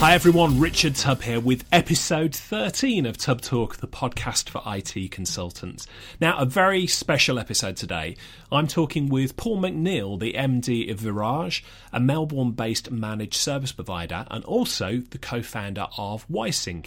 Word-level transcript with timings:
Hi 0.00 0.14
everyone, 0.14 0.58
Richard 0.58 0.94
Tubb 0.94 1.20
here 1.20 1.40
with 1.40 1.66
episode 1.70 2.34
13 2.34 3.04
of 3.04 3.18
Tubb 3.18 3.42
Talk, 3.42 3.76
the 3.76 3.86
podcast 3.86 4.48
for 4.48 4.62
IT 4.64 5.10
consultants. 5.10 5.86
Now, 6.18 6.38
a 6.38 6.46
very 6.46 6.86
special 6.86 7.38
episode 7.38 7.76
today. 7.76 8.16
I'm 8.50 8.66
talking 8.66 9.10
with 9.10 9.36
Paul 9.36 9.60
McNeil, 9.60 10.18
the 10.18 10.32
MD 10.32 10.90
of 10.90 11.00
Virage, 11.00 11.62
a 11.92 12.00
Melbourne 12.00 12.52
based 12.52 12.90
managed 12.90 13.34
service 13.34 13.72
provider, 13.72 14.26
and 14.30 14.42
also 14.46 15.02
the 15.10 15.18
co 15.18 15.42
founder 15.42 15.86
of 15.98 16.26
WiseSync. 16.28 16.86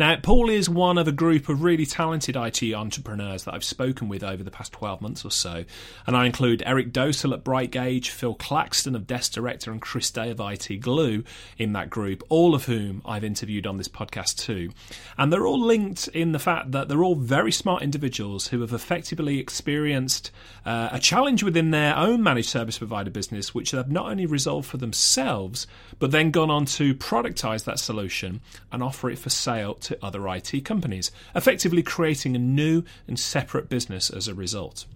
Now, 0.00 0.16
Paul 0.16 0.48
is 0.48 0.68
one 0.68 0.96
of 0.96 1.06
a 1.06 1.12
group 1.12 1.50
of 1.50 1.62
really 1.62 1.84
talented 1.84 2.34
IT 2.34 2.62
entrepreneurs 2.72 3.44
that 3.44 3.52
I've 3.52 3.62
spoken 3.62 4.08
with 4.08 4.24
over 4.24 4.42
the 4.42 4.50
past 4.50 4.72
12 4.72 5.02
months 5.02 5.22
or 5.22 5.30
so, 5.30 5.66
and 6.06 6.16
I 6.16 6.24
include 6.24 6.62
Eric 6.64 6.94
Dosal 6.94 7.34
at 7.34 7.44
Brightgauge, 7.44 8.08
Phil 8.08 8.34
Claxton 8.34 8.96
of 8.96 9.06
Desk 9.06 9.32
Director, 9.32 9.70
and 9.70 9.82
Chris 9.82 10.10
Day 10.10 10.30
of 10.30 10.40
IT 10.40 10.80
Glue 10.80 11.24
in 11.58 11.74
that 11.74 11.90
group, 11.90 12.24
all 12.30 12.53
of 12.54 12.66
whom 12.66 13.02
I've 13.04 13.24
interviewed 13.24 13.66
on 13.66 13.76
this 13.76 13.88
podcast 13.88 14.38
too. 14.38 14.70
And 15.18 15.32
they're 15.32 15.46
all 15.46 15.60
linked 15.60 16.08
in 16.08 16.32
the 16.32 16.38
fact 16.38 16.72
that 16.72 16.88
they're 16.88 17.02
all 17.02 17.16
very 17.16 17.52
smart 17.52 17.82
individuals 17.82 18.48
who 18.48 18.60
have 18.60 18.72
effectively 18.72 19.38
experienced 19.38 20.30
uh, 20.64 20.88
a 20.92 20.98
challenge 20.98 21.42
within 21.42 21.70
their 21.70 21.96
own 21.96 22.22
managed 22.22 22.48
service 22.48 22.78
provider 22.78 23.10
business, 23.10 23.54
which 23.54 23.72
they've 23.72 23.88
not 23.88 24.10
only 24.10 24.26
resolved 24.26 24.68
for 24.68 24.76
themselves, 24.76 25.66
but 25.98 26.10
then 26.10 26.30
gone 26.30 26.50
on 26.50 26.64
to 26.66 26.94
productize 26.94 27.64
that 27.64 27.78
solution 27.78 28.40
and 28.72 28.82
offer 28.82 29.10
it 29.10 29.18
for 29.18 29.30
sale 29.30 29.74
to 29.74 29.98
other 30.04 30.26
IT 30.28 30.64
companies, 30.64 31.10
effectively 31.34 31.82
creating 31.82 32.36
a 32.36 32.38
new 32.38 32.84
and 33.08 33.18
separate 33.18 33.68
business 33.68 34.10
as 34.10 34.28
a 34.28 34.34
result. 34.34 34.86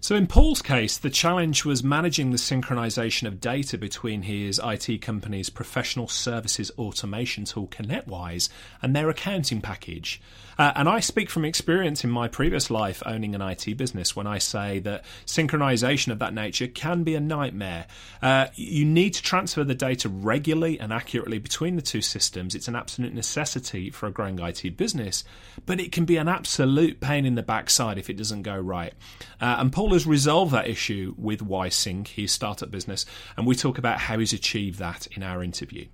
So, 0.00 0.14
in 0.14 0.28
Paul's 0.28 0.62
case, 0.62 0.96
the 0.96 1.10
challenge 1.10 1.64
was 1.64 1.82
managing 1.82 2.30
the 2.30 2.38
synchronization 2.38 3.26
of 3.26 3.40
data 3.40 3.76
between 3.76 4.22
his 4.22 4.60
IT 4.64 5.02
company's 5.02 5.50
professional 5.50 6.06
services 6.06 6.70
automation 6.78 7.44
tool 7.44 7.66
ConnectWise 7.66 8.48
and 8.80 8.94
their 8.94 9.10
accounting 9.10 9.60
package. 9.60 10.20
Uh, 10.58 10.72
and 10.74 10.88
I 10.88 11.00
speak 11.00 11.30
from 11.30 11.44
experience 11.44 12.02
in 12.02 12.10
my 12.10 12.26
previous 12.26 12.70
life 12.70 13.02
owning 13.06 13.34
an 13.34 13.42
IT 13.42 13.76
business 13.76 14.16
when 14.16 14.26
I 14.26 14.38
say 14.38 14.80
that 14.80 15.04
synchronization 15.24 16.10
of 16.10 16.18
that 16.18 16.34
nature 16.34 16.66
can 16.66 17.04
be 17.04 17.14
a 17.14 17.20
nightmare. 17.20 17.86
Uh, 18.20 18.48
you 18.54 18.84
need 18.84 19.14
to 19.14 19.22
transfer 19.22 19.62
the 19.62 19.74
data 19.74 20.08
regularly 20.08 20.80
and 20.80 20.92
accurately 20.92 21.38
between 21.38 21.76
the 21.76 21.82
two 21.82 22.00
systems. 22.00 22.54
It's 22.54 22.68
an 22.68 22.74
absolute 22.74 23.14
necessity 23.14 23.90
for 23.90 24.06
a 24.06 24.10
growing 24.10 24.38
IT 24.40 24.76
business, 24.76 25.24
but 25.64 25.80
it 25.80 25.92
can 25.92 26.04
be 26.04 26.16
an 26.16 26.28
absolute 26.28 27.00
pain 27.00 27.24
in 27.24 27.36
the 27.36 27.42
backside 27.42 27.98
if 27.98 28.10
it 28.10 28.16
doesn't 28.16 28.42
go 28.42 28.56
right. 28.56 28.94
Uh, 29.40 29.56
and 29.58 29.72
Paul 29.72 29.92
has 29.92 30.06
resolved 30.06 30.52
that 30.52 30.66
issue 30.66 31.14
with 31.16 31.40
WiseSync, 31.40 32.08
his 32.08 32.32
startup 32.32 32.70
business, 32.70 33.06
and 33.36 33.46
we 33.46 33.54
talk 33.54 33.78
about 33.78 34.00
how 34.00 34.18
he's 34.18 34.32
achieved 34.32 34.78
that 34.80 35.06
in 35.08 35.22
our 35.22 35.42
interview. 35.42 35.86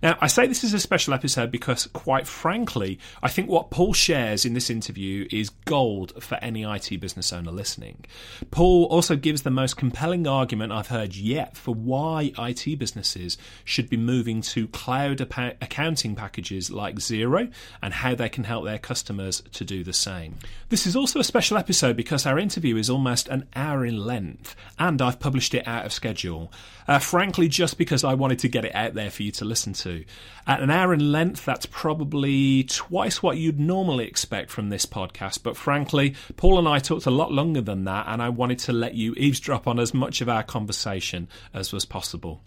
Now, 0.00 0.16
I 0.20 0.28
say 0.28 0.46
this 0.46 0.62
is 0.62 0.74
a 0.74 0.78
special 0.78 1.12
episode 1.12 1.50
because, 1.50 1.88
quite 1.88 2.26
frankly, 2.26 3.00
I 3.20 3.28
think 3.28 3.48
what 3.48 3.70
Paul 3.70 3.92
shares 3.92 4.44
in 4.44 4.54
this 4.54 4.70
interview 4.70 5.26
is 5.32 5.50
gold 5.50 6.22
for 6.22 6.36
any 6.36 6.62
IT 6.62 7.00
business 7.00 7.32
owner 7.32 7.50
listening. 7.50 8.04
Paul 8.52 8.84
also 8.84 9.16
gives 9.16 9.42
the 9.42 9.50
most 9.50 9.76
compelling 9.76 10.28
argument 10.28 10.72
I've 10.72 10.86
heard 10.86 11.16
yet 11.16 11.56
for 11.56 11.74
why 11.74 12.32
IT 12.38 12.78
businesses 12.78 13.38
should 13.64 13.90
be 13.90 13.96
moving 13.96 14.40
to 14.42 14.68
cloud 14.68 15.20
accounting 15.20 16.14
packages 16.14 16.70
like 16.70 16.96
Xero 16.96 17.50
and 17.82 17.92
how 17.92 18.14
they 18.14 18.28
can 18.28 18.44
help 18.44 18.64
their 18.64 18.78
customers 18.78 19.42
to 19.52 19.64
do 19.64 19.82
the 19.82 19.92
same. 19.92 20.36
This 20.68 20.86
is 20.86 20.94
also 20.94 21.18
a 21.18 21.24
special 21.24 21.56
episode 21.56 21.96
because 21.96 22.24
our 22.24 22.38
interview 22.38 22.76
is 22.76 22.88
almost 22.88 23.26
an 23.28 23.48
hour 23.56 23.84
in 23.84 23.96
length 23.96 24.54
and 24.78 25.02
I've 25.02 25.18
published 25.18 25.54
it 25.54 25.66
out 25.66 25.86
of 25.86 25.92
schedule. 25.92 26.52
Uh, 26.86 26.98
frankly, 26.98 27.48
just 27.48 27.76
because 27.76 28.04
I 28.04 28.14
wanted 28.14 28.38
to 28.40 28.48
get 28.48 28.64
it 28.64 28.74
out 28.74 28.94
there 28.94 29.10
for 29.10 29.22
you 29.22 29.32
to 29.32 29.44
listen 29.44 29.74
to. 29.74 29.87
At 30.46 30.60
an 30.60 30.70
hour 30.70 30.94
in 30.94 31.12
length, 31.12 31.44
that's 31.44 31.66
probably 31.66 32.64
twice 32.64 33.22
what 33.22 33.36
you'd 33.38 33.60
normally 33.60 34.06
expect 34.06 34.50
from 34.50 34.70
this 34.70 34.86
podcast. 34.86 35.42
But 35.42 35.56
frankly, 35.56 36.14
Paul 36.36 36.58
and 36.58 36.68
I 36.68 36.78
talked 36.78 37.06
a 37.06 37.10
lot 37.10 37.32
longer 37.32 37.60
than 37.60 37.84
that, 37.84 38.06
and 38.08 38.22
I 38.22 38.28
wanted 38.28 38.58
to 38.60 38.72
let 38.72 38.94
you 38.94 39.14
eavesdrop 39.14 39.66
on 39.66 39.78
as 39.78 39.92
much 39.92 40.20
of 40.20 40.28
our 40.28 40.42
conversation 40.42 41.28
as 41.52 41.72
was 41.72 41.84
possible. 41.84 42.40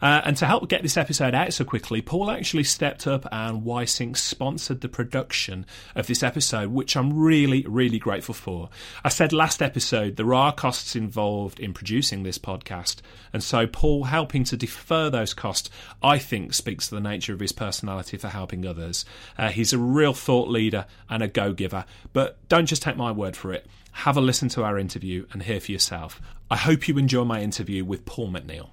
Uh, 0.00 0.22
and 0.24 0.36
to 0.36 0.46
help 0.46 0.68
get 0.68 0.82
this 0.82 0.96
episode 0.96 1.34
out 1.34 1.52
so 1.52 1.64
quickly, 1.64 2.02
Paul 2.02 2.30
actually 2.30 2.64
stepped 2.64 3.06
up 3.06 3.26
and 3.32 3.62
WiseSync 3.62 4.16
sponsored 4.16 4.80
the 4.80 4.88
production 4.88 5.66
of 5.94 6.06
this 6.06 6.22
episode, 6.22 6.70
which 6.70 6.96
I'm 6.96 7.18
really, 7.18 7.64
really 7.66 7.98
grateful 7.98 8.34
for. 8.34 8.68
I 9.02 9.08
said 9.08 9.32
last 9.32 9.62
episode 9.62 10.16
there 10.16 10.34
are 10.34 10.52
costs 10.52 10.94
involved 10.94 11.60
in 11.60 11.72
producing 11.72 12.22
this 12.22 12.38
podcast, 12.38 12.96
and 13.32 13.42
so 13.42 13.66
Paul 13.66 14.04
helping 14.04 14.44
to 14.44 14.56
defer 14.56 15.10
those 15.10 15.34
costs, 15.34 15.70
I 16.02 16.18
think, 16.18 16.54
speaks 16.54 16.88
to 16.88 16.94
the 16.94 17.00
nature 17.00 17.32
of 17.32 17.40
his 17.40 17.52
personality 17.52 18.16
for 18.16 18.28
helping 18.28 18.66
others. 18.66 19.04
Uh, 19.38 19.48
he's 19.48 19.72
a 19.72 19.78
real 19.78 20.14
thought 20.14 20.48
leader 20.48 20.86
and 21.08 21.22
a 21.22 21.28
go 21.28 21.52
giver, 21.52 21.84
but 22.12 22.36
don't 22.48 22.66
just 22.66 22.82
take 22.82 22.96
my 22.96 23.10
word 23.10 23.36
for 23.36 23.52
it. 23.52 23.66
Have 23.92 24.16
a 24.16 24.20
listen 24.20 24.48
to 24.50 24.64
our 24.64 24.78
interview 24.78 25.26
and 25.32 25.42
hear 25.42 25.60
for 25.60 25.72
yourself. 25.72 26.20
I 26.50 26.56
hope 26.56 26.88
you 26.88 26.98
enjoy 26.98 27.24
my 27.24 27.40
interview 27.40 27.84
with 27.84 28.04
Paul 28.04 28.30
McNeil. 28.30 28.70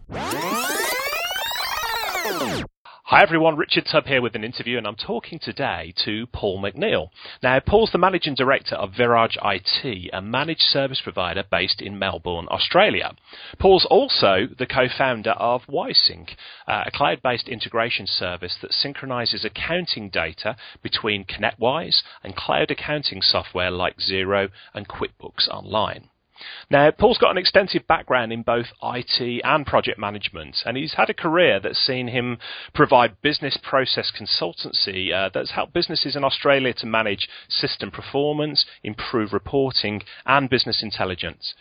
Hi 2.23 3.23
everyone, 3.23 3.57
Richard 3.57 3.87
Tubb 3.91 4.05
here 4.05 4.21
with 4.21 4.35
an 4.35 4.43
interview 4.43 4.77
and 4.77 4.85
I'm 4.85 4.95
talking 4.95 5.39
today 5.39 5.91
to 6.05 6.27
Paul 6.27 6.61
McNeil. 6.61 7.07
Now, 7.41 7.59
Paul's 7.59 7.91
the 7.91 7.97
Managing 7.97 8.35
Director 8.35 8.75
of 8.75 8.91
Virage 8.91 9.37
IT, 9.43 10.11
a 10.13 10.21
managed 10.21 10.61
service 10.61 11.01
provider 11.01 11.43
based 11.49 11.81
in 11.81 11.97
Melbourne, 11.97 12.47
Australia. 12.51 13.15
Paul's 13.57 13.87
also 13.89 14.47
the 14.55 14.67
co-founder 14.67 15.31
of 15.31 15.63
WiseSync, 15.65 16.35
uh, 16.67 16.83
a 16.85 16.91
cloud-based 16.91 17.49
integration 17.49 18.05
service 18.05 18.55
that 18.61 18.71
synchronizes 18.71 19.43
accounting 19.43 20.09
data 20.09 20.55
between 20.83 21.25
ConnectWise 21.25 22.03
and 22.23 22.35
cloud 22.35 22.69
accounting 22.69 23.23
software 23.23 23.71
like 23.71 23.97
Xero 23.97 24.49
and 24.75 24.87
QuickBooks 24.87 25.49
Online. 25.49 26.10
Now, 26.69 26.91
Paul's 26.91 27.17
got 27.17 27.31
an 27.31 27.37
extensive 27.37 27.87
background 27.87 28.31
in 28.31 28.43
both 28.43 28.67
IT 28.81 29.41
and 29.43 29.65
project 29.65 29.99
management, 29.99 30.57
and 30.65 30.77
he's 30.77 30.93
had 30.93 31.09
a 31.09 31.13
career 31.13 31.59
that's 31.59 31.79
seen 31.79 32.07
him 32.07 32.37
provide 32.73 33.21
business 33.21 33.57
process 33.61 34.11
consultancy 34.11 35.13
uh, 35.13 35.29
that's 35.33 35.51
helped 35.51 35.73
businesses 35.73 36.15
in 36.15 36.23
Australia 36.23 36.73
to 36.73 36.85
manage 36.85 37.27
system 37.49 37.91
performance, 37.91 38.65
improve 38.83 39.33
reporting, 39.33 40.01
and 40.25 40.49
business 40.49 40.81
intelligence. 40.81 41.53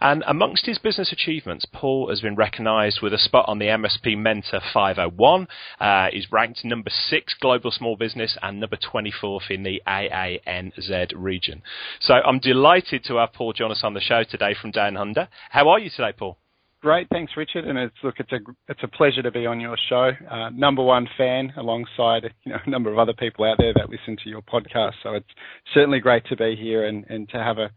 And 0.00 0.24
amongst 0.26 0.66
his 0.66 0.78
business 0.78 1.12
achievements, 1.12 1.66
Paul 1.72 2.08
has 2.08 2.20
been 2.20 2.36
recognised 2.36 3.00
with 3.02 3.12
a 3.12 3.18
spot 3.18 3.44
on 3.48 3.58
the 3.58 3.66
MSP 3.66 4.16
Mentor 4.16 4.60
501. 4.72 5.48
Uh, 5.80 6.08
he's 6.12 6.30
ranked 6.30 6.64
number 6.64 6.90
six 6.90 7.34
global 7.40 7.70
small 7.70 7.96
business 7.96 8.36
and 8.42 8.60
number 8.60 8.76
24th 8.76 9.50
in 9.50 9.62
the 9.62 9.82
AANZ 9.86 11.12
region. 11.14 11.62
So 12.00 12.14
I'm 12.14 12.38
delighted 12.38 13.04
to 13.04 13.16
have 13.16 13.32
Paul 13.32 13.52
Jonas 13.52 13.82
on 13.84 13.94
the 13.94 14.00
show 14.00 14.23
today 14.24 14.54
from 14.60 14.70
Down 14.70 14.96
Under. 14.96 15.28
How 15.50 15.68
are 15.68 15.78
you 15.78 15.90
today, 15.90 16.12
Paul? 16.16 16.38
Great, 16.84 17.08
thanks, 17.08 17.32
Richard. 17.34 17.64
And 17.64 17.78
it's 17.78 17.96
look, 18.02 18.16
it's 18.18 18.30
a 18.30 18.40
it's 18.68 18.82
a 18.82 18.88
pleasure 18.88 19.22
to 19.22 19.30
be 19.30 19.46
on 19.46 19.58
your 19.58 19.76
show. 19.88 20.10
Uh, 20.30 20.50
number 20.50 20.82
one 20.82 21.08
fan, 21.16 21.50
alongside 21.56 22.24
you 22.44 22.52
know 22.52 22.58
a 22.66 22.68
number 22.68 22.92
of 22.92 22.98
other 22.98 23.14
people 23.14 23.46
out 23.46 23.56
there 23.58 23.72
that 23.72 23.88
listen 23.88 24.18
to 24.22 24.28
your 24.28 24.42
podcast. 24.42 24.92
So 25.02 25.14
it's 25.14 25.30
certainly 25.72 26.00
great 26.00 26.26
to 26.26 26.36
be 26.36 26.56
here 26.56 26.86
and, 26.86 27.06
and 27.08 27.26
to 27.30 27.38
have 27.38 27.56
a 27.56 27.70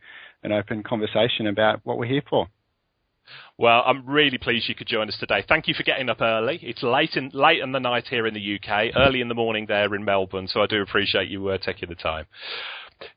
an 0.43 0.51
open 0.51 0.83
conversation 0.83 1.47
about 1.47 1.79
what 1.83 1.97
we're 1.97 2.07
here 2.07 2.23
for. 2.29 2.47
Well, 3.57 3.83
I'm 3.85 4.05
really 4.05 4.37
pleased 4.37 4.69
you 4.69 4.75
could 4.75 4.87
join 4.87 5.07
us 5.07 5.17
today. 5.19 5.43
Thank 5.47 5.67
you 5.67 5.73
for 5.73 5.83
getting 5.83 6.09
up 6.09 6.21
early. 6.21 6.59
It's 6.61 6.83
late 6.83 7.15
in 7.15 7.31
late 7.33 7.61
in 7.61 7.71
the 7.71 7.79
night 7.79 8.07
here 8.09 8.27
in 8.27 8.33
the 8.33 8.55
UK, 8.55 8.95
early 8.95 9.21
in 9.21 9.27
the 9.27 9.35
morning 9.35 9.65
there 9.67 9.93
in 9.95 10.03
Melbourne. 10.03 10.47
So 10.47 10.61
I 10.61 10.67
do 10.67 10.81
appreciate 10.81 11.29
you 11.29 11.47
uh, 11.47 11.57
taking 11.57 11.89
the 11.89 11.95
time. 11.95 12.25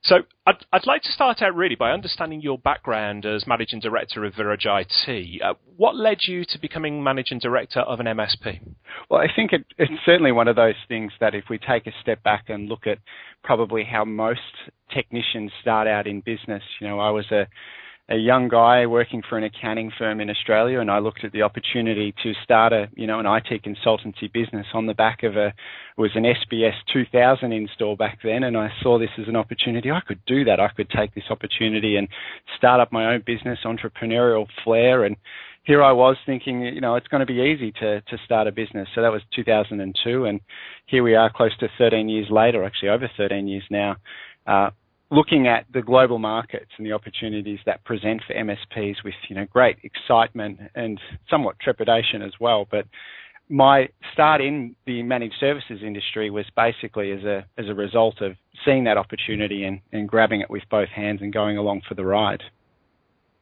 So 0.03 0.17
I'd, 0.47 0.65
I'd 0.73 0.87
like 0.87 1.03
to 1.03 1.13
start 1.13 1.43
out 1.43 1.55
really 1.55 1.75
by 1.75 1.93
understanding 1.93 2.41
your 2.41 2.59
background 2.59 3.25
as 3.25 3.47
managing 3.47 3.81
director 3.81 4.25
of 4.25 4.35
Virage 4.35 4.67
IT. 4.67 5.43
Uh, 5.43 5.55
what 5.77 5.97
led 5.97 6.19
you 6.27 6.45
to 6.47 6.59
becoming 6.59 7.03
managing 7.03 7.39
director 7.39 7.81
of 7.81 8.01
an 8.01 8.07
MSP? 8.07 8.61
Well, 9.09 9.21
I 9.21 9.27
think 9.35 9.53
it, 9.53 9.65
it's 9.79 9.93
certainly 10.05 10.33
one 10.33 10.49
of 10.49 10.57
those 10.57 10.75
things 10.89 11.13
that 11.21 11.35
if 11.35 11.45
we 11.49 11.59
take 11.59 11.87
a 11.87 11.93
step 12.03 12.23
back 12.23 12.45
and 12.49 12.69
look 12.69 12.87
at 12.87 12.99
probably 13.43 13.85
how 13.85 14.05
most 14.05 14.41
technicians 14.93 15.51
start 15.61 15.87
out 15.87 16.07
in 16.07 16.21
business, 16.21 16.63
you 16.81 16.89
know, 16.89 16.99
I 16.99 17.11
was 17.11 17.31
a 17.31 17.47
a 18.11 18.17
young 18.17 18.49
guy 18.49 18.87
working 18.87 19.23
for 19.27 19.39
an 19.39 19.45
accounting 19.45 19.93
firm 19.97 20.21
in 20.21 20.29
Australia, 20.29 20.81
and 20.81 20.91
I 20.91 20.99
looked 20.99 21.23
at 21.23 21.31
the 21.31 21.43
opportunity 21.43 22.13
to 22.25 22.33
start 22.43 22.73
a, 22.73 22.89
you 22.97 23.07
know, 23.07 23.21
an 23.21 23.27
IT 23.27 23.63
consultancy 23.63 24.31
business 24.33 24.67
on 24.75 24.87
the 24.87 24.95
back 24.95 25.23
of 25.23 25.37
a, 25.37 25.55
was 25.97 26.11
an 26.17 26.25
SBS 26.25 26.75
2000 26.93 27.53
install 27.53 27.95
back 27.95 28.19
then, 28.25 28.43
and 28.43 28.57
I 28.57 28.71
saw 28.83 28.99
this 28.99 29.11
as 29.17 29.29
an 29.29 29.37
opportunity. 29.37 29.93
I 29.93 30.01
could 30.01 30.19
do 30.27 30.45
that. 30.45 30.59
I 30.59 30.69
could 30.77 30.91
take 30.91 31.15
this 31.15 31.31
opportunity 31.31 31.97
and 31.97 32.09
start 32.57 32.81
up 32.81 32.91
my 32.91 33.15
own 33.15 33.23
business, 33.25 33.61
entrepreneurial 33.65 34.47
flair, 34.65 35.05
and 35.05 35.15
here 35.63 35.83
I 35.83 35.93
was 35.93 36.17
thinking, 36.27 36.63
you 36.63 36.81
know, 36.81 36.97
it's 36.97 37.07
going 37.07 37.21
to 37.21 37.27
be 37.27 37.55
easy 37.55 37.71
to 37.81 38.01
to 38.01 38.19
start 38.25 38.49
a 38.49 38.53
business. 38.53 38.89
So 38.95 39.03
that 39.03 39.13
was 39.13 39.23
2002, 39.37 40.25
and 40.25 40.41
here 40.87 41.05
we 41.05 41.15
are, 41.15 41.31
close 41.31 41.57
to 41.59 41.69
13 41.79 42.09
years 42.09 42.27
later, 42.29 42.65
actually 42.65 42.89
over 42.89 43.09
13 43.17 43.47
years 43.47 43.65
now. 43.71 43.97
Uh, 44.49 44.71
looking 45.11 45.49
at 45.49 45.67
the 45.73 45.83
global 45.83 46.19
markets 46.19 46.71
and 46.79 46.87
the 46.87 46.93
opportunities 46.93 47.59
that 47.67 47.85
present 47.85 48.23
for 48.27 48.35
MSPs 48.35 48.97
with 49.05 49.15
you 49.29 49.37
know 49.37 49.47
great 49.47 49.79
excitement 49.83 50.61
and 50.75 51.01
somewhat 51.29 51.57
trepidation 51.61 52.23
as 52.23 52.33
well. 52.41 52.67
But 52.71 52.87
my 53.49 53.89
start 54.13 54.41
in 54.41 54.77
the 54.87 55.03
managed 55.03 55.35
services 55.41 55.81
industry 55.85 56.31
was 56.31 56.47
basically 56.57 57.11
as 57.11 57.25
a 57.25 57.45
as 57.59 57.67
a 57.69 57.75
result 57.75 58.21
of 58.21 58.37
seeing 58.65 58.85
that 58.85 58.97
opportunity 58.97 59.65
and, 59.65 59.81
and 59.93 60.09
grabbing 60.09 60.41
it 60.41 60.51
with 60.51 60.63
both 60.71 60.89
hands 60.89 61.21
and 61.23 61.33
going 61.33 61.59
along 61.59 61.83
for 61.89 61.95
the 61.95 62.05
ride. 62.05 62.43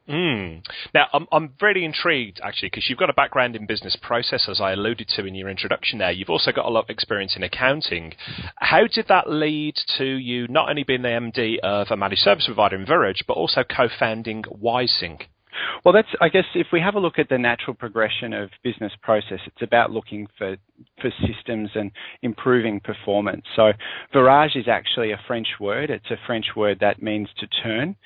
Mm. 0.08 0.62
Now, 0.94 1.06
I'm, 1.12 1.26
I'm 1.31 1.52
really 1.60 1.84
intrigued 1.84 2.40
actually 2.43 2.69
because 2.69 2.88
you've 2.88 2.99
got 2.99 3.10
a 3.10 3.14
background 3.14 3.56
in 3.56 3.66
business 3.66 3.96
process, 4.00 4.49
as 4.49 4.60
I 4.60 4.72
alluded 4.72 5.08
to 5.16 5.26
in 5.26 5.34
your 5.34 5.50
introduction 5.50 5.99
there. 5.99 6.10
You've 6.10 6.31
also 6.31 6.50
got 6.50 6.64
a 6.64 6.70
lot 6.70 6.84
of 6.84 6.90
experience 6.90 7.37
in 7.37 7.43
accounting. 7.43 8.14
How 8.56 8.87
did 8.87 9.08
that 9.08 9.28
lead 9.28 9.75
to 9.99 10.05
you 10.05 10.49
not 10.49 10.70
only 10.70 10.84
being 10.84 11.02
the 11.02 11.08
MD 11.08 11.58
of 11.62 11.88
a 11.90 11.96
managed 11.96 12.22
service 12.22 12.46
provider 12.46 12.76
in 12.76 12.87
Virage, 12.87 13.26
but 13.26 13.34
also 13.34 13.64
co 13.64 13.88
founding 13.99 14.44
WiseSync? 14.44 15.22
Well, 15.84 15.94
that's, 15.94 16.08
I 16.20 16.28
guess, 16.28 16.44
if 16.54 16.69
we 16.72 16.81
have 16.81 16.94
a 16.94 17.00
look 17.00 17.19
at 17.19 17.28
the 17.28 17.38
natural 17.38 17.75
progression 17.75 18.32
of 18.32 18.50
business 18.62 18.93
process, 19.02 19.40
it's 19.46 19.62
about 19.62 19.90
looking 19.90 20.26
for, 20.37 20.56
for 21.00 21.11
systems 21.26 21.70
and 21.75 21.90
improving 22.22 22.81
performance. 22.81 23.43
So, 23.56 23.72
virage 24.14 24.56
is 24.56 24.69
actually 24.69 25.12
a 25.12 25.20
French 25.26 25.49
word. 25.61 25.90
It's 25.90 26.11
a 26.11 26.16
French 26.26 26.46
word 26.56 26.78
that 26.81 27.02
means 27.02 27.28
to 27.38 27.46
turn. 27.46 27.96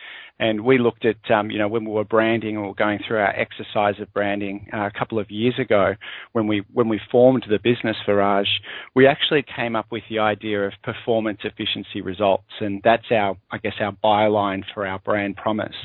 And 0.43 0.62
we 0.65 0.77
looked 0.77 1.05
at, 1.05 1.31
um, 1.31 1.53
you 1.53 1.59
know, 1.59 1.69
when 1.69 1.85
we 1.85 1.93
were 1.93 2.03
branding 2.03 2.56
or 2.56 2.75
going 2.75 2.99
through 3.06 3.19
our 3.19 3.31
exercise 3.31 4.00
of 4.00 4.12
branding 4.12 4.67
uh, 4.75 4.87
a 4.87 4.91
couple 4.91 5.21
of 5.21 5.31
years 5.31 5.55
ago, 5.56 5.94
when 6.33 6.49
we 6.49 6.65
when 6.73 6.89
we 6.89 7.00
formed 7.12 7.47
the 7.49 7.61
business 7.62 7.97
Virage, 8.09 8.49
we 8.93 9.06
actually 9.06 9.44
came 9.55 9.77
up 9.77 9.87
with 9.93 10.03
the 10.11 10.19
idea 10.19 10.67
of 10.67 10.73
performance 10.83 11.39
efficiency 11.44 12.00
results, 12.00 12.50
and 12.59 12.81
that's 12.83 13.06
our, 13.12 13.37
I 13.53 13.59
guess, 13.59 13.75
our 13.79 13.97
byline 14.03 14.65
for 14.75 14.85
our 14.85 14.99
brand 14.99 15.37
promise. 15.37 15.77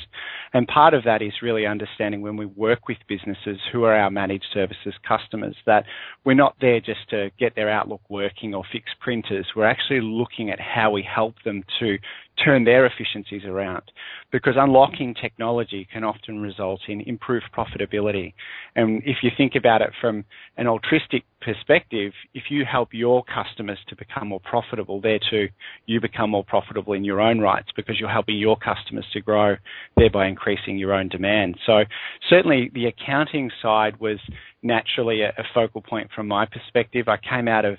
And 0.56 0.68
part 0.68 0.96
of 0.96 1.04
that 1.04 1.22
is 1.22 1.34
really 1.44 1.68
understanding 1.68 2.22
when 2.22 2.36
we 2.36 2.48
work 2.48 2.88
with 2.88 2.98
businesses 3.08 3.60
who 3.72 3.84
are 3.84 3.94
our 3.94 4.10
managed 4.10 4.48
services 4.56 4.96
customers 5.08 5.56
that 5.68 5.84
we're 6.26 6.34
not 6.34 6.56
there 6.62 6.80
just 6.80 7.08
to 7.12 7.30
get 7.38 7.54
their 7.56 7.70
Outlook 7.70 8.02
working 8.10 8.56
or 8.56 8.64
fix 8.72 8.90
printers. 9.02 9.46
We're 9.56 9.66
actually 9.66 10.02
looking 10.02 10.50
at 10.50 10.60
how 10.60 10.90
we 10.90 11.04
help 11.04 11.36
them 11.46 11.64
to 11.80 12.00
turn 12.44 12.64
their 12.64 12.86
efficiencies 12.86 13.44
around 13.46 13.84
because 14.32 14.54
unlocking 14.58 15.16
technology 15.20 15.88
can 15.92 16.04
often 16.04 16.40
result 16.40 16.82
in 16.88 17.02
improved 17.02 17.46
profitability. 17.56 18.34
And 18.76 19.02
if 19.06 19.18
you 19.24 19.32
think 19.36 19.54
about 19.56 19.82
it 19.82 19.90
from 20.00 20.26
an 20.58 20.68
altruistic 20.68 21.24
perspective, 21.42 22.14
if 22.34 22.46
you 22.50 22.64
help 22.70 22.90
your 22.92 23.24
customers 23.24 23.80
to 23.88 23.96
become 23.96 24.30
more 24.30 24.40
profitable, 24.42 25.02
there 25.02 25.20
too, 25.30 25.48
you 25.86 26.02
become 26.02 26.32
more 26.32 26.44
profitable 26.44 26.94
in 26.94 27.04
your 27.04 27.22
own 27.22 27.40
rights 27.40 27.70
because 27.76 28.00
you're 28.00 28.10
helping 28.10 28.38
your 28.38 28.58
customers 28.58 29.06
to 29.14 29.22
grow, 29.22 29.56
thereby 29.96 30.28
increasing 30.28 30.78
your 30.78 30.94
own 30.94 31.08
demand. 31.10 31.58
So 31.66 31.84
certainly 32.30 32.70
the 32.74 32.88
accounting 32.88 33.50
side 33.62 34.00
was 34.00 34.20
naturally 34.64 35.22
a, 35.22 35.30
a 35.30 35.44
focal 35.54 35.82
point 35.82 36.10
from 36.16 36.28
my 36.28 36.46
perspective. 36.46 37.08
I 37.08 37.18
came 37.18 37.48
out 37.48 37.66
of 37.66 37.78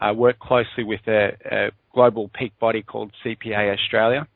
uh, 0.00 0.12
work 0.12 0.38
closely 0.38 0.84
with 0.84 1.00
a, 1.06 1.36
a 1.50 1.70
global 1.94 2.30
peak 2.32 2.52
body 2.58 2.82
called 2.82 3.12
CPA 3.24 3.72
Australia 3.72 4.26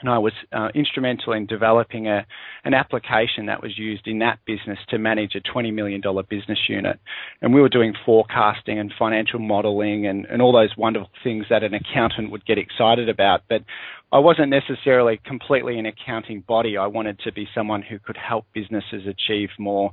and 0.00 0.08
I 0.08 0.18
was 0.18 0.32
uh, 0.52 0.68
instrumental 0.74 1.32
in 1.32 1.46
developing 1.46 2.06
a, 2.06 2.24
an 2.64 2.74
application 2.74 3.46
that 3.46 3.62
was 3.62 3.76
used 3.76 4.06
in 4.06 4.20
that 4.20 4.38
business 4.46 4.78
to 4.90 4.98
manage 4.98 5.34
a 5.34 5.40
$20 5.40 5.72
million 5.72 6.00
business 6.28 6.58
unit. 6.68 7.00
And 7.42 7.52
we 7.52 7.60
were 7.60 7.68
doing 7.68 7.94
forecasting 8.06 8.78
and 8.78 8.92
financial 8.98 9.40
modeling 9.40 10.06
and, 10.06 10.24
and 10.26 10.40
all 10.40 10.52
those 10.52 10.76
wonderful 10.76 11.10
things 11.24 11.46
that 11.50 11.64
an 11.64 11.74
accountant 11.74 12.30
would 12.30 12.46
get 12.46 12.58
excited 12.58 13.08
about. 13.08 13.42
But 13.48 13.64
I 14.12 14.18
wasn't 14.18 14.50
necessarily 14.50 15.20
completely 15.24 15.78
an 15.78 15.86
accounting 15.86 16.42
body. 16.46 16.76
I 16.76 16.86
wanted 16.86 17.18
to 17.20 17.32
be 17.32 17.48
someone 17.54 17.82
who 17.82 17.98
could 17.98 18.16
help 18.16 18.46
businesses 18.54 19.02
achieve 19.06 19.50
more 19.58 19.92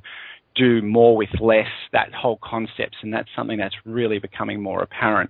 do 0.56 0.82
more 0.82 1.16
with 1.16 1.30
less, 1.40 1.68
that 1.92 2.14
whole 2.14 2.40
concept, 2.44 2.96
and 3.02 3.14
that's 3.14 3.30
something 3.36 3.58
that's 3.58 3.76
really 3.86 4.20
becoming 4.20 4.62
more 4.62 4.82
apparent. 4.82 5.30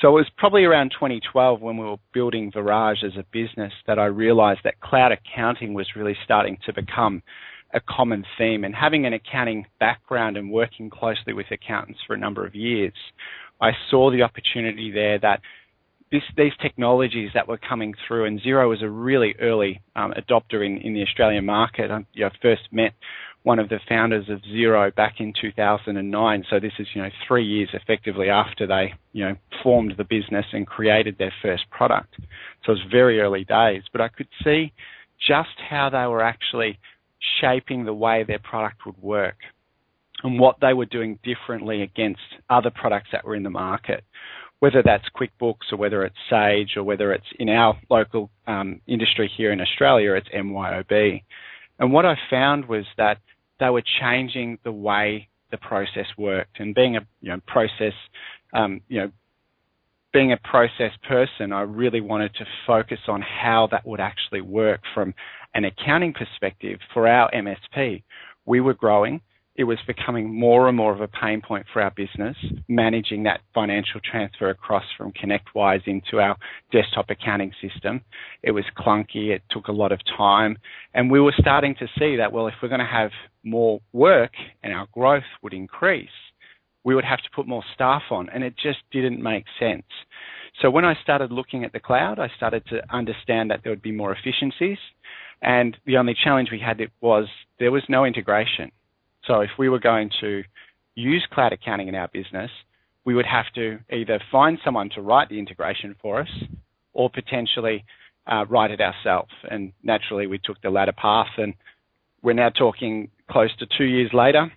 So 0.00 0.08
it 0.08 0.12
was 0.12 0.26
probably 0.36 0.64
around 0.64 0.90
2012 0.90 1.60
when 1.60 1.76
we 1.76 1.84
were 1.84 1.96
building 2.12 2.52
Virage 2.52 3.02
as 3.04 3.16
a 3.16 3.24
business 3.32 3.72
that 3.86 3.98
I 3.98 4.06
realized 4.06 4.60
that 4.64 4.80
cloud 4.80 5.12
accounting 5.12 5.74
was 5.74 5.88
really 5.96 6.16
starting 6.24 6.58
to 6.66 6.72
become 6.72 7.22
a 7.74 7.80
common 7.80 8.24
theme. 8.36 8.64
And 8.64 8.74
having 8.74 9.06
an 9.06 9.12
accounting 9.12 9.66
background 9.80 10.36
and 10.36 10.50
working 10.50 10.88
closely 10.88 11.32
with 11.32 11.46
accountants 11.50 12.00
for 12.06 12.14
a 12.14 12.18
number 12.18 12.46
of 12.46 12.54
years, 12.54 12.94
I 13.60 13.72
saw 13.90 14.10
the 14.10 14.22
opportunity 14.22 14.90
there 14.92 15.18
that 15.18 15.40
this, 16.10 16.22
these 16.36 16.52
technologies 16.62 17.30
that 17.34 17.48
were 17.48 17.58
coming 17.58 17.94
through, 18.06 18.24
and 18.24 18.40
Xero 18.40 18.68
was 18.68 18.82
a 18.82 18.88
really 18.88 19.34
early 19.40 19.82
um, 19.94 20.12
adopter 20.12 20.64
in, 20.64 20.78
in 20.78 20.94
the 20.94 21.02
Australian 21.02 21.44
market. 21.44 21.90
I 21.90 22.06
you 22.14 22.24
know, 22.24 22.30
first 22.40 22.62
met 22.72 22.92
one 23.48 23.58
of 23.58 23.70
the 23.70 23.80
founders 23.88 24.28
of 24.28 24.42
Xero 24.42 24.94
back 24.94 25.20
in 25.20 25.32
2009. 25.40 26.44
So 26.50 26.60
this 26.60 26.74
is, 26.78 26.86
you 26.92 27.00
know, 27.00 27.08
three 27.26 27.46
years 27.46 27.70
effectively 27.72 28.28
after 28.28 28.66
they, 28.66 28.92
you 29.14 29.24
know, 29.24 29.36
formed 29.62 29.94
the 29.96 30.04
business 30.04 30.44
and 30.52 30.66
created 30.66 31.16
their 31.16 31.32
first 31.40 31.62
product. 31.70 32.14
So 32.66 32.72
it 32.72 32.74
was 32.74 32.80
very 32.90 33.20
early 33.22 33.44
days, 33.44 33.84
but 33.90 34.02
I 34.02 34.08
could 34.08 34.28
see 34.44 34.74
just 35.26 35.56
how 35.66 35.88
they 35.88 36.06
were 36.06 36.22
actually 36.22 36.78
shaping 37.40 37.86
the 37.86 37.94
way 37.94 38.22
their 38.22 38.38
product 38.38 38.84
would 38.84 39.00
work 39.00 39.38
and 40.22 40.38
what 40.38 40.56
they 40.60 40.74
were 40.74 40.84
doing 40.84 41.18
differently 41.24 41.80
against 41.80 42.20
other 42.50 42.70
products 42.70 43.08
that 43.12 43.24
were 43.24 43.34
in 43.34 43.44
the 43.44 43.50
market. 43.50 44.04
Whether 44.58 44.82
that's 44.84 45.04
QuickBooks 45.18 45.72
or 45.72 45.78
whether 45.78 46.04
it's 46.04 46.16
Sage 46.28 46.76
or 46.76 46.84
whether 46.84 47.14
it's 47.14 47.32
in 47.38 47.48
our 47.48 47.78
local 47.88 48.28
um, 48.46 48.82
industry 48.86 49.32
here 49.34 49.52
in 49.52 49.62
Australia, 49.62 50.12
it's 50.16 50.28
MYOB. 50.28 51.22
And 51.78 51.92
what 51.94 52.04
I 52.04 52.16
found 52.28 52.66
was 52.66 52.84
that 52.98 53.18
they 53.60 53.70
were 53.70 53.82
changing 54.00 54.58
the 54.64 54.72
way 54.72 55.28
the 55.50 55.58
process 55.58 56.06
worked. 56.16 56.60
And 56.60 56.74
being 56.74 56.96
a 56.96 57.00
you 57.20 57.30
know, 57.30 57.40
process, 57.46 57.94
um, 58.52 58.80
you 58.88 59.00
know, 59.00 59.10
being 60.12 60.32
a 60.32 60.36
process 60.38 60.92
person, 61.06 61.52
I 61.52 61.62
really 61.62 62.00
wanted 62.00 62.34
to 62.34 62.44
focus 62.66 62.98
on 63.08 63.22
how 63.22 63.68
that 63.70 63.86
would 63.86 64.00
actually 64.00 64.40
work 64.40 64.80
from 64.94 65.14
an 65.54 65.64
accounting 65.64 66.14
perspective 66.14 66.78
for 66.94 67.06
our 67.06 67.30
MSP. 67.30 68.02
We 68.46 68.60
were 68.60 68.74
growing 68.74 69.20
it 69.58 69.64
was 69.64 69.78
becoming 69.88 70.32
more 70.32 70.68
and 70.68 70.76
more 70.76 70.92
of 70.92 71.00
a 71.00 71.08
pain 71.08 71.42
point 71.42 71.66
for 71.72 71.82
our 71.82 71.90
business, 71.90 72.36
managing 72.68 73.24
that 73.24 73.40
financial 73.52 74.00
transfer 74.08 74.50
across 74.50 74.84
from 74.96 75.12
ConnectWise 75.12 75.82
into 75.86 76.20
our 76.20 76.36
desktop 76.70 77.10
accounting 77.10 77.50
system. 77.60 78.00
It 78.44 78.52
was 78.52 78.64
clunky, 78.78 79.30
it 79.30 79.42
took 79.50 79.66
a 79.66 79.72
lot 79.72 79.90
of 79.90 79.98
time, 80.16 80.56
and 80.94 81.10
we 81.10 81.20
were 81.20 81.34
starting 81.36 81.74
to 81.80 81.88
see 81.98 82.14
that, 82.16 82.32
well, 82.32 82.46
if 82.46 82.54
we're 82.62 82.68
going 82.68 82.78
to 82.78 82.86
have 82.86 83.10
more 83.42 83.80
work 83.92 84.30
and 84.62 84.72
our 84.72 84.86
growth 84.92 85.24
would 85.42 85.52
increase, 85.52 86.08
we 86.84 86.94
would 86.94 87.04
have 87.04 87.18
to 87.18 87.30
put 87.34 87.48
more 87.48 87.64
staff 87.74 88.02
on, 88.12 88.28
and 88.30 88.44
it 88.44 88.54
just 88.56 88.78
didn't 88.92 89.20
make 89.20 89.44
sense. 89.58 89.86
So 90.62 90.70
when 90.70 90.84
I 90.84 90.94
started 91.02 91.32
looking 91.32 91.64
at 91.64 91.72
the 91.72 91.80
cloud, 91.80 92.20
I 92.20 92.30
started 92.36 92.64
to 92.68 92.80
understand 92.94 93.50
that 93.50 93.62
there 93.64 93.72
would 93.72 93.82
be 93.82 93.90
more 93.90 94.14
efficiencies, 94.14 94.78
and 95.42 95.76
the 95.84 95.96
only 95.96 96.14
challenge 96.14 96.50
we 96.52 96.60
had 96.60 96.80
was 97.00 97.26
there 97.58 97.72
was 97.72 97.82
no 97.88 98.04
integration. 98.04 98.70
So 99.28 99.40
if 99.42 99.50
we 99.58 99.68
were 99.68 99.78
going 99.78 100.10
to 100.22 100.42
use 100.94 101.24
cloud 101.30 101.52
accounting 101.52 101.86
in 101.86 101.94
our 101.94 102.08
business, 102.08 102.50
we 103.04 103.14
would 103.14 103.26
have 103.26 103.44
to 103.54 103.78
either 103.92 104.20
find 104.32 104.58
someone 104.64 104.90
to 104.94 105.02
write 105.02 105.28
the 105.28 105.38
integration 105.38 105.94
for 106.00 106.20
us 106.22 106.28
or 106.94 107.10
potentially 107.10 107.84
uh, 108.26 108.46
write 108.48 108.70
it 108.70 108.80
ourselves. 108.80 109.32
And 109.50 109.72
naturally, 109.82 110.26
we 110.26 110.38
took 110.38 110.60
the 110.62 110.70
latter 110.70 110.92
path. 110.92 111.28
And 111.36 111.54
we're 112.22 112.32
now 112.32 112.48
talking 112.48 113.10
close 113.30 113.54
to 113.58 113.66
two 113.76 113.84
years 113.84 114.10
later. 114.12 114.50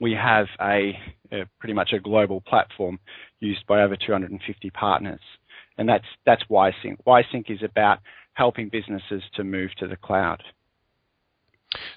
We 0.00 0.12
have 0.12 0.46
a, 0.60 0.98
a 1.32 1.46
pretty 1.58 1.72
much 1.72 1.92
a 1.92 2.00
global 2.00 2.40
platform 2.40 2.98
used 3.40 3.66
by 3.66 3.82
over 3.82 3.96
250 3.96 4.70
partners. 4.70 5.20
And 5.78 5.88
that's, 5.88 6.04
that's 6.24 6.42
WiseSync. 6.50 6.98
WiseSync 7.06 7.50
is 7.50 7.62
about 7.62 8.00
helping 8.34 8.68
businesses 8.68 9.22
to 9.34 9.44
move 9.44 9.70
to 9.78 9.86
the 9.86 9.96
cloud. 9.96 10.42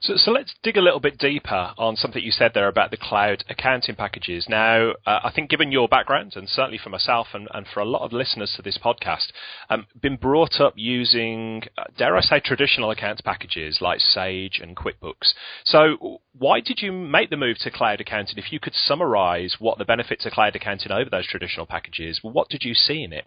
So, 0.02 0.16
so 0.16 0.32
let's 0.32 0.54
dig 0.64 0.78
a 0.78 0.82
little 0.82 1.00
bit 1.00 1.18
deeper 1.18 1.74
on 1.78 1.96
something 1.96 2.24
you 2.24 2.32
said 2.32 2.52
there 2.54 2.68
about 2.68 2.92
the 2.92 2.98
cloud 2.98 3.44
accounting 3.50 3.96
packages. 3.96 4.48
Now, 4.50 4.92
uh, 5.06 5.20
I 5.24 5.32
think 5.34 5.50
given 5.50 5.72
your 5.72 5.88
background, 5.88 6.34
and 6.36 6.48
certainly 6.50 6.78
for 6.78 6.90
myself 6.90 7.28
and, 7.34 7.48
and 7.54 7.66
for 7.68 7.80
a 7.80 7.86
lot 7.86 8.04
of 8.04 8.14
listeners 8.14 8.54
to 8.56 8.62
this 8.62 8.78
podcast, 8.78 9.28
um, 9.70 9.88
been 10.00 10.16
brought 10.16 10.60
up 10.60 10.74
using, 10.76 11.64
uh, 11.78 11.86
dare 11.98 12.16
I 12.16 12.22
say, 12.22 12.40
traditional 12.40 12.92
accounts 12.92 13.22
packages 13.22 13.80
like 13.82 14.00
Sage 14.00 14.60
and 14.62 14.76
QuickBooks. 14.76 15.34
So, 15.66 16.22
why 16.38 16.62
did 16.62 16.82
you 16.82 16.92
make 16.92 17.30
the 17.30 17.38
move 17.38 17.58
to 17.60 17.72
cloud 17.72 18.02
accounting? 18.02 18.38
If 18.38 18.52
you 18.52 18.60
could 18.60 18.76
summarize 18.76 19.56
what 19.60 19.78
the 19.78 19.86
benefits 19.86 20.26
of 20.26 20.32
cloud 20.32 20.56
accounting 20.56 20.92
over 20.92 21.10
those 21.10 21.28
traditional 21.28 21.66
packages, 21.66 22.20
what 22.22 22.50
did 22.50 22.64
you 22.64 22.74
see 22.74 23.04
in 23.04 23.14
it? 23.14 23.26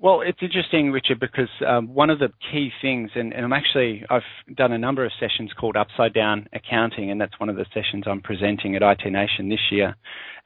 Well, 0.00 0.20
it's 0.20 0.38
interesting, 0.40 0.92
Richard, 0.92 1.18
because 1.18 1.48
um, 1.66 1.92
one 1.92 2.08
of 2.08 2.20
the 2.20 2.28
key 2.52 2.70
things, 2.80 3.10
and, 3.16 3.32
and, 3.32 3.44
I'm 3.44 3.52
actually, 3.52 4.04
I've 4.08 4.22
done 4.54 4.70
a 4.70 4.78
number 4.78 5.04
of 5.04 5.10
sessions 5.18 5.50
called 5.58 5.76
Upside 5.76 6.14
Down 6.14 6.46
Accounting, 6.52 7.10
and 7.10 7.20
that's 7.20 7.38
one 7.40 7.48
of 7.48 7.56
the 7.56 7.66
sessions 7.74 8.04
I'm 8.06 8.20
presenting 8.20 8.76
at 8.76 8.82
IT 8.82 9.10
Nation 9.10 9.48
this 9.48 9.72
year. 9.72 9.96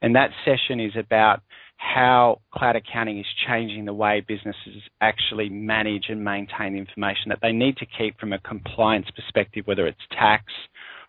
And 0.01 0.15
that 0.15 0.31
session 0.43 0.79
is 0.79 0.93
about 0.97 1.41
how 1.77 2.41
cloud 2.51 2.75
accounting 2.75 3.19
is 3.19 3.27
changing 3.47 3.85
the 3.85 3.93
way 3.93 4.25
businesses 4.27 4.81
actually 5.01 5.49
manage 5.49 6.05
and 6.09 6.23
maintain 6.23 6.75
information 6.75 7.29
that 7.29 7.39
they 7.43 7.51
need 7.51 7.77
to 7.77 7.85
keep 7.85 8.19
from 8.19 8.33
a 8.33 8.39
compliance 8.39 9.07
perspective, 9.15 9.67
whether 9.67 9.85
it's 9.85 9.99
tax 10.11 10.45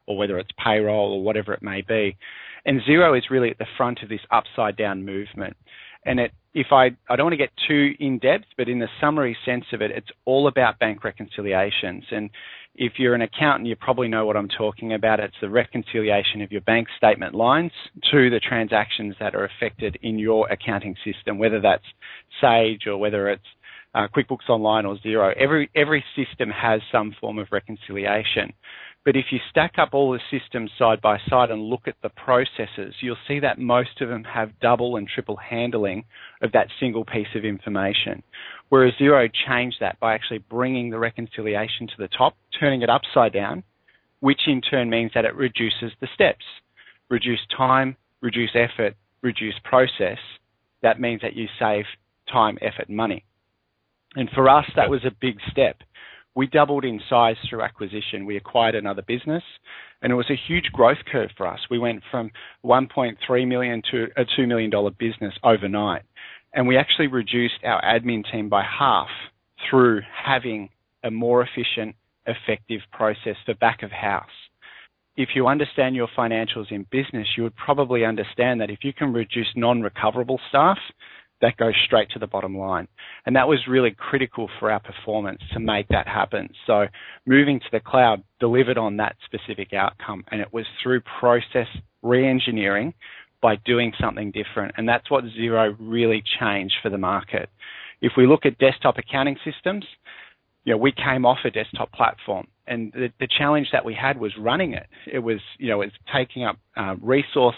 or 0.07 0.19
whether 0.19 0.39
it's 0.39 0.51
payroll 0.63 1.15
or 1.15 1.23
whatever 1.23 1.55
it 1.55 1.63
may 1.63 1.81
be. 1.81 2.15
And 2.67 2.83
Xero 2.83 3.17
is 3.17 3.25
really 3.31 3.51
at 3.51 3.59
the 3.59 3.67
front 3.79 4.03
of 4.03 4.11
this 4.11 4.21
upside 4.31 4.77
down 4.77 5.05
movement. 5.05 5.57
And 6.07 6.21
it, 6.21 6.33
if 6.53 6.69
I, 6.71 6.91
I 7.09 7.17
don't 7.17 7.27
want 7.27 7.33
to 7.33 7.39
get 7.39 7.51
too 7.67 7.95
in 7.99 8.19
depth, 8.19 8.45
but 8.57 8.69
in 8.69 8.79
the 8.79 8.89
summary 9.01 9.37
sense 9.45 9.65
of 9.73 9.83
it, 9.83 9.91
it's 9.91 10.09
all 10.25 10.47
about 10.47 10.79
bank 10.79 11.03
reconciliations. 11.03 12.05
And 12.11 12.31
if 12.75 12.95
you're 12.99 13.15
an 13.15 13.23
accountant, 13.23 13.69
you 13.69 13.77
probably 13.77 14.09
know 14.09 14.27
what 14.27 14.37
I'm 14.37 14.49
talking 14.49 14.95
about. 14.95 15.21
It's 15.21 15.35
the 15.41 15.49
reconciliation 15.49 16.43
of 16.43 16.51
your 16.53 16.61
bank 16.63 16.89
statement 16.97 17.35
lines 17.35 17.73
to 18.11 18.31
the 18.31 18.41
transactions 18.41 19.15
that 19.21 19.35
are 19.35 19.45
affected 19.45 19.99
in 20.03 20.19
your 20.19 20.49
accounting 20.51 20.97
system, 21.05 21.39
whether 21.39 21.61
that's 21.61 21.85
Sage 22.41 22.87
or 22.87 22.99
whether 22.99 23.29
it's 23.29 23.43
uh, 23.95 24.09
QuickBooks 24.09 24.49
Online 24.49 24.87
or 24.87 24.97
Xero. 24.99 25.33
Every 25.37 25.71
every 25.75 26.05
system 26.17 26.51
has 26.51 26.81
some 26.91 27.15
form 27.21 27.39
of 27.39 27.49
reconciliation. 27.53 28.53
But 29.05 29.17
if 29.17 29.27
you 29.31 29.39
stack 29.51 29.75
up 29.79 29.91
all 29.93 30.13
the 30.13 30.21
systems 30.31 30.71
side 30.79 31.03
by 31.03 31.19
side 31.29 31.51
and 31.51 31.63
look 31.63 31.87
at 31.87 31.97
the 32.03 32.09
processes, 32.09 32.95
you'll 33.01 33.17
see 33.29 33.39
that 33.41 33.59
most 33.59 34.01
of 34.01 34.09
them 34.09 34.25
have 34.25 34.59
double 34.61 34.97
and 34.97 35.07
triple 35.07 35.37
handling 35.37 36.05
of 36.41 36.53
that 36.53 36.69
single 36.81 37.05
piece 37.05 37.29
of 37.35 37.45
information. 37.45 38.23
Whereas 38.71 38.95
Xero 38.99 39.29
changed 39.47 39.77
that 39.81 40.01
by 40.01 40.15
actually 40.15 40.39
bringing 40.39 40.89
the 40.89 40.99
reconciliation 40.99 41.87
to 41.89 41.95
the 41.99 42.09
top, 42.09 42.35
turning 42.59 42.81
it 42.81 42.89
upside 42.89 43.35
down, 43.35 43.63
which 44.21 44.41
in 44.47 44.63
turn 44.63 44.89
means 44.89 45.11
that 45.15 45.27
it 45.27 45.35
reduces 45.35 45.93
the 46.01 46.09
steps, 46.15 46.45
reduce 47.11 47.41
time, 47.55 47.97
reduce 48.23 48.55
effort, 48.55 48.97
reduce 49.23 49.55
process. 49.65 50.19
That 50.83 50.99
means 50.99 51.21
that 51.21 51.37
you 51.37 51.47
save 51.59 51.85
time, 52.33 52.57
effort, 52.63 52.89
money. 52.89 53.25
And 54.17 54.31
for 54.31 54.49
us, 54.49 54.65
that 54.77 54.89
was 54.89 55.05
a 55.05 55.11
big 55.21 55.37
step 55.51 55.77
we 56.35 56.47
doubled 56.47 56.85
in 56.85 57.01
size 57.09 57.37
through 57.49 57.63
acquisition. 57.63 58.27
We 58.27 58.37
acquired 58.37 58.75
another 58.75 59.03
business, 59.03 59.43
and 60.03 60.13
it 60.13 60.17
was 60.17 60.31
a 60.31 60.41
huge 60.49 60.67
growth 60.73 60.99
curve 61.11 61.31
for 61.37 61.47
us. 61.47 61.61
We 61.71 61.79
went 61.79 62.03
from 62.11 62.31
1.3 62.65 63.49
million 63.49 63.83
to 63.91 64.07
a 64.17 64.25
2 64.37 64.47
million 64.47 64.71
dollar 64.71 64.91
business 64.91 65.35
overnight, 65.45 66.03
and 66.53 66.67
we 66.67 66.77
actually 66.77 67.07
reduced 67.07 67.55
our 67.65 67.81
admin 67.83 68.25
team 68.31 68.49
by 68.49 68.63
half 68.63 69.09
through 69.71 70.03
having 70.25 70.71
a 71.05 71.11
more 71.11 71.43
efficient, 71.43 71.95
effective 72.27 72.81
process 72.93 73.37
for 73.45 73.55
back 73.55 73.83
of 73.83 73.91
house. 73.91 74.27
If 75.17 75.31
you 75.37 75.47
understand 75.47 75.95
your 75.95 76.09
financials 76.19 76.73
in 76.73 76.87
business, 76.91 77.29
you 77.37 77.45
would 77.45 77.55
probably 77.55 78.05
understand 78.05 78.61
that 78.61 78.71
if 78.71 78.81
you 78.83 78.93
can 78.93 79.13
reduce 79.13 79.47
non-recoverable 79.55 80.41
staff, 80.49 80.79
that 81.41 81.57
goes 81.57 81.75
straight 81.85 82.11
to 82.11 82.19
the 82.19 82.27
bottom 82.27 82.57
line. 82.57 82.89
And 83.27 83.37
that 83.37 83.49
was 83.49 83.59
really 83.69 83.95
critical 83.97 84.49
for 84.59 84.71
our 84.71 84.81
performance 84.81 85.41
to 85.53 85.61
make 85.61 85.89
that 85.89 86.07
happen. 86.07 86.49
So 86.67 86.87
moving 87.27 87.61
to 87.61 87.67
the 87.73 87.81
cloud 87.81 88.23
delivered 88.41 88.79
on 88.79 88.97
that 88.99 89.17
specific 89.25 89.73
outcome. 89.73 90.25
And 90.31 90.41
it 90.41 90.53
was 90.53 90.65
through 90.83 91.03
process 91.21 91.67
re-engineering 92.03 92.95
by 93.43 93.57
doing 93.67 93.93
something 94.01 94.31
different. 94.31 94.75
And 94.77 94.89
that's 94.89 95.11
what 95.11 95.25
Xero 95.25 95.77
really 95.79 96.23
changed 96.41 96.77
for 96.83 96.89
the 96.89 96.99
market. 96.99 97.51
If 98.01 98.13
we 98.17 98.27
look 98.27 98.47
at 98.47 98.59
desktop 98.59 98.97
accounting 98.99 99.37
systems, 99.45 99.85
you 100.65 100.73
know, 100.73 100.79
we 100.79 100.93
came 100.93 101.27
off 101.27 101.39
a 101.45 101.51
desktop 101.51 101.93
platform 101.93 102.47
and 102.67 102.93
the, 102.93 103.11
the 103.21 103.29
challenge 103.39 103.69
that 103.73 103.85
we 103.85 103.95
had 103.95 104.19
was 104.19 104.33
running 104.39 104.73
it. 104.73 104.87
It 105.11 105.19
was, 105.19 105.41
you 105.59 105.69
know, 105.69 105.83
it's 105.83 105.95
taking 106.15 106.45
up 106.45 106.57
uh, 106.77 106.95
resource 107.03 107.57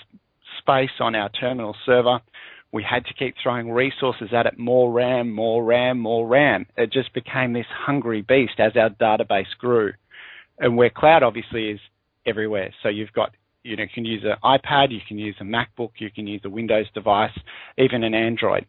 space 0.58 0.90
on 0.98 1.14
our 1.14 1.28
terminal 1.28 1.76
server 1.84 2.20
we 2.72 2.82
had 2.82 3.04
to 3.06 3.14
keep 3.14 3.34
throwing 3.42 3.70
resources 3.70 4.28
at 4.32 4.46
it, 4.46 4.58
more 4.58 4.92
RAM, 4.92 5.32
more 5.32 5.64
RAM, 5.64 5.98
more 5.98 6.26
RAM. 6.26 6.66
It 6.76 6.92
just 6.92 7.14
became 7.14 7.52
this 7.52 7.66
hungry 7.70 8.22
beast 8.22 8.58
as 8.58 8.72
our 8.76 8.90
database 8.90 9.56
grew. 9.58 9.92
And 10.58 10.76
where 10.76 10.90
cloud 10.90 11.22
obviously 11.22 11.70
is 11.70 11.80
everywhere. 12.26 12.74
So 12.82 12.88
you've 12.88 13.12
got, 13.12 13.30
you 13.62 13.76
know, 13.76 13.84
you 13.84 13.88
can 13.94 14.04
use 14.04 14.24
an 14.24 14.36
iPad, 14.42 14.90
you 14.90 15.00
can 15.06 15.18
use 15.18 15.36
a 15.40 15.44
MacBook, 15.44 15.92
you 15.98 16.10
can 16.10 16.26
use 16.26 16.42
a 16.44 16.50
Windows 16.50 16.86
device, 16.94 17.36
even 17.78 18.04
an 18.04 18.14
Android. 18.14 18.66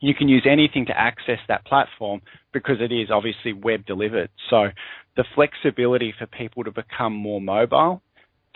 You 0.00 0.14
can 0.14 0.28
use 0.28 0.46
anything 0.50 0.86
to 0.86 0.98
access 0.98 1.38
that 1.46 1.64
platform 1.64 2.22
because 2.52 2.78
it 2.80 2.92
is 2.92 3.08
obviously 3.10 3.52
web 3.52 3.86
delivered. 3.86 4.30
So 4.50 4.68
the 5.16 5.24
flexibility 5.34 6.12
for 6.18 6.26
people 6.26 6.64
to 6.64 6.72
become 6.72 7.12
more 7.12 7.40
mobile, 7.40 8.02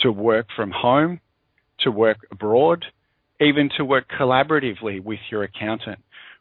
to 0.01 0.11
work 0.11 0.47
from 0.57 0.73
home, 0.73 1.21
to 1.81 1.91
work 1.91 2.19
abroad, 2.33 2.85
even 3.41 3.69
to 3.77 3.85
work 3.85 4.07
collaboratively 4.19 5.03
with 5.03 5.21
your 5.31 5.43
accountant. 5.43 5.99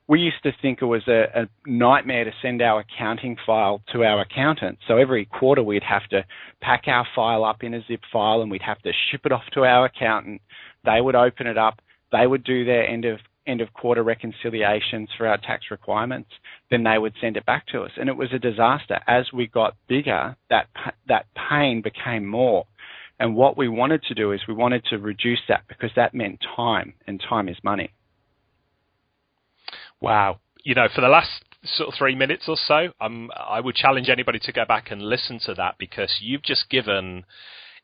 We 0.08 0.20
used 0.20 0.44
to 0.44 0.52
think 0.62 0.82
it 0.82 0.86
was 0.86 1.08
a, 1.08 1.24
a, 1.34 1.50
nightmare 1.66 2.26
to 2.26 2.32
send 2.42 2.62
our 2.62 2.82
accounting 2.82 3.38
file 3.44 3.82
to 3.92 4.04
our 4.04 4.22
accountant. 4.22 4.78
So 4.88 4.98
every 4.98 5.26
quarter 5.26 5.64
we'd 5.64 5.84
have 5.84 6.08
to 6.10 6.24
pack 6.62 6.84
our 6.88 7.08
file 7.16 7.44
up 7.44 7.64
in 7.64 7.74
a 7.74 7.82
zip 7.88 8.02
file 8.14 8.42
and 8.42 8.52
we'd 8.52 8.62
have 8.62 8.80
to 8.84 8.92
ship 9.10 9.22
it 9.26 9.32
off 9.32 9.42
to 9.54 9.66
our 9.66 9.86
accountant. 9.86 10.42
They 10.86 11.02
would 11.02 11.16
open 11.16 11.48
it 11.48 11.58
up. 11.58 11.80
They 12.12 12.28
would 12.28 12.44
do 12.44 12.66
their 12.66 12.88
end 12.88 13.06
of 13.06 13.20
end 13.48 13.62
of 13.62 13.74
quarter 13.74 14.04
reconciliations 14.04 15.10
for 15.18 15.28
our 15.28 15.38
tax 15.38 15.66
requirements. 15.70 16.30
Then 16.72 16.84
they 16.84 16.98
would 16.98 17.14
send 17.22 17.38
it 17.38 17.46
back 17.46 17.68
to 17.68 17.82
us, 17.82 17.92
and 17.98 18.10
it 18.10 18.18
was 18.18 18.30
a 18.34 18.40
disaster. 18.40 19.00
As 19.08 19.32
we 19.34 19.48
got 19.48 19.76
bigger, 19.88 20.36
that 20.50 20.68
that 21.08 21.26
pain 21.50 21.82
became 21.82 22.26
more. 22.26 22.66
And 23.20 23.36
what 23.36 23.58
we 23.58 23.68
wanted 23.68 24.04
to 24.04 24.14
do 24.14 24.32
is 24.32 24.42
we 24.48 24.54
wanted 24.54 24.84
to 24.90 24.98
reduce 24.98 25.40
that 25.48 25.64
because 25.68 25.92
that 25.96 26.14
meant 26.14 26.44
time, 26.56 26.94
and 27.08 27.22
time 27.22 27.48
is 27.48 27.58
money. 27.64 27.92
Wow. 30.02 30.40
You 30.64 30.76
know, 30.76 30.88
for 30.94 31.02
the 31.02 31.08
last 31.08 31.30
sort 31.64 31.90
of 31.90 31.96
three 31.98 32.16
minutes 32.16 32.46
or 32.48 32.58
so, 32.58 32.90
um, 33.00 33.32
I 33.36 33.60
would 33.60 33.76
challenge 33.76 34.10
anybody 34.10 34.40
to 34.40 34.52
go 34.52 34.66
back 34.66 34.92
and 34.92 35.02
listen 35.02 35.40
to 35.46 35.54
that 35.56 35.76
because 35.80 36.18
you've 36.20 36.44
just 36.44 36.70
given 36.70 37.24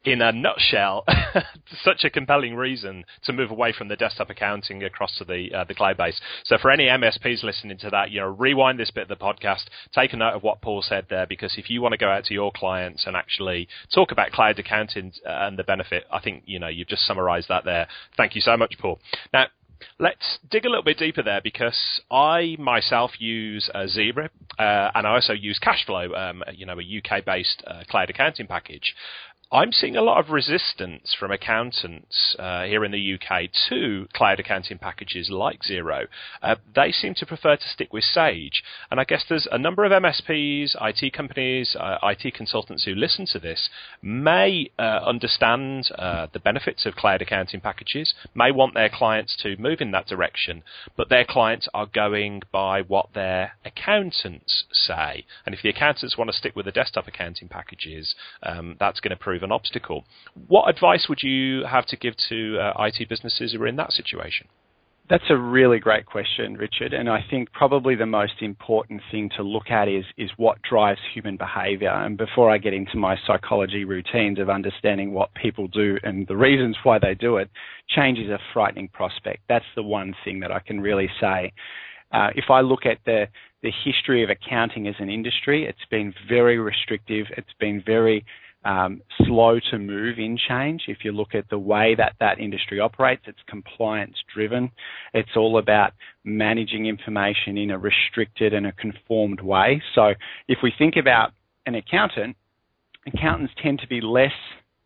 in 0.04 0.22
a 0.22 0.32
nutshell, 0.32 1.06
such 1.84 2.04
a 2.04 2.10
compelling 2.10 2.56
reason 2.56 3.06
to 3.24 3.34
move 3.34 3.52
away 3.52 3.72
from 3.72 3.88
the 3.88 3.96
desktop 3.96 4.30
accounting 4.30 4.84
across 4.84 5.16
to 5.18 5.26
the 5.26 5.50
uh, 5.54 5.64
the 5.64 5.76
cloud 5.76 5.98
base. 5.98 6.20
So 6.44 6.58
for 6.58 6.72
any 6.72 6.86
MSPs 6.86 7.44
listening 7.44 7.78
to 7.80 7.90
that, 7.92 8.10
you 8.10 8.20
know, 8.20 8.28
rewind 8.28 8.80
this 8.80 8.92
bit 8.92 9.04
of 9.04 9.08
the 9.10 9.24
podcast, 9.24 9.66
take 9.94 10.14
a 10.14 10.18
note 10.18 10.34
of 10.34 10.44
what 10.44 10.62
Paul 10.62 10.82
said 10.82 11.06
there, 11.10 11.28
because 11.28 11.56
if 11.58 11.70
you 11.70 11.82
want 11.82 11.94
to 11.94 11.98
go 11.98 12.10
out 12.10 12.26
to 12.26 12.34
your 12.34 12.52
clients 12.52 13.06
and 13.06 13.16
actually 13.16 13.68
talk 13.94 14.12
about 14.12 14.32
cloud 14.32 14.58
accounting 14.58 15.12
uh, 15.26 15.30
and 15.48 15.58
the 15.58 15.64
benefit, 15.64 16.06
I 16.12 16.20
think 16.20 16.44
you 16.46 16.60
know 16.60 16.68
you've 16.68 16.88
just 16.88 17.06
summarised 17.06 17.50
that 17.50 17.66
there. 17.66 17.88
Thank 18.18 18.36
you 18.36 18.42
so 18.42 18.58
much, 18.58 18.76
Paul. 18.80 19.00
Now. 19.34 19.48
Let's 19.98 20.38
dig 20.52 20.66
a 20.66 20.70
little 20.70 20.84
bit 20.84 21.00
deeper 21.00 21.24
there 21.24 21.42
because 21.44 22.02
I 22.12 22.56
myself 22.60 23.20
use 23.20 23.68
uh, 23.74 23.88
Xero 23.88 24.30
uh, 24.60 24.92
and 24.94 25.08
I 25.08 25.16
also 25.16 25.34
use 25.34 25.60
KashFlow, 25.60 26.16
um, 26.16 26.44
you 26.54 26.68
know, 26.68 26.78
a 26.80 26.84
UK 26.84 27.26
based 27.26 27.64
uh, 27.66 27.82
cloud 27.90 28.12
accounting 28.12 28.46
package. 28.46 28.94
I'm 29.54 29.74
seeing 29.74 29.98
a 29.98 30.02
lot 30.02 30.24
of 30.24 30.32
resistance 30.32 31.14
from 31.20 31.30
accountants 31.30 32.38
uh, 32.40 32.64
here 32.64 32.86
in 32.86 32.94
the 32.94 33.16
UK 33.16 33.50
to 33.68 34.08
cloud 34.14 34.40
accounting 34.40 34.78
packages 34.78 35.30
like 35.30 35.60
Xero. 35.64 36.08
Uh, 36.42 36.56
they 36.74 36.94
seem 36.94 37.16
to 37.16 37.26
prefer 37.26 37.58
to 37.58 37.68
stick 37.68 37.92
with 37.92 38.06
Sage. 38.06 38.64
And 38.90 38.98
I 38.98 39.04
guess 39.04 39.26
there's 39.28 39.50
a 39.52 39.58
number 39.58 39.84
of 39.84 39.92
MSPs, 39.92 40.78
IT 40.80 41.12
companies, 41.12 41.76
uh, 41.78 41.98
IT 42.02 42.34
consultants 42.34 42.86
who 42.86 42.96
listen 42.96 43.26
to 43.34 43.40
this 43.40 43.70
may 44.02 44.72
uh, 44.80 45.02
understand 45.06 45.92
uh, 45.98 46.28
the 46.32 46.40
benefits 46.40 46.86
of 46.86 46.96
cloud 46.96 47.22
accounting 47.22 47.60
packages, 47.60 48.14
may 48.34 48.52
want 48.52 48.74
their 48.74 48.90
clients 48.90 49.36
to 49.44 49.58
move 49.58 49.82
in 49.82 49.92
that 49.92 50.08
direction, 50.08 50.64
but 50.96 51.10
their 51.10 51.26
clients 51.26 51.68
are 51.74 51.88
going 51.88 52.42
by 52.54 52.82
what 52.82 53.10
their 53.14 53.58
accountants 53.66 54.64
say. 54.72 55.26
And 55.46 55.54
if 55.54 55.62
the 55.62 55.70
accountants 55.70 56.18
want 56.18 56.30
to 56.30 56.38
stick 56.38 56.56
with 56.56 56.68
the 56.68 56.72
desktop 56.72 57.10
accounting 57.10 57.50
packages, 57.50 58.16
um, 58.44 58.78
that's 58.80 59.02
going 59.02 59.10
to 59.10 59.22
prove 59.22 59.41
an 59.44 59.52
obstacle. 59.52 60.06
What 60.48 60.70
advice 60.70 61.08
would 61.10 61.20
you 61.22 61.66
have 61.66 61.86
to 61.88 61.98
give 61.98 62.16
to 62.30 62.60
uh, 62.60 62.86
IT 62.86 63.10
businesses 63.10 63.54
who 63.54 63.62
are 63.62 63.68
in 63.68 63.76
that 63.78 63.92
situation? 63.92 64.48
That's 65.12 65.30
a 65.30 65.36
really 65.36 65.80
great 65.80 66.06
question, 66.06 66.56
Richard. 66.56 66.94
And 66.94 67.10
I 67.10 67.20
think 67.30 67.52
probably 67.52 67.96
the 67.96 68.06
most 68.06 68.36
important 68.40 69.02
thing 69.12 69.30
to 69.36 69.44
look 69.44 69.70
at 69.70 69.90
is, 69.90 70.06
is 70.18 70.30
what 70.38 70.62
drives 70.62 71.02
human 71.14 71.36
behavior. 71.36 71.90
And 71.90 72.18
before 72.18 72.50
I 72.50 72.58
get 72.58 72.74
into 72.74 72.96
my 72.96 73.18
psychology 73.28 73.84
routines 73.84 74.40
of 74.40 74.50
understanding 74.50 75.12
what 75.12 75.34
people 75.34 75.68
do 75.68 75.98
and 76.04 76.26
the 76.28 76.38
reasons 76.38 76.78
why 76.84 76.98
they 76.98 77.14
do 77.14 77.36
it, 77.36 77.50
change 77.90 78.20
is 78.20 78.30
a 78.30 78.40
frightening 78.54 78.88
prospect. 78.88 79.42
That's 79.50 79.66
the 79.76 79.84
one 79.84 80.16
thing 80.24 80.40
that 80.40 80.52
I 80.54 80.60
can 80.60 80.80
really 80.80 81.10
say. 81.20 81.52
Uh, 82.14 82.30
if 82.36 82.46
I 82.50 82.62
look 82.62 82.86
at 82.86 83.00
the, 83.06 83.28
the 83.64 83.72
history 83.84 84.24
of 84.24 84.30
accounting 84.30 84.88
as 84.88 84.96
an 85.00 85.10
industry, 85.10 85.66
it's 85.66 85.86
been 85.90 86.14
very 86.30 86.58
restrictive. 86.58 87.26
It's 87.36 87.54
been 87.60 87.84
very 87.86 88.24
um, 88.64 89.02
slow 89.26 89.60
to 89.72 89.80
move 89.80 90.20
in 90.20 90.38
change. 90.38 90.84
If 90.88 91.00
you 91.04 91.12
look 91.12 91.34
at 91.34 91.50
the 91.50 91.58
way 91.58 91.96
that 91.96 92.14
that 92.20 92.40
industry 92.40 92.80
operates, 92.80 93.24
it's 93.26 93.40
compliance 93.48 94.16
driven. 94.34 94.72
It's 95.14 95.36
all 95.36 95.58
about 95.58 95.94
managing 96.24 96.86
information 96.86 97.58
in 97.58 97.72
a 97.72 97.78
restricted 97.78 98.54
and 98.54 98.68
a 98.68 98.72
conformed 98.74 99.42
way. 99.42 99.82
So 99.96 100.14
if 100.48 100.60
we 100.62 100.72
think 100.78 100.96
about 100.96 101.32
an 101.66 101.76
accountant, 101.76 102.36
accountants 103.08 103.54
tend 103.62 103.80
to 103.80 103.88
be 103.88 104.02
less 104.02 104.32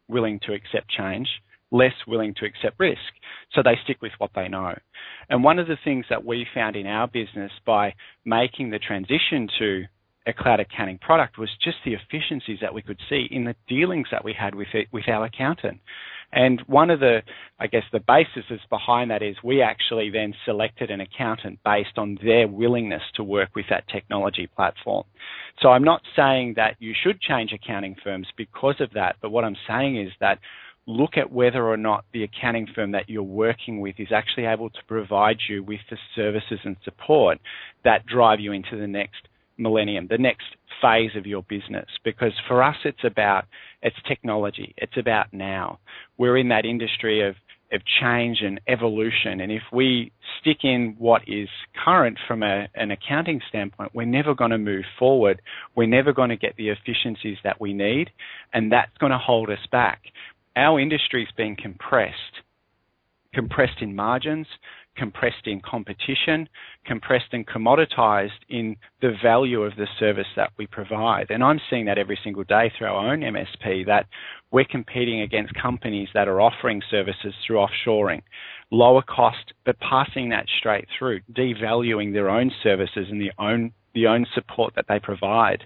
willing 0.07 0.39
to 0.45 0.53
accept 0.53 0.89
change, 0.89 1.27
less 1.71 1.93
willing 2.07 2.33
to 2.35 2.45
accept 2.45 2.79
risk. 2.79 2.99
So 3.53 3.61
they 3.61 3.77
stick 3.83 4.01
with 4.01 4.13
what 4.19 4.31
they 4.35 4.47
know. 4.47 4.73
And 5.29 5.43
one 5.43 5.59
of 5.59 5.67
the 5.67 5.77
things 5.83 6.05
that 6.09 6.23
we 6.23 6.45
found 6.53 6.75
in 6.75 6.87
our 6.87 7.07
business 7.07 7.51
by 7.65 7.93
making 8.23 8.69
the 8.69 8.79
transition 8.79 9.49
to 9.59 9.83
a 10.27 10.33
cloud 10.33 10.59
accounting 10.59 10.97
product 10.97 11.37
was 11.37 11.49
just 11.63 11.77
the 11.85 11.93
efficiencies 11.93 12.59
that 12.61 12.73
we 12.73 12.81
could 12.81 12.99
see 13.09 13.27
in 13.29 13.43
the 13.43 13.55
dealings 13.67 14.07
that 14.11 14.23
we 14.23 14.33
had 14.33 14.55
with 14.55 14.67
it, 14.73 14.87
with 14.91 15.07
our 15.07 15.25
accountant. 15.25 15.79
And 16.31 16.61
one 16.67 16.89
of 16.89 16.99
the, 16.99 17.21
I 17.59 17.67
guess, 17.67 17.83
the 17.91 17.99
basis 17.99 18.43
is 18.49 18.59
behind 18.69 19.11
that 19.11 19.21
is 19.21 19.35
we 19.43 19.61
actually 19.61 20.09
then 20.09 20.33
selected 20.43 20.89
an 20.89 20.99
accountant 20.99 21.59
based 21.63 21.97
on 21.97 22.17
their 22.23 22.47
willingness 22.47 23.03
to 23.15 23.23
work 23.23 23.49
with 23.55 23.65
that 23.69 23.87
technology 23.87 24.47
platform. 24.47 25.05
So 25.61 25.69
I'm 25.69 25.83
not 25.83 26.01
saying 26.15 26.55
that 26.57 26.75
you 26.79 26.93
should 27.01 27.21
change 27.21 27.53
accounting 27.53 27.95
firms 28.03 28.27
because 28.35 28.75
of 28.79 28.91
that, 28.93 29.15
but 29.21 29.29
what 29.29 29.45
I'm 29.45 29.55
saying 29.67 29.97
is 30.01 30.11
that 30.19 30.39
look 30.87 31.17
at 31.17 31.31
whether 31.31 31.65
or 31.65 31.77
not 31.77 32.05
the 32.13 32.23
accounting 32.23 32.67
firm 32.75 32.91
that 32.91 33.09
you're 33.09 33.23
working 33.23 33.79
with 33.79 33.95
is 33.99 34.11
actually 34.11 34.45
able 34.45 34.69
to 34.69 34.79
provide 34.87 35.37
you 35.49 35.63
with 35.63 35.79
the 35.89 35.97
services 36.15 36.59
and 36.63 36.75
support 36.83 37.39
that 37.83 38.05
drive 38.05 38.39
you 38.39 38.51
into 38.51 38.77
the 38.77 38.87
next 38.87 39.27
millennium, 39.57 40.07
the 40.09 40.17
next 40.17 40.45
phase 40.81 41.11
of 41.15 41.25
your 41.25 41.43
business. 41.43 41.87
Because 42.03 42.33
for 42.47 42.63
us, 42.63 42.75
it's 42.85 43.03
about, 43.03 43.45
it's 43.81 43.95
technology. 44.07 44.73
It's 44.77 44.97
about 44.97 45.33
now. 45.33 45.79
We're 46.17 46.37
in 46.37 46.49
that 46.49 46.65
industry 46.65 47.27
of, 47.27 47.35
of 47.71 47.81
change 48.01 48.41
and 48.41 48.61
evolution. 48.67 49.41
And 49.41 49.51
if 49.51 49.63
we 49.71 50.11
stick 50.39 50.59
in 50.63 50.95
what 50.97 51.23
is 51.27 51.49
current 51.83 52.17
from 52.27 52.43
a, 52.43 52.67
an 52.75 52.91
accounting 52.91 53.41
standpoint, 53.49 53.91
we're 53.93 54.05
never 54.05 54.35
going 54.35 54.51
to 54.51 54.57
move 54.57 54.85
forward. 54.99 55.41
We're 55.75 55.87
never 55.87 56.13
going 56.13 56.29
to 56.29 56.37
get 56.37 56.55
the 56.57 56.69
efficiencies 56.69 57.37
that 57.43 57.59
we 57.59 57.73
need. 57.73 58.11
And 58.53 58.71
that's 58.71 58.95
going 58.99 59.11
to 59.11 59.17
hold 59.17 59.49
us 59.49 59.65
back 59.71 60.01
our 60.55 60.79
industry's 60.79 61.27
been 61.35 61.55
compressed, 61.55 62.41
compressed 63.33 63.81
in 63.81 63.95
margins, 63.95 64.47
compressed 64.95 65.45
in 65.45 65.61
competition, 65.61 66.47
compressed 66.85 67.33
and 67.33 67.45
commoditized 67.45 68.39
in 68.49 68.75
the 69.01 69.13
value 69.21 69.61
of 69.63 69.75
the 69.75 69.87
service 69.99 70.27
that 70.35 70.51
we 70.57 70.67
provide. 70.67 71.27
And 71.29 71.43
I'm 71.43 71.59
seeing 71.69 71.85
that 71.85 71.97
every 71.97 72.19
single 72.23 72.43
day 72.43 72.71
through 72.77 72.87
our 72.87 73.11
own 73.11 73.21
MSP 73.21 73.85
that 73.85 74.05
we're 74.51 74.65
competing 74.65 75.21
against 75.21 75.53
companies 75.55 76.09
that 76.13 76.27
are 76.27 76.41
offering 76.41 76.81
services 76.89 77.33
through 77.45 77.65
offshoring, 77.65 78.21
lower 78.71 79.01
cost, 79.01 79.53
but 79.65 79.79
passing 79.79 80.29
that 80.29 80.45
straight 80.59 80.87
through, 80.97 81.19
devaluing 81.33 82.13
their 82.13 82.29
own 82.29 82.51
services 82.63 83.07
and 83.09 83.19
the 83.19 83.31
own 83.37 83.71
the 83.95 84.05
own 84.05 84.27
support 84.35 84.73
that 84.75 84.85
they 84.87 84.99
provide. 84.99 85.63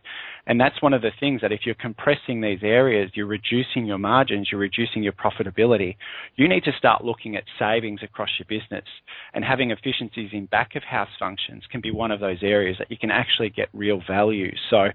And 0.47 0.59
that's 0.59 0.81
one 0.81 0.93
of 0.93 1.01
the 1.01 1.11
things 1.19 1.41
that 1.41 1.51
if 1.51 1.61
you're 1.65 1.75
compressing 1.75 2.41
these 2.41 2.59
areas, 2.63 3.11
you're 3.13 3.27
reducing 3.27 3.85
your 3.85 3.97
margins, 3.97 4.47
you're 4.51 4.61
reducing 4.61 5.03
your 5.03 5.13
profitability. 5.13 5.97
You 6.37 6.47
need 6.47 6.63
to 6.63 6.71
start 6.77 7.03
looking 7.03 7.35
at 7.35 7.43
savings 7.59 8.01
across 8.01 8.29
your 8.39 8.47
business. 8.47 8.85
And 9.33 9.43
having 9.43 9.71
efficiencies 9.71 10.29
in 10.31 10.45
back 10.45 10.75
of 10.75 10.83
house 10.83 11.09
functions 11.19 11.63
can 11.71 11.81
be 11.81 11.91
one 11.91 12.11
of 12.11 12.19
those 12.19 12.41
areas 12.41 12.77
that 12.79 12.89
you 12.89 12.97
can 12.97 13.11
actually 13.11 13.49
get 13.49 13.67
real 13.73 14.01
value. 14.07 14.51
So 14.69 14.87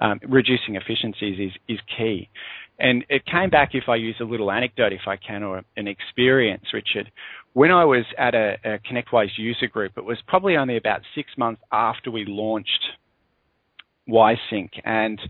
um, 0.00 0.20
reducing 0.28 0.76
efficiencies 0.76 1.50
is, 1.50 1.52
is 1.68 1.80
key. 1.96 2.28
And 2.80 3.04
it 3.10 3.26
came 3.26 3.50
back, 3.50 3.70
if 3.74 3.88
I 3.88 3.96
use 3.96 4.16
a 4.20 4.24
little 4.24 4.50
anecdote, 4.50 4.92
if 4.94 5.06
I 5.06 5.16
can, 5.16 5.42
or 5.42 5.62
an 5.76 5.86
experience, 5.86 6.64
Richard. 6.72 7.12
When 7.52 7.70
I 7.72 7.84
was 7.84 8.04
at 8.16 8.34
a, 8.34 8.56
a 8.64 8.78
ConnectWise 8.78 9.36
user 9.36 9.66
group, 9.66 9.92
it 9.96 10.04
was 10.04 10.18
probably 10.26 10.56
only 10.56 10.76
about 10.76 11.00
six 11.14 11.30
months 11.36 11.60
after 11.72 12.10
we 12.10 12.24
launched 12.26 12.84
WiseSync. 14.08 14.70
And 14.84 15.20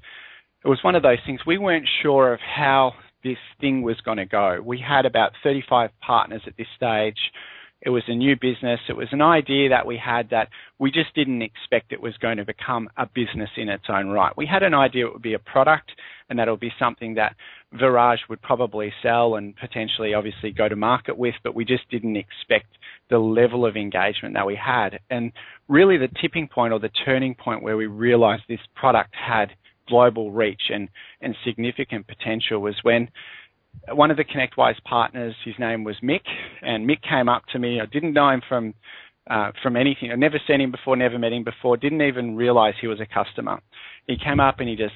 it 0.65 0.69
was 0.69 0.79
one 0.83 0.95
of 0.95 1.03
those 1.03 1.19
things, 1.25 1.41
we 1.47 1.59
weren't 1.59 1.89
sure 2.03 2.35
of 2.35 2.41
how 2.41 2.93
this 3.25 3.39
thing 3.61 3.83
was 3.83 4.01
going 4.03 4.19
to 4.19 4.27
go. 4.27 4.61
We 4.65 4.79
had 4.79 5.07
about 5.07 5.33
35 5.43 5.91
partners 6.01 6.43
at 6.47 6.57
this 6.57 6.67
stage. 6.77 7.19
It 7.83 7.91
was 7.91 8.03
a 8.09 8.15
new 8.15 8.37
business. 8.37 8.81
It 8.89 8.97
was 8.97 9.09
an 9.13 9.23
idea 9.23 9.71
that 9.71 9.87
we 9.87 9.97
had 9.97 10.31
that 10.31 10.49
we 10.79 10.91
just 10.91 11.15
didn't 11.15 11.41
expect 11.41 11.93
it 11.93 12.03
was 12.03 12.17
going 12.19 12.37
to 12.37 12.45
become 12.45 12.91
a 12.97 13.07
business 13.07 13.51
in 13.57 13.69
its 13.69 13.85
own 13.89 14.09
right. 14.09 14.37
We 14.37 14.47
had 14.47 14.63
an 14.63 14.75
idea 14.75 15.07
it 15.07 15.13
would 15.15 15.23
be 15.23 15.35
a 15.35 15.39
product 15.39 15.91
and 16.29 16.39
that 16.39 16.47
it 16.47 16.51
would 16.51 16.61
be 16.61 16.73
something 16.79 17.15
that 17.15 17.35
Virage 17.75 18.29
would 18.29 18.43
probably 18.43 18.93
sell 19.03 19.37
and 19.37 19.57
potentially 19.57 20.15
obviously 20.15 20.51
go 20.51 20.69
to 20.69 20.77
market 20.77 21.17
with, 21.17 21.35
but 21.43 21.55
we 21.55 21.65
just 21.65 21.89
didn't 21.91 22.17
expect 22.17 22.67
the 23.09 23.19
level 23.19 23.65
of 23.65 23.77
engagement 23.77 24.35
that 24.35 24.47
we 24.47 24.57
had. 24.57 25.01
And 25.09 25.33
really 25.69 25.97
the 25.97 26.09
tipping 26.21 26.49
point 26.49 26.73
or 26.73 26.79
the 26.79 26.91
turning 27.05 27.35
point 27.35 27.63
where 27.63 27.77
we 27.77 27.87
realized 27.87 28.43
this 28.49 28.61
product 28.75 29.15
had 29.15 29.53
global 29.89 30.31
reach 30.31 30.63
and, 30.73 30.89
and 31.21 31.35
significant 31.45 32.07
potential 32.07 32.61
was 32.61 32.77
when 32.83 33.09
one 33.89 34.11
of 34.11 34.17
the 34.17 34.25
ConnectWise 34.25 34.83
partners, 34.85 35.35
his 35.45 35.55
name 35.59 35.85
was 35.85 35.97
Mick, 36.03 36.23
and 36.63 36.89
Mick 36.89 37.03
came 37.03 37.29
up 37.29 37.43
to 37.53 37.59
me. 37.59 37.81
I 37.81 37.87
didn't 37.87 38.13
know 38.13 38.31
him 38.31 38.43
from 38.49 38.75
uh, 39.29 39.53
from 39.63 39.77
anything. 39.77 40.11
I'd 40.11 40.19
never 40.19 40.41
seen 40.47 40.61
him 40.61 40.73
before, 40.73 40.97
never 40.97 41.19
met 41.19 41.33
him 41.33 41.45
before, 41.45 41.77
didn't 41.77 42.03
even 42.03 42.35
realize 42.35 42.75
he 42.81 42.89
was 42.89 43.01
a 43.01 43.07
customer. 43.07 43.61
He 44.07 44.17
came 44.17 44.41
up 44.41 44.59
and 44.59 44.69
he 44.69 44.75
just 44.75 44.95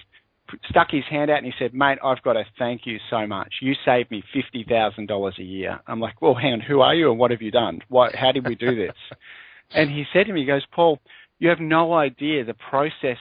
stuck 0.69 0.89
his 0.91 1.05
hand 1.09 1.31
out 1.31 1.39
and 1.39 1.47
he 1.47 1.53
said, 1.59 1.75
"Mate, 1.75 1.99
I've 2.03 2.23
got 2.23 2.35
to 2.35 2.45
thank 2.59 2.83
you 2.85 2.99
so 3.11 3.27
much. 3.27 3.55
You 3.61 3.75
saved 3.85 4.11
me 4.11 4.23
fifty 4.33 4.65
thousand 4.69 5.07
dollars 5.07 5.37
a 5.39 5.45
year." 5.45 5.81
I'm 5.87 6.01
like, 6.01 6.21
"Well, 6.21 6.35
hang 6.35 6.55
on, 6.55 6.61
who 6.61 6.81
are 6.81 6.95
you 6.95 7.11
and 7.11 7.19
what 7.19 7.31
have 7.31 7.43
you 7.43 7.51
done? 7.51 7.81
What? 7.89 8.15
How 8.15 8.33
did 8.33 8.47
we 8.47 8.55
do 8.55 8.75
this?" 8.75 8.97
and 9.75 9.91
he 9.91 10.05
said 10.13 10.27
to 10.27 10.33
me, 10.33 10.41
"He 10.41 10.47
goes, 10.47 10.67
Paul, 10.73 10.99
you 11.39 11.49
have 11.49 11.61
no 11.61 11.95
idea 11.95 12.45
the 12.45 12.55
process 12.55 13.19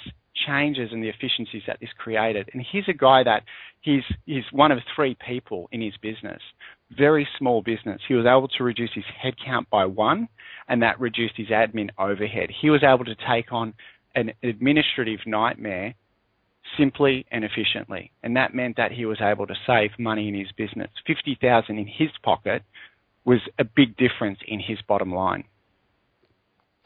changes 0.48 0.90
and 0.92 1.04
the 1.04 1.10
efficiencies 1.10 1.64
that 1.68 1.80
this 1.80 1.90
created. 1.98 2.50
And 2.54 2.66
he's 2.72 2.84
a 2.88 2.94
guy 2.94 3.24
that 3.24 3.44
he's 3.82 4.04
he's 4.26 4.44
one 4.52 4.72
of 4.72 4.80
three 4.96 5.16
people 5.26 5.70
in 5.72 5.82
his 5.82 5.94
business. 6.02 6.42
Very 6.98 7.28
small 7.38 7.62
business. 7.62 8.02
He 8.08 8.14
was 8.14 8.26
able 8.26 8.48
to 8.50 8.64
reduce 8.64 8.92
his 8.94 9.06
headcount 9.24 9.70
by 9.70 9.86
one, 9.86 10.28
and 10.68 10.82
that 10.82 11.00
reduced 11.00 11.36
his 11.38 11.48
admin 11.48 11.90
overhead. 11.98 12.50
He 12.62 12.70
was 12.70 12.84
able 12.84 13.06
to 13.06 13.16
take 13.28 13.52
on 13.52 13.74
an 14.16 14.32
administrative 14.44 15.20
nightmare 15.26 15.96
simply 16.78 17.26
and 17.32 17.44
efficiently. 17.44 18.12
And 18.24 18.36
that 18.38 18.54
meant 18.54 18.78
that 18.78 18.92
he 18.92 19.06
was 19.06 19.20
able 19.22 19.48
to 19.48 19.56
save 19.68 19.92
money 20.00 20.28
in 20.28 20.36
his 20.36 20.52
business. 20.56 20.90
50,000 21.06 21.78
in 21.78 21.88
his 21.88 22.10
pocket 22.24 22.64
was 23.26 23.40
a 23.60 23.64
big 23.64 23.98
difference 23.98 24.40
in 24.48 24.60
his 24.60 24.80
bottom 24.88 25.14
line. 25.14 25.44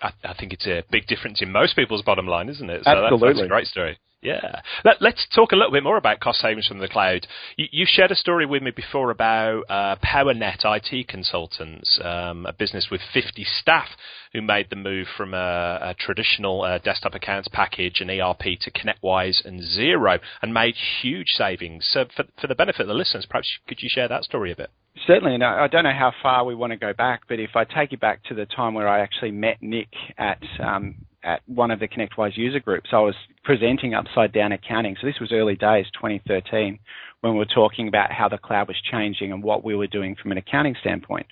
I, 0.02 0.12
I, 0.24 0.34
think 0.34 0.54
it's 0.54 0.68
a 0.68 0.84
big 0.92 1.08
difference 1.08 1.42
in 1.42 1.52
most 1.52 1.76
people's 1.76 2.04
bottom 2.04 2.28
line, 2.28 2.50
isn't 2.50 2.70
it? 2.70 2.84
So 2.84 2.92
Absolutely. 2.92 3.28
That's, 3.28 3.40
that's 3.40 3.46
a 3.46 3.50
great 3.50 3.68
story. 3.68 4.00
Yeah. 4.22 4.62
Let, 4.84 5.02
us 5.02 5.28
talk 5.34 5.52
a 5.52 5.56
little 5.56 5.72
bit 5.72 5.84
more 5.84 5.98
about 5.98 6.20
cost 6.20 6.40
savings 6.40 6.68
from 6.68 6.80
the 6.80 6.88
cloud. 6.88 7.28
You, 7.56 7.68
you 7.72 7.86
shared 7.88 8.12
a 8.12 8.16
story 8.16 8.46
with 8.46 8.64
me 8.64 8.72
before 8.72 9.12
about 9.12 9.64
uh, 9.70 9.96
PowerNet 9.98 10.66
IT 10.66 11.08
Consultants, 11.08 12.00
um, 12.04 12.46
a 12.48 12.54
business 12.54 12.88
with 12.90 13.02
50 13.14 13.44
staff 13.44 13.90
who 14.34 14.42
made 14.42 14.70
the 14.70 14.76
move 14.76 15.08
from 15.16 15.34
a, 15.34 15.80
a 15.82 15.96
traditional 15.98 16.64
uh, 16.64 16.80
desktop 16.80 17.14
accounts 17.14 17.48
package 17.48 18.02
and 18.02 18.10
ERP 18.10 18.60
to 18.62 18.72
ConnectWise 18.72 19.46
and 19.46 19.62
Xero 19.62 20.20
and 20.42 20.54
made 20.54 20.76
huge 21.02 21.30
savings. 21.30 21.88
So, 21.90 22.06
for, 22.16 22.26
for 22.42 22.48
the 22.48 22.56
benefit 22.56 22.82
of 22.82 22.88
the 22.88 22.94
listeners, 22.94 23.28
perhaps 23.30 23.60
could 23.68 23.84
you 23.84 23.90
share 23.90 24.08
that 24.08 24.24
story 24.24 24.52
a 24.52 24.56
bit? 24.56 24.72
Certainly, 25.06 25.36
and 25.36 25.44
I 25.44 25.68
don't 25.68 25.84
know 25.84 25.92
how 25.92 26.12
far 26.24 26.44
we 26.44 26.56
want 26.56 26.72
to 26.72 26.78
go 26.78 26.92
back, 26.92 27.22
but 27.30 27.40
if 27.40 27.52
I 27.56 27.66
take 27.66 27.92
you 27.92 28.00
back 28.00 28.24
to 28.26 28.34
the 28.34 28.48
time 28.48 28.74
where 28.74 28.88
I 28.88 29.02
actually 29.02 29.32
met 29.32 29.62
Nick 29.62 29.90
at 30.18 30.42
um, 30.60 31.06
at 31.24 31.42
one 31.46 31.72
of 31.72 31.80
the 31.80 31.88
ConnectWise 31.88 32.38
user 32.38 32.60
groups, 32.60 32.90
I 32.92 33.00
was 33.00 33.16
presenting 33.44 33.94
upside 33.94 34.34
down 34.34 34.52
accounting. 34.52 34.96
So 35.00 35.08
this 35.08 35.20
was 35.20 35.32
early 35.32 35.56
days, 35.56 35.86
2013, 35.94 36.80
when 37.22 37.34
we 37.34 37.40
were 37.40 37.46
talking 37.46 37.88
about 37.88 38.12
how 38.12 38.30
the 38.30 38.38
cloud 38.38 38.68
was 38.68 38.78
changing 38.92 39.32
and 39.32 39.44
what 39.44 39.64
we 39.64 39.76
were 39.76 39.88
doing 39.88 40.16
from 40.22 40.32
an 40.32 40.38
accounting 40.38 40.76
standpoint. 40.80 41.26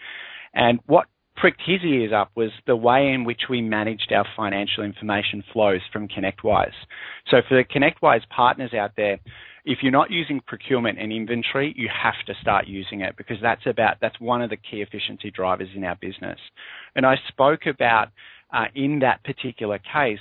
And 0.54 0.80
what 0.88 1.08
pricked 1.36 1.62
his 1.66 1.82
ears 1.84 2.12
up 2.16 2.32
was 2.36 2.52
the 2.66 2.76
way 2.76 3.12
in 3.12 3.26
which 3.26 3.44
we 3.50 3.62
managed 3.62 4.12
our 4.12 4.26
financial 4.36 4.84
information 4.84 5.44
flows 5.52 5.82
from 5.92 6.08
ConnectWise. 6.08 6.72
So 7.30 7.38
for 7.48 7.56
the 7.56 7.64
ConnectWise 7.64 8.28
partners 8.30 8.74
out 8.74 8.92
there, 8.96 9.20
if 9.66 9.80
you're 9.82 9.92
not 9.92 10.12
using 10.12 10.42
procurement 10.46 11.00
and 11.00 11.12
inventory, 11.12 11.74
you 11.76 11.90
have 11.90 12.24
to 12.28 12.34
start 12.40 12.68
using 12.68 13.02
it 13.02 13.18
because 13.18 13.38
that's 13.42 13.66
about 13.66 13.98
that's 14.00 14.20
one 14.20 14.42
of 14.42 14.52
the 14.52 14.58
key 14.58 14.82
efficiency 14.82 15.32
drivers 15.32 15.70
in 15.76 15.84
our 15.84 15.96
business. 15.96 16.40
And 16.96 17.06
I 17.06 17.16
spoke 17.28 17.66
about 17.66 18.10
uh, 18.56 18.66
in 18.74 19.00
that 19.00 19.24
particular 19.24 19.80
case 19.80 20.20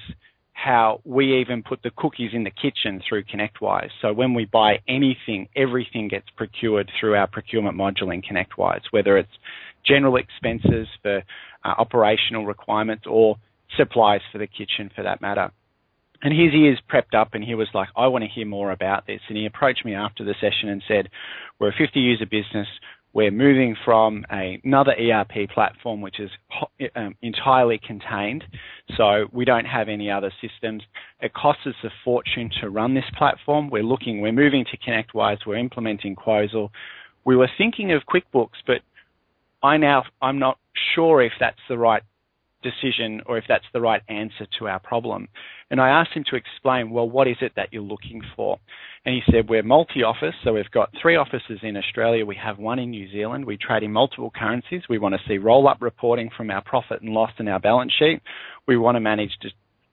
how 0.54 1.00
we 1.04 1.40
even 1.40 1.62
put 1.62 1.82
the 1.82 1.90
cookies 1.96 2.30
in 2.32 2.44
the 2.44 2.50
kitchen 2.50 3.02
through 3.06 3.24
ConnectWise. 3.24 3.90
So 4.00 4.12
when 4.12 4.34
we 4.34 4.44
buy 4.46 4.78
anything, 4.88 5.48
everything 5.56 6.08
gets 6.08 6.26
procured 6.36 6.90
through 6.98 7.16
our 7.16 7.26
procurement 7.26 7.76
module 7.76 8.14
in 8.14 8.22
ConnectWise, 8.22 8.82
whether 8.92 9.18
it's 9.18 9.28
general 9.84 10.16
expenses 10.16 10.86
for 11.02 11.18
uh, 11.18 11.74
operational 11.76 12.46
requirements 12.46 13.04
or 13.06 13.36
supplies 13.76 14.20
for 14.30 14.38
the 14.38 14.46
kitchen 14.46 14.90
for 14.94 15.02
that 15.02 15.20
matter. 15.20 15.50
And 16.22 16.32
his 16.32 16.54
ears 16.54 16.78
prepped 16.90 17.18
up 17.18 17.34
and 17.34 17.44
he 17.44 17.54
was 17.54 17.68
like, 17.74 17.88
I 17.96 18.06
want 18.06 18.24
to 18.24 18.30
hear 18.30 18.46
more 18.46 18.70
about 18.70 19.06
this. 19.06 19.20
And 19.28 19.36
he 19.36 19.46
approached 19.46 19.84
me 19.84 19.94
after 19.94 20.24
the 20.24 20.34
session 20.40 20.70
and 20.70 20.82
said, 20.88 21.08
We're 21.58 21.68
a 21.68 21.74
50 21.76 22.00
user 22.00 22.24
business. 22.24 22.68
We're 23.14 23.30
moving 23.30 23.76
from 23.84 24.26
a, 24.30 24.60
another 24.64 24.92
ERP 24.92 25.48
platform, 25.54 26.00
which 26.00 26.18
is 26.18 26.30
um, 26.96 27.14
entirely 27.22 27.80
contained. 27.86 28.42
So 28.96 29.26
we 29.32 29.44
don't 29.44 29.64
have 29.64 29.88
any 29.88 30.10
other 30.10 30.32
systems. 30.42 30.82
It 31.20 31.32
costs 31.32 31.62
us 31.64 31.76
a 31.84 31.90
fortune 32.04 32.50
to 32.60 32.70
run 32.70 32.94
this 32.94 33.04
platform. 33.16 33.70
We're 33.70 33.84
looking, 33.84 34.20
we're 34.20 34.32
moving 34.32 34.64
to 34.70 34.76
ConnectWise. 34.76 35.46
We're 35.46 35.58
implementing 35.58 36.16
Quosal. 36.16 36.70
We 37.24 37.36
were 37.36 37.48
thinking 37.56 37.92
of 37.92 38.02
QuickBooks, 38.12 38.60
but 38.66 38.78
I 39.62 39.76
now, 39.76 40.02
I'm 40.20 40.40
not 40.40 40.58
sure 40.94 41.22
if 41.22 41.32
that's 41.38 41.56
the 41.68 41.78
right 41.78 42.02
decision 42.64 43.20
or 43.26 43.38
if 43.38 43.44
that's 43.48 43.64
the 43.72 43.80
right 43.80 44.02
answer 44.08 44.48
to 44.58 44.66
our 44.66 44.80
problem. 44.80 45.28
And 45.70 45.80
I 45.80 45.90
asked 45.90 46.12
him 46.12 46.24
to 46.30 46.36
explain, 46.36 46.90
well, 46.90 47.08
what 47.08 47.28
is 47.28 47.36
it 47.40 47.52
that 47.54 47.68
you're 47.72 47.82
looking 47.82 48.22
for? 48.34 48.58
And 49.04 49.14
he 49.14 49.22
said, 49.30 49.48
we're 49.48 49.62
multi-office, 49.62 50.34
so 50.42 50.54
we've 50.54 50.70
got 50.70 50.90
three 51.00 51.16
offices 51.16 51.60
in 51.62 51.76
Australia. 51.76 52.24
We 52.24 52.36
have 52.36 52.58
one 52.58 52.78
in 52.78 52.90
New 52.90 53.10
Zealand. 53.12 53.44
We 53.44 53.58
trade 53.58 53.82
in 53.82 53.92
multiple 53.92 54.32
currencies. 54.34 54.82
We 54.88 54.98
want 54.98 55.14
to 55.14 55.20
see 55.28 55.38
roll-up 55.38 55.78
reporting 55.80 56.30
from 56.36 56.50
our 56.50 56.62
profit 56.62 57.02
and 57.02 57.12
loss 57.12 57.32
in 57.38 57.46
our 57.48 57.60
balance 57.60 57.92
sheet. 57.98 58.20
We 58.66 58.78
want 58.78 58.96
to 58.96 59.00
manage 59.00 59.36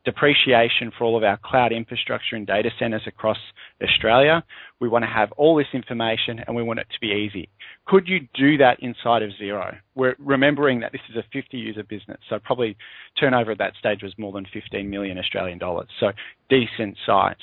depreciation 0.04 0.92
for 0.98 1.04
all 1.06 1.18
of 1.18 1.24
our 1.24 1.38
cloud 1.44 1.72
infrastructure 1.72 2.36
and 2.36 2.48
data 2.48 2.70
centers 2.80 3.04
across 3.06 3.38
Australia. 3.84 4.44
We 4.80 4.90
want 4.90 5.04
to 5.04 5.10
have 5.10 5.32
all 5.34 5.56
this 5.56 5.68
information 5.74 6.42
and 6.46 6.56
we 6.56 6.64
want 6.64 6.80
it 6.80 6.88
to 6.94 7.00
be 7.00 7.08
easy. 7.08 7.50
Could 7.86 8.08
you 8.08 8.22
do 8.34 8.58
that 8.58 8.78
inside 8.80 9.22
of 9.22 9.32
Xero? 9.42 9.76
We're 9.96 10.16
remembering 10.18 10.80
that 10.80 10.92
this 10.92 11.02
is 11.10 11.16
a 11.18 11.24
50 11.32 11.58
user 11.58 11.84
business, 11.84 12.20
so 12.30 12.40
probably 12.40 12.78
turnover 13.20 13.52
at 13.52 13.58
that 13.60 13.74
stage 13.80 14.02
was 14.02 14.14
more 14.18 14.32
than 14.32 14.46
15 14.52 14.90
million 14.90 15.18
Australian 15.18 15.60
dollars, 15.60 15.90
so 16.00 16.12
decent 16.50 16.98
size. 17.06 17.36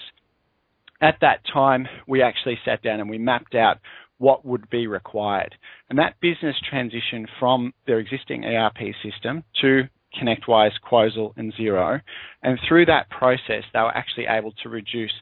At 1.01 1.19
that 1.21 1.41
time, 1.53 1.87
we 2.09 2.23
actually 2.23 2.59
sat 2.65 2.83
down 2.83 2.99
and 2.99 3.09
we 3.09 3.19
mapped 3.19 3.55
out 3.55 3.79
what 4.19 4.45
would 4.45 4.69
be 4.69 4.89
required. 4.89 5.55
And 5.89 5.99
that 5.99 6.21
business 6.21 6.57
transitioned 6.73 7.27
from 7.39 7.73
their 7.87 8.01
existing 8.01 8.45
ERP 8.45 8.79
system 9.03 9.45
to 9.61 9.85
ConnectWise, 10.15 10.73
Quosal, 10.89 11.33
and 11.37 11.53
Xero. 11.55 12.01
And 12.43 12.59
through 12.67 12.87
that 12.87 13.11
process, 13.11 13.65
they 13.73 13.81
were 13.81 13.97
actually 13.97 14.27
able 14.27 14.53
to 14.63 14.69
reduce 14.69 15.13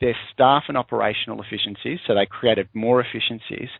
their 0.00 0.16
staff 0.32 0.64
and 0.68 0.76
operational 0.76 1.42
efficiencies, 1.42 2.00
so 2.06 2.14
they 2.14 2.26
created 2.26 2.68
more 2.74 3.00
efficiencies. 3.00 3.70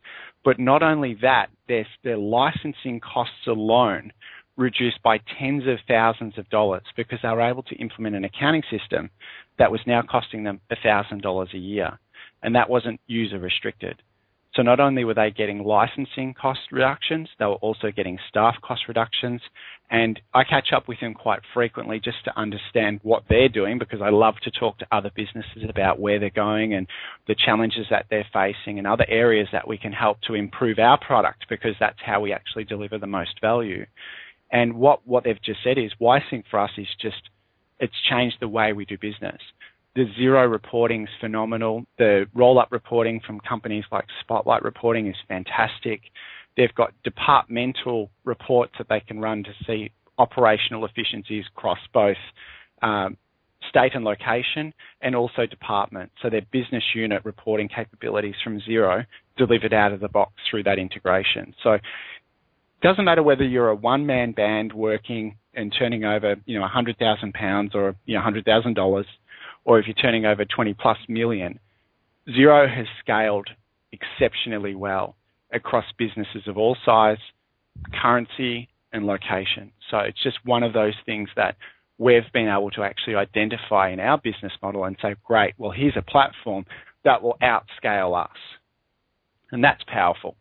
But 0.44 0.58
not 0.58 0.82
only 0.82 1.14
that, 1.22 1.48
their, 1.68 1.86
their 2.04 2.16
licensing 2.16 3.00
costs 3.00 3.46
alone 3.46 4.12
reduced 4.56 5.02
by 5.02 5.18
tens 5.38 5.64
of 5.66 5.78
thousands 5.86 6.38
of 6.38 6.48
dollars 6.48 6.84
because 6.96 7.18
they 7.22 7.28
were 7.28 7.42
able 7.42 7.62
to 7.64 7.76
implement 7.76 8.16
an 8.16 8.24
accounting 8.24 8.62
system 8.70 9.10
that 9.58 9.70
was 9.70 9.80
now 9.86 10.02
costing 10.02 10.44
them 10.44 10.60
$1,000 10.70 11.54
a 11.54 11.58
year. 11.58 11.98
And 12.42 12.54
that 12.54 12.70
wasn't 12.70 13.00
user 13.06 13.38
restricted. 13.38 14.02
So 14.54 14.62
not 14.62 14.80
only 14.80 15.04
were 15.04 15.14
they 15.14 15.30
getting 15.30 15.64
licensing 15.64 16.32
cost 16.32 16.60
reductions, 16.72 17.28
they 17.38 17.44
were 17.44 17.54
also 17.56 17.90
getting 17.94 18.18
staff 18.28 18.54
cost 18.62 18.82
reductions. 18.88 19.42
And 19.88 20.20
I 20.34 20.42
catch 20.42 20.72
up 20.74 20.88
with 20.88 20.98
them 21.00 21.14
quite 21.14 21.40
frequently 21.54 22.00
just 22.00 22.24
to 22.24 22.36
understand 22.36 22.98
what 23.02 23.22
they're 23.28 23.48
doing 23.48 23.78
because 23.78 24.00
I 24.02 24.10
love 24.10 24.34
to 24.42 24.50
talk 24.50 24.78
to 24.78 24.86
other 24.90 25.12
businesses 25.14 25.62
about 25.68 26.00
where 26.00 26.18
they're 26.18 26.30
going 26.30 26.74
and 26.74 26.88
the 27.28 27.36
challenges 27.36 27.86
that 27.90 28.06
they're 28.10 28.26
facing 28.32 28.78
and 28.78 28.86
other 28.86 29.06
areas 29.08 29.48
that 29.52 29.68
we 29.68 29.78
can 29.78 29.92
help 29.92 30.20
to 30.22 30.34
improve 30.34 30.80
our 30.80 30.98
product 30.98 31.46
because 31.48 31.74
that's 31.78 31.98
how 32.04 32.20
we 32.20 32.32
actually 32.32 32.64
deliver 32.64 32.98
the 32.98 33.06
most 33.06 33.40
value. 33.40 33.86
And 34.50 34.74
what, 34.74 35.06
what 35.06 35.22
they've 35.22 35.42
just 35.42 35.60
said 35.62 35.78
is 35.78 35.92
WiseSync 36.00 36.44
for 36.50 36.58
us 36.58 36.70
is 36.76 36.88
just, 37.00 37.30
it's 37.78 37.94
changed 38.10 38.36
the 38.40 38.48
way 38.48 38.72
we 38.72 38.86
do 38.86 38.98
business. 38.98 39.40
The 39.94 40.06
Xero 40.18 40.50
reporting 40.50 41.04
is 41.04 41.08
phenomenal. 41.20 41.84
The 41.96 42.26
roll 42.34 42.58
up 42.58 42.68
reporting 42.70 43.20
from 43.26 43.40
companies 43.40 43.84
like 43.90 44.04
Spotlight 44.20 44.62
Reporting 44.62 45.06
is 45.06 45.16
fantastic. 45.26 46.02
They've 46.56 46.74
got 46.74 46.92
departmental 47.04 48.10
reports 48.24 48.72
that 48.78 48.88
they 48.88 49.00
can 49.00 49.20
run 49.20 49.44
to 49.44 49.50
see 49.66 49.92
operational 50.18 50.84
efficiencies 50.84 51.44
across 51.54 51.78
both 51.92 52.16
um, 52.82 53.16
state 53.68 53.94
and 53.94 54.04
location 54.04 54.72
and 55.02 55.14
also 55.14 55.46
department. 55.46 56.10
So 56.22 56.30
their 56.30 56.42
business 56.52 56.84
unit 56.94 57.24
reporting 57.24 57.68
capabilities 57.68 58.34
from 58.42 58.60
Xero 58.60 59.04
delivered 59.36 59.74
out 59.74 59.92
of 59.92 60.00
the 60.00 60.08
box 60.08 60.32
through 60.50 60.62
that 60.64 60.78
integration. 60.78 61.54
So 61.62 61.72
it 61.72 61.82
doesn't 62.82 63.04
matter 63.04 63.22
whether 63.22 63.44
you're 63.44 63.68
a 63.68 63.74
one 63.74 64.06
man 64.06 64.32
band 64.32 64.72
working 64.72 65.36
and 65.54 65.74
turning 65.78 66.04
over, 66.04 66.36
you 66.44 66.54
know, 66.54 66.62
100,000 66.62 67.34
pounds 67.34 67.72
or, 67.74 67.96
you 68.04 68.14
know, 68.14 68.22
$100,000 68.22 69.04
or 69.64 69.78
if 69.80 69.86
you're 69.86 69.94
turning 69.94 70.24
over 70.24 70.44
20 70.44 70.74
plus 70.74 70.98
million, 71.08 71.58
Xero 72.28 72.72
has 72.72 72.86
scaled 73.00 73.48
exceptionally 73.92 74.74
well 74.74 75.15
across 75.52 75.84
businesses 75.98 76.42
of 76.46 76.56
all 76.56 76.76
size, 76.84 77.18
currency, 78.00 78.68
and 78.92 79.06
location. 79.06 79.72
So 79.90 79.98
it's 79.98 80.22
just 80.22 80.38
one 80.44 80.62
of 80.62 80.72
those 80.72 80.94
things 81.04 81.28
that 81.36 81.56
we've 81.98 82.30
been 82.32 82.48
able 82.48 82.70
to 82.72 82.82
actually 82.82 83.14
identify 83.14 83.90
in 83.90 84.00
our 84.00 84.18
business 84.18 84.52
model 84.62 84.84
and 84.84 84.96
say, 85.00 85.14
great, 85.24 85.54
well, 85.58 85.70
here's 85.70 85.96
a 85.96 86.02
platform 86.02 86.64
that 87.04 87.22
will 87.22 87.36
outscale 87.42 88.20
us. 88.22 88.36
And 89.52 89.62
that's 89.62 89.82
powerful. 89.86 90.36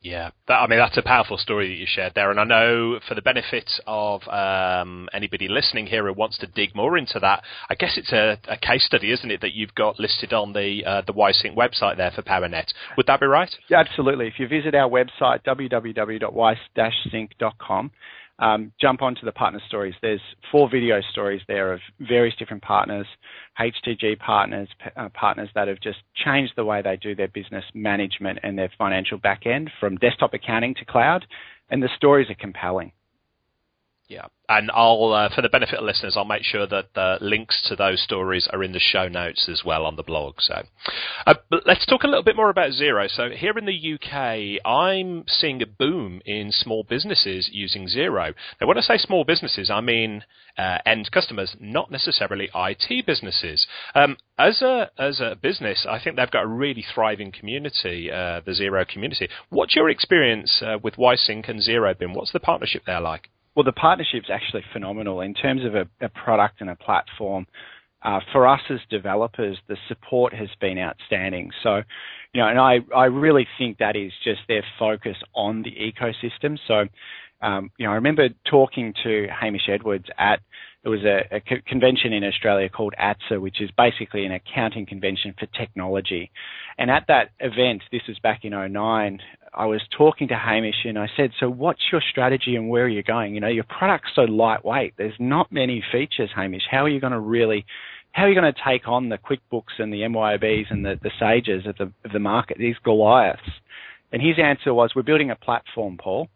Yeah, 0.00 0.30
that, 0.46 0.54
I 0.54 0.68
mean 0.68 0.78
that's 0.78 0.96
a 0.96 1.02
powerful 1.02 1.38
story 1.38 1.66
that 1.68 1.74
you 1.74 1.84
shared 1.88 2.12
there, 2.14 2.30
and 2.30 2.38
I 2.38 2.44
know 2.44 3.00
for 3.08 3.16
the 3.16 3.22
benefit 3.22 3.68
of 3.84 4.22
um, 4.28 5.08
anybody 5.12 5.48
listening 5.48 5.86
here 5.86 6.06
who 6.06 6.12
wants 6.12 6.38
to 6.38 6.46
dig 6.46 6.72
more 6.76 6.96
into 6.96 7.18
that, 7.18 7.42
I 7.68 7.74
guess 7.74 7.98
it's 7.98 8.12
a, 8.12 8.38
a 8.46 8.56
case 8.56 8.86
study, 8.86 9.10
isn't 9.10 9.28
it, 9.28 9.40
that 9.40 9.54
you've 9.54 9.74
got 9.74 9.98
listed 9.98 10.32
on 10.32 10.52
the 10.52 10.84
uh, 10.86 11.02
the 11.04 11.12
WiseSync 11.12 11.56
website 11.56 11.96
there 11.96 12.12
for 12.12 12.22
PowerNet? 12.22 12.72
Would 12.96 13.08
that 13.08 13.18
be 13.18 13.26
right? 13.26 13.52
Yeah, 13.68 13.80
absolutely. 13.80 14.28
If 14.28 14.34
you 14.38 14.46
visit 14.46 14.76
our 14.76 14.88
website 14.88 15.42
www.wise-sync.com, 15.44 17.90
um, 18.38 18.72
jump 18.80 19.02
onto 19.02 19.24
the 19.24 19.32
partner 19.32 19.60
stories. 19.66 19.94
There's 20.00 20.20
four 20.52 20.70
video 20.70 21.00
stories 21.10 21.42
there 21.48 21.72
of 21.72 21.80
various 22.00 22.34
different 22.36 22.62
partners, 22.62 23.06
HTG 23.58 24.18
partners, 24.18 24.68
uh, 24.96 25.08
partners 25.14 25.48
that 25.54 25.68
have 25.68 25.80
just 25.80 25.98
changed 26.24 26.52
the 26.56 26.64
way 26.64 26.82
they 26.82 26.96
do 26.96 27.14
their 27.14 27.28
business 27.28 27.64
management 27.74 28.38
and 28.42 28.56
their 28.56 28.70
financial 28.78 29.18
back 29.18 29.46
end 29.46 29.70
from 29.80 29.96
desktop 29.96 30.34
accounting 30.34 30.74
to 30.76 30.84
cloud. 30.84 31.26
And 31.70 31.82
the 31.82 31.88
stories 31.96 32.30
are 32.30 32.34
compelling. 32.34 32.92
Yeah, 34.08 34.28
and 34.48 34.70
I'll, 34.72 35.12
uh, 35.12 35.28
for 35.34 35.42
the 35.42 35.50
benefit 35.50 35.78
of 35.78 35.84
listeners, 35.84 36.14
I'll 36.16 36.24
make 36.24 36.42
sure 36.42 36.66
that 36.66 36.94
the 36.94 37.18
links 37.20 37.60
to 37.68 37.76
those 37.76 38.00
stories 38.00 38.48
are 38.50 38.64
in 38.64 38.72
the 38.72 38.80
show 38.80 39.06
notes 39.06 39.50
as 39.50 39.64
well 39.66 39.84
on 39.84 39.96
the 39.96 40.02
blog. 40.02 40.36
So, 40.38 40.62
uh, 41.26 41.34
let's 41.66 41.84
talk 41.84 42.04
a 42.04 42.06
little 42.06 42.22
bit 42.22 42.34
more 42.34 42.48
about 42.48 42.70
Xero. 42.70 43.10
So 43.10 43.28
here 43.28 43.58
in 43.58 43.66
the 43.66 43.94
UK, 43.94 44.66
I'm 44.66 45.24
seeing 45.26 45.60
a 45.60 45.66
boom 45.66 46.22
in 46.24 46.52
small 46.52 46.84
businesses 46.84 47.50
using 47.52 47.86
Xero. 47.86 48.32
Now, 48.58 48.66
when 48.66 48.78
I 48.78 48.80
say 48.80 48.96
small 48.96 49.24
businesses, 49.24 49.68
I 49.68 49.82
mean 49.82 50.24
uh, 50.56 50.78
end 50.86 51.10
customers, 51.12 51.54
not 51.60 51.90
necessarily 51.90 52.48
IT 52.54 53.04
businesses. 53.04 53.66
Um, 53.94 54.16
as 54.38 54.62
a 54.62 54.90
as 54.96 55.20
a 55.20 55.36
business, 55.36 55.86
I 55.86 56.00
think 56.02 56.16
they've 56.16 56.30
got 56.30 56.44
a 56.44 56.48
really 56.48 56.84
thriving 56.94 57.30
community, 57.30 58.10
uh, 58.10 58.40
the 58.40 58.52
Xero 58.52 58.88
community. 58.88 59.28
What's 59.50 59.76
your 59.76 59.90
experience 59.90 60.62
uh, 60.64 60.78
with 60.82 60.94
WiseSync 60.94 61.46
and 61.50 61.60
Xero 61.60 61.96
been? 61.98 62.14
What's 62.14 62.32
the 62.32 62.40
partnership 62.40 62.84
there 62.86 63.02
like? 63.02 63.28
Well, 63.58 63.64
the 63.64 63.72
partnership's 63.72 64.30
actually 64.32 64.62
phenomenal 64.72 65.20
in 65.20 65.34
terms 65.34 65.64
of 65.64 65.74
a, 65.74 65.84
a 66.00 66.08
product 66.10 66.60
and 66.60 66.70
a 66.70 66.76
platform. 66.76 67.44
Uh, 68.04 68.20
for 68.30 68.46
us 68.46 68.60
as 68.70 68.78
developers, 68.88 69.58
the 69.66 69.76
support 69.88 70.32
has 70.32 70.48
been 70.60 70.78
outstanding. 70.78 71.50
So, 71.64 71.82
you 72.32 72.40
know, 72.40 72.46
and 72.46 72.60
I, 72.60 72.76
I 72.96 73.06
really 73.06 73.48
think 73.58 73.78
that 73.78 73.96
is 73.96 74.12
just 74.22 74.42
their 74.46 74.62
focus 74.78 75.16
on 75.34 75.64
the 75.64 75.72
ecosystem. 75.72 76.56
So, 76.68 76.84
um, 77.44 77.72
you 77.78 77.86
know, 77.86 77.90
I 77.90 77.96
remember 77.96 78.28
talking 78.48 78.94
to 79.02 79.26
Hamish 79.26 79.68
Edwards 79.68 80.06
at 80.16 80.38
it 80.84 80.88
was 80.88 81.04
a, 81.04 81.36
a 81.36 81.40
convention 81.40 82.12
in 82.12 82.22
Australia 82.22 82.68
called 82.68 82.94
ATSA, 83.00 83.40
which 83.40 83.60
is 83.60 83.70
basically 83.76 84.24
an 84.24 84.32
accounting 84.32 84.86
convention 84.86 85.34
for 85.38 85.46
technology. 85.46 86.30
And 86.78 86.90
at 86.90 87.06
that 87.08 87.30
event, 87.40 87.82
this 87.90 88.02
was 88.06 88.18
back 88.20 88.44
in 88.44 88.52
09, 88.52 89.18
I 89.54 89.66
was 89.66 89.80
talking 89.96 90.28
to 90.28 90.36
Hamish 90.36 90.84
and 90.84 90.98
I 90.98 91.08
said, 91.16 91.32
So 91.40 91.50
what's 91.50 91.80
your 91.90 92.00
strategy 92.10 92.54
and 92.54 92.68
where 92.68 92.84
are 92.84 92.88
you 92.88 93.02
going? 93.02 93.34
You 93.34 93.40
know, 93.40 93.48
your 93.48 93.64
product's 93.64 94.10
so 94.14 94.22
lightweight. 94.22 94.94
There's 94.96 95.16
not 95.18 95.50
many 95.50 95.82
features, 95.90 96.30
Hamish. 96.34 96.62
How 96.70 96.84
are 96.84 96.88
you 96.88 97.00
going 97.00 97.12
to 97.12 97.20
really 97.20 97.66
how 98.12 98.24
are 98.24 98.28
you 98.28 98.40
going 98.40 98.52
to 98.52 98.60
take 98.66 98.88
on 98.88 99.10
the 99.10 99.18
QuickBooks 99.18 99.78
and 99.78 99.92
the 99.92 100.00
MYOBs 100.00 100.70
and 100.70 100.84
the, 100.84 100.98
the 101.02 101.10
Sages 101.20 101.66
of 101.66 101.76
the 101.76 101.92
of 102.04 102.12
the 102.12 102.18
market, 102.18 102.56
these 102.58 102.76
Goliaths? 102.84 103.42
And 104.12 104.22
his 104.22 104.38
answer 104.42 104.72
was, 104.72 104.92
We're 104.94 105.02
building 105.02 105.30
a 105.30 105.36
platform, 105.36 105.98
Paul. 105.98 106.28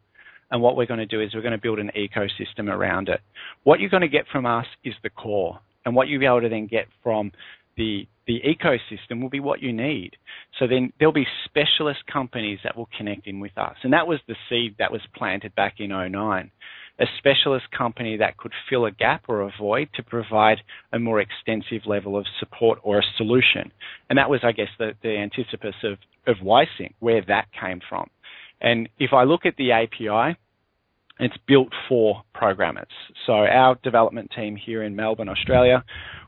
And 0.52 0.60
what 0.60 0.76
we're 0.76 0.86
going 0.86 1.00
to 1.00 1.06
do 1.06 1.20
is 1.20 1.34
we're 1.34 1.40
going 1.40 1.52
to 1.52 1.58
build 1.58 1.78
an 1.78 1.90
ecosystem 1.96 2.68
around 2.68 3.08
it. 3.08 3.20
What 3.64 3.80
you're 3.80 3.90
going 3.90 4.02
to 4.02 4.08
get 4.08 4.26
from 4.30 4.46
us 4.46 4.66
is 4.84 4.94
the 5.02 5.10
core. 5.10 5.58
And 5.84 5.96
what 5.96 6.06
you'll 6.06 6.20
be 6.20 6.26
able 6.26 6.42
to 6.42 6.48
then 6.48 6.68
get 6.68 6.86
from 7.02 7.32
the 7.76 8.06
the 8.26 8.40
ecosystem 8.46 9.20
will 9.20 9.30
be 9.30 9.40
what 9.40 9.60
you 9.60 9.72
need. 9.72 10.12
So 10.60 10.68
then 10.68 10.92
there'll 10.98 11.12
be 11.12 11.26
specialist 11.44 12.00
companies 12.06 12.60
that 12.62 12.76
will 12.76 12.88
connect 12.96 13.26
in 13.26 13.40
with 13.40 13.56
us. 13.58 13.74
And 13.82 13.92
that 13.92 14.06
was 14.06 14.20
the 14.28 14.36
seed 14.48 14.76
that 14.78 14.92
was 14.92 15.00
planted 15.16 15.52
back 15.56 15.80
in 15.80 15.88
09. 15.88 16.50
A 17.00 17.04
specialist 17.18 17.64
company 17.76 18.16
that 18.18 18.36
could 18.36 18.52
fill 18.70 18.86
a 18.86 18.92
gap 18.92 19.24
or 19.26 19.40
a 19.40 19.52
void 19.58 19.88
to 19.94 20.04
provide 20.04 20.58
a 20.92 21.00
more 21.00 21.20
extensive 21.20 21.84
level 21.84 22.16
of 22.16 22.24
support 22.38 22.78
or 22.84 23.00
a 23.00 23.16
solution. 23.16 23.72
And 24.08 24.18
that 24.18 24.30
was, 24.30 24.40
I 24.44 24.52
guess, 24.52 24.68
the, 24.78 24.92
the 25.02 25.16
antithesis 25.16 25.74
of, 25.82 25.98
of 26.28 26.36
WiseSync, 26.44 26.92
where 27.00 27.24
that 27.26 27.46
came 27.60 27.80
from. 27.88 28.08
And 28.62 28.88
if 28.98 29.12
I 29.12 29.24
look 29.24 29.44
at 29.44 29.56
the 29.56 29.72
API, 29.72 30.38
it's 31.18 31.36
built 31.46 31.68
for 31.88 32.22
programmers. 32.34 32.88
So 33.26 33.32
our 33.32 33.76
development 33.82 34.30
team 34.34 34.56
here 34.56 34.82
in 34.82 34.96
Melbourne, 34.96 35.28
Australia, 35.28 35.84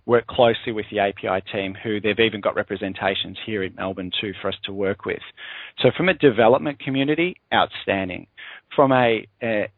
work 0.06 0.26
closely 0.26 0.72
with 0.72 0.86
the 0.90 0.98
API 0.98 1.42
team, 1.50 1.74
who 1.82 2.00
they've 2.00 2.20
even 2.20 2.40
got 2.40 2.54
representations 2.54 3.38
here 3.46 3.62
in 3.62 3.74
Melbourne 3.74 4.10
too 4.20 4.32
for 4.42 4.48
us 4.48 4.56
to 4.64 4.72
work 4.72 5.06
with. 5.06 5.22
So 5.80 5.90
from 5.96 6.08
a 6.08 6.14
development 6.14 6.78
community, 6.80 7.36
outstanding. 7.52 8.26
From 8.76 8.92
a, 8.92 9.26
a 9.42 9.68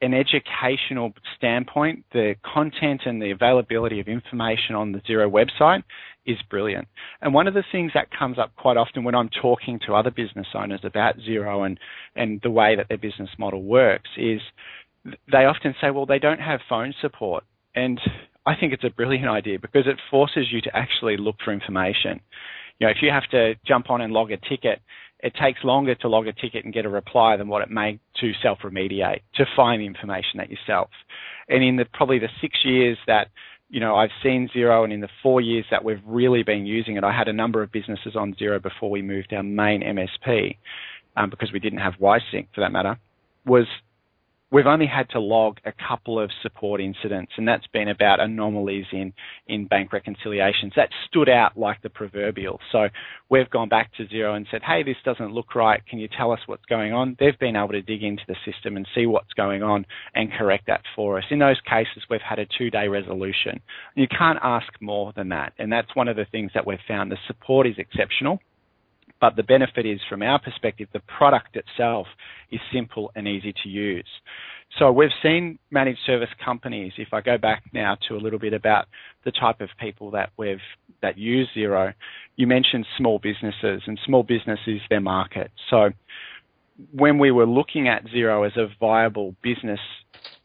an 0.00 0.12
educational 0.12 1.12
standpoint, 1.36 2.04
the 2.12 2.34
content 2.44 3.02
and 3.06 3.22
the 3.22 3.30
availability 3.30 4.00
of 4.00 4.08
information 4.08 4.74
on 4.74 4.92
the 4.92 5.00
Xero 5.00 5.30
website 5.30 5.82
is 6.26 6.38
brilliant. 6.50 6.88
And 7.20 7.32
one 7.32 7.46
of 7.46 7.54
the 7.54 7.64
things 7.70 7.92
that 7.94 8.08
comes 8.10 8.38
up 8.38 8.54
quite 8.56 8.76
often 8.76 9.04
when 9.04 9.14
I'm 9.14 9.30
talking 9.40 9.78
to 9.86 9.94
other 9.94 10.10
business 10.10 10.46
owners 10.54 10.80
about 10.82 11.18
Xero 11.18 11.64
and, 11.66 11.78
and 12.16 12.40
the 12.42 12.50
way 12.50 12.76
that 12.76 12.88
their 12.88 12.98
business 12.98 13.30
model 13.38 13.62
works 13.62 14.10
is 14.16 14.40
they 15.30 15.44
often 15.44 15.74
say, 15.80 15.90
well, 15.90 16.06
they 16.06 16.18
don't 16.18 16.40
have 16.40 16.60
phone 16.68 16.94
support. 17.00 17.44
And 17.74 18.00
I 18.46 18.54
think 18.58 18.72
it's 18.72 18.84
a 18.84 18.90
brilliant 18.90 19.28
idea 19.28 19.58
because 19.58 19.86
it 19.86 19.98
forces 20.10 20.46
you 20.50 20.60
to 20.62 20.76
actually 20.76 21.16
look 21.16 21.36
for 21.44 21.52
information. 21.52 22.20
You 22.78 22.86
know, 22.86 22.90
if 22.90 22.98
you 23.02 23.10
have 23.10 23.28
to 23.30 23.54
jump 23.66 23.90
on 23.90 24.00
and 24.00 24.12
log 24.12 24.32
a 24.32 24.36
ticket, 24.36 24.80
it 25.24 25.32
takes 25.42 25.64
longer 25.64 25.94
to 25.94 26.08
log 26.08 26.26
a 26.26 26.34
ticket 26.34 26.66
and 26.66 26.74
get 26.74 26.84
a 26.84 26.88
reply 26.88 27.38
than 27.38 27.48
what 27.48 27.62
it 27.62 27.70
may 27.70 27.98
to 28.20 28.32
self-remediate, 28.42 29.22
to 29.36 29.46
find 29.56 29.82
information 29.82 30.36
that 30.36 30.50
yourself. 30.50 30.90
And 31.48 31.64
in 31.64 31.76
the 31.76 31.86
probably 31.86 32.18
the 32.18 32.28
six 32.42 32.58
years 32.62 32.98
that 33.06 33.28
you 33.70 33.80
know 33.80 33.96
I've 33.96 34.10
seen 34.22 34.50
Xero, 34.54 34.84
and 34.84 34.92
in 34.92 35.00
the 35.00 35.08
four 35.22 35.40
years 35.40 35.64
that 35.70 35.82
we've 35.82 36.02
really 36.04 36.42
been 36.42 36.66
using 36.66 36.96
it, 36.96 37.04
I 37.04 37.16
had 37.16 37.26
a 37.28 37.32
number 37.32 37.62
of 37.62 37.72
businesses 37.72 38.14
on 38.14 38.34
Xero 38.34 38.62
before 38.62 38.90
we 38.90 39.00
moved 39.00 39.32
our 39.32 39.42
main 39.42 39.82
MSP, 39.82 40.58
um, 41.16 41.30
because 41.30 41.52
we 41.52 41.58
didn't 41.58 41.80
have 41.80 41.94
WiseSync 41.94 42.48
for 42.54 42.60
that 42.60 42.70
matter. 42.70 42.98
Was 43.46 43.66
We've 44.54 44.68
only 44.68 44.86
had 44.86 45.10
to 45.10 45.18
log 45.18 45.58
a 45.64 45.72
couple 45.72 46.16
of 46.20 46.30
support 46.40 46.80
incidents, 46.80 47.32
and 47.36 47.48
that's 47.48 47.66
been 47.72 47.88
about 47.88 48.20
anomalies 48.20 48.84
in, 48.92 49.12
in 49.48 49.66
bank 49.66 49.92
reconciliations. 49.92 50.74
That 50.76 50.90
stood 51.08 51.28
out 51.28 51.58
like 51.58 51.82
the 51.82 51.90
proverbial. 51.90 52.60
So 52.70 52.86
we've 53.28 53.50
gone 53.50 53.68
back 53.68 53.92
to 53.96 54.04
Xero 54.04 54.36
and 54.36 54.46
said, 54.52 54.62
hey, 54.62 54.84
this 54.84 54.94
doesn't 55.04 55.32
look 55.32 55.56
right. 55.56 55.84
Can 55.86 55.98
you 55.98 56.06
tell 56.06 56.30
us 56.30 56.38
what's 56.46 56.66
going 56.66 56.92
on? 56.92 57.16
They've 57.18 57.36
been 57.40 57.56
able 57.56 57.70
to 57.70 57.82
dig 57.82 58.04
into 58.04 58.22
the 58.28 58.36
system 58.44 58.76
and 58.76 58.86
see 58.94 59.06
what's 59.06 59.32
going 59.32 59.64
on 59.64 59.86
and 60.14 60.30
correct 60.30 60.68
that 60.68 60.82
for 60.94 61.18
us. 61.18 61.24
In 61.32 61.40
those 61.40 61.60
cases, 61.68 62.04
we've 62.08 62.20
had 62.20 62.38
a 62.38 62.46
two 62.56 62.70
day 62.70 62.86
resolution. 62.86 63.60
You 63.96 64.06
can't 64.06 64.38
ask 64.40 64.68
more 64.80 65.12
than 65.16 65.30
that. 65.30 65.54
And 65.58 65.72
that's 65.72 65.96
one 65.96 66.06
of 66.06 66.14
the 66.14 66.26
things 66.30 66.52
that 66.54 66.64
we've 66.64 66.78
found. 66.86 67.10
The 67.10 67.18
support 67.26 67.66
is 67.66 67.74
exceptional. 67.78 68.38
But 69.24 69.36
the 69.36 69.42
benefit 69.42 69.86
is, 69.86 70.00
from 70.06 70.20
our 70.20 70.38
perspective, 70.38 70.88
the 70.92 71.00
product 71.00 71.56
itself 71.56 72.06
is 72.52 72.60
simple 72.70 73.10
and 73.16 73.26
easy 73.26 73.54
to 73.62 73.70
use. 73.70 74.04
So 74.78 74.92
we've 74.92 75.08
seen 75.22 75.58
managed 75.70 76.00
service 76.04 76.28
companies. 76.44 76.92
If 76.98 77.08
I 77.14 77.22
go 77.22 77.38
back 77.38 77.62
now 77.72 77.96
to 78.06 78.16
a 78.16 78.20
little 78.20 78.38
bit 78.38 78.52
about 78.52 78.84
the 79.24 79.30
type 79.30 79.62
of 79.62 79.70
people 79.80 80.10
that 80.10 80.28
we've 80.36 80.58
that 81.00 81.16
use 81.16 81.48
Xero, 81.56 81.94
you 82.36 82.46
mentioned 82.46 82.84
small 82.98 83.18
businesses, 83.18 83.80
and 83.86 83.98
small 84.04 84.24
business 84.24 84.60
is 84.66 84.82
their 84.90 85.00
market. 85.00 85.50
So 85.70 85.88
when 86.92 87.18
we 87.18 87.30
were 87.30 87.46
looking 87.46 87.88
at 87.88 88.04
Xero 88.08 88.46
as 88.46 88.58
a 88.58 88.68
viable 88.78 89.34
business 89.42 89.80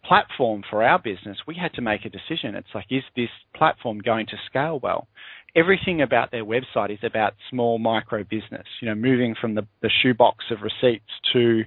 platform 0.05 0.63
for 0.69 0.83
our 0.83 0.99
business, 0.99 1.37
we 1.45 1.55
had 1.55 1.73
to 1.73 1.81
make 1.81 2.05
a 2.05 2.09
decision. 2.09 2.55
It's 2.55 2.73
like, 2.73 2.85
is 2.89 3.03
this 3.17 3.29
platform 3.53 3.99
going 3.99 4.27
to 4.27 4.37
scale 4.45 4.79
well? 4.81 5.09
Everything 5.55 6.01
about 6.01 6.31
their 6.31 6.45
website 6.45 6.91
is 6.91 6.99
about 7.03 7.33
small 7.49 7.79
micro 7.79 8.23
business, 8.23 8.65
you 8.81 8.87
know, 8.87 8.95
moving 8.95 9.35
from 9.39 9.55
the, 9.55 9.67
the 9.81 9.89
shoebox 10.01 10.45
of 10.51 10.59
receipts 10.61 11.11
to 11.33 11.63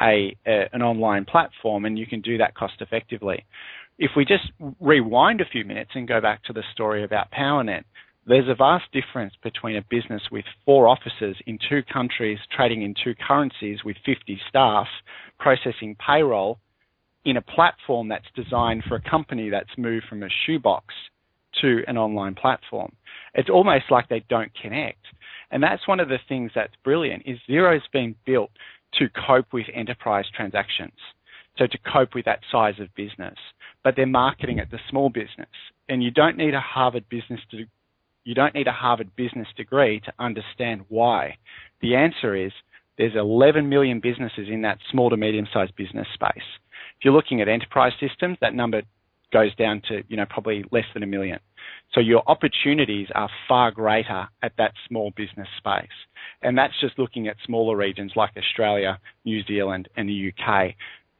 a, 0.00 0.36
a, 0.46 0.68
an 0.72 0.82
online 0.82 1.24
platform, 1.24 1.84
and 1.84 1.98
you 1.98 2.06
can 2.06 2.20
do 2.20 2.38
that 2.38 2.54
cost 2.54 2.74
effectively. 2.80 3.44
If 3.98 4.12
we 4.16 4.24
just 4.24 4.50
rewind 4.80 5.40
a 5.40 5.44
few 5.44 5.64
minutes 5.64 5.90
and 5.94 6.08
go 6.08 6.20
back 6.20 6.42
to 6.44 6.52
the 6.52 6.62
story 6.72 7.04
about 7.04 7.30
PowerNet, 7.30 7.84
there's 8.26 8.48
a 8.48 8.54
vast 8.54 8.84
difference 8.92 9.34
between 9.42 9.76
a 9.76 9.84
business 9.90 10.22
with 10.30 10.44
four 10.64 10.88
offices 10.88 11.36
in 11.46 11.58
two 11.68 11.82
countries, 11.92 12.38
trading 12.54 12.82
in 12.82 12.94
two 13.02 13.14
currencies 13.26 13.78
with 13.84 13.96
50 14.04 14.40
staff, 14.48 14.86
processing 15.38 15.96
payroll 16.04 16.58
in 17.24 17.36
a 17.36 17.42
platform 17.42 18.08
that's 18.08 18.26
designed 18.34 18.84
for 18.88 18.96
a 18.96 19.10
company 19.10 19.50
that's 19.50 19.76
moved 19.76 20.06
from 20.08 20.22
a 20.22 20.28
shoebox 20.46 20.94
to 21.60 21.82
an 21.86 21.98
online 21.98 22.34
platform. 22.34 22.92
It's 23.34 23.50
almost 23.50 23.84
like 23.90 24.08
they 24.08 24.24
don't 24.28 24.52
connect. 24.54 25.04
And 25.50 25.62
that's 25.62 25.86
one 25.88 26.00
of 26.00 26.08
the 26.08 26.18
things 26.28 26.52
that's 26.54 26.74
brilliant 26.84 27.24
is 27.26 27.38
Xero's 27.48 27.86
been 27.92 28.14
built 28.24 28.50
to 28.98 29.08
cope 29.26 29.52
with 29.52 29.66
enterprise 29.74 30.26
transactions. 30.34 30.92
So 31.58 31.66
to 31.66 31.78
cope 31.92 32.14
with 32.14 32.24
that 32.24 32.40
size 32.50 32.80
of 32.80 32.94
business, 32.94 33.36
but 33.84 33.94
they're 33.96 34.06
marketing 34.06 34.58
it 34.58 34.70
to 34.70 34.78
small 34.88 35.10
business. 35.10 35.48
And 35.88 36.02
you 36.02 36.10
don't 36.10 36.36
need 36.36 36.54
a 36.54 36.60
Harvard 36.60 37.08
business 37.08 37.40
to, 37.50 37.64
you 38.24 38.34
don't 38.34 38.54
need 38.54 38.68
a 38.68 38.72
Harvard 38.72 39.14
business 39.16 39.48
degree 39.56 40.00
to 40.00 40.12
understand 40.18 40.84
why. 40.88 41.36
The 41.80 41.96
answer 41.96 42.34
is 42.34 42.52
there's 42.98 43.16
11 43.16 43.68
million 43.68 44.00
businesses 44.00 44.48
in 44.48 44.62
that 44.62 44.78
small 44.90 45.10
to 45.10 45.16
medium 45.16 45.48
sized 45.52 45.74
business 45.76 46.06
space. 46.14 46.44
If 46.98 47.04
you're 47.04 47.14
looking 47.14 47.40
at 47.40 47.48
enterprise 47.48 47.92
systems, 47.98 48.38
that 48.40 48.54
number 48.54 48.82
goes 49.32 49.54
down 49.56 49.82
to, 49.88 50.02
you 50.08 50.16
know, 50.16 50.26
probably 50.28 50.64
less 50.70 50.84
than 50.94 51.02
a 51.02 51.06
million. 51.06 51.38
So 51.94 52.00
your 52.00 52.22
opportunities 52.26 53.08
are 53.14 53.28
far 53.48 53.70
greater 53.70 54.28
at 54.42 54.52
that 54.58 54.72
small 54.88 55.12
business 55.16 55.48
space. 55.58 55.88
And 56.42 56.56
that's 56.56 56.78
just 56.80 56.98
looking 56.98 57.28
at 57.28 57.36
smaller 57.44 57.76
regions 57.76 58.12
like 58.16 58.30
Australia, 58.36 58.98
New 59.24 59.42
Zealand, 59.44 59.88
and 59.96 60.08
the 60.08 60.32
UK. 60.32 60.74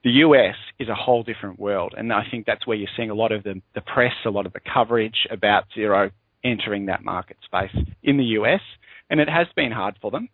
The 0.05 0.11
US 0.11 0.57
is 0.79 0.89
a 0.89 0.95
whole 0.95 1.23
different 1.23 1.59
world. 1.59 1.95
And 1.97 2.13
I 2.13 2.23
think 2.31 2.47
that's 2.47 2.67
where 2.67 2.77
you're 2.77 2.89
seeing 2.97 3.11
a 3.11 3.15
lot 3.15 3.33
of 3.33 3.43
the, 3.43 3.61
the 3.75 3.81
press, 3.81 4.15
a 4.25 4.31
lot 4.31 4.47
of 4.47 4.53
the 4.53 4.61
coverage 4.61 5.27
about 5.31 5.65
Xero 5.77 6.11
entering 6.43 6.87
that 6.87 7.05
market 7.05 7.37
space 7.45 7.85
in 8.03 8.17
the 8.17 8.25
US. 8.25 8.63
And 9.11 9.21
it 9.21 9.29
has 9.29 9.47
been 9.57 9.73
hard 9.73 9.99
for 10.01 10.11
them 10.11 10.29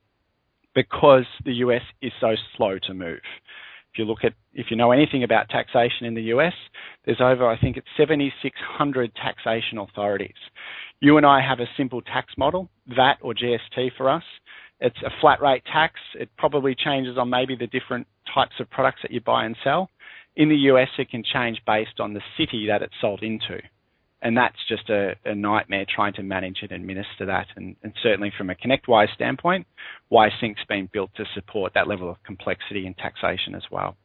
because 0.75 1.25
the 1.45 1.55
US 1.55 1.83
is 2.03 2.13
so 2.21 2.35
slow 2.57 2.79
to 2.87 2.95
move. 2.95 3.21
If 3.97 4.01
you 4.01 4.05
look 4.05 4.25
at, 4.25 4.35
if 4.53 4.67
you 4.69 4.77
know 4.77 4.93
anything 4.93 5.25
about 5.25 5.49
taxation 5.49 6.05
in 6.05 6.13
the 6.13 6.25
US, 6.35 6.53
there's 7.07 7.23
over, 7.23 7.49
I 7.49 7.59
think 7.59 7.79
it's 7.79 7.87
7,600 7.97 9.15
taxation 9.15 9.79
authorities. 9.79 10.37
You 11.01 11.17
and 11.17 11.25
I 11.25 11.41
have 11.41 11.61
a 11.61 11.69
simple 11.79 12.03
tax 12.03 12.35
model, 12.37 12.69
VAT 12.89 13.17
or 13.23 13.33
GST 13.33 13.93
for 13.97 14.11
us. 14.11 14.23
It's 14.81 15.01
a 15.03 15.09
flat 15.23 15.41
rate 15.41 15.63
tax. 15.73 15.95
It 16.15 16.29
probably 16.37 16.75
changes 16.75 17.17
on 17.17 17.31
maybe 17.31 17.57
the 17.57 17.69
different 17.69 18.07
types 18.35 18.53
of 18.61 18.69
products 18.69 18.99
that 19.01 19.13
you 19.13 19.23
buy 19.23 19.47
and 19.47 19.57
sell. 19.65 19.89
In 20.37 20.51
the 20.51 20.57
US, 20.71 20.89
it 20.99 21.09
can 21.09 21.25
change 21.25 21.63
based 21.67 21.99
on 21.99 22.13
the 22.13 22.21
city 22.37 22.67
that 22.67 22.83
it's 22.83 22.93
sold 23.01 23.23
into. 23.23 23.63
And 24.23 24.37
that's 24.37 24.57
just 24.69 24.89
a, 24.89 25.15
a 25.25 25.35
nightmare 25.35 25.85
trying 25.89 26.15
to 26.15 26.23
manage 26.23 26.59
and 26.63 26.73
administer 26.73 27.27
that. 27.27 27.47
And, 27.57 27.77
and 27.83 27.93
certainly 28.03 28.33
from 28.37 28.51
a 28.51 28.55
ConnectWise 28.55 29.13
standpoint, 29.15 29.67
WiseSync's 30.11 30.65
been 30.69 30.89
built 30.93 31.11
to 31.17 31.25
support 31.35 31.75
that 31.75 31.87
level 31.87 32.11
of 32.11 32.17
complexity 32.25 32.87
in 32.87 32.95
taxation 32.95 33.55
as 33.55 33.65
well. 33.71 33.97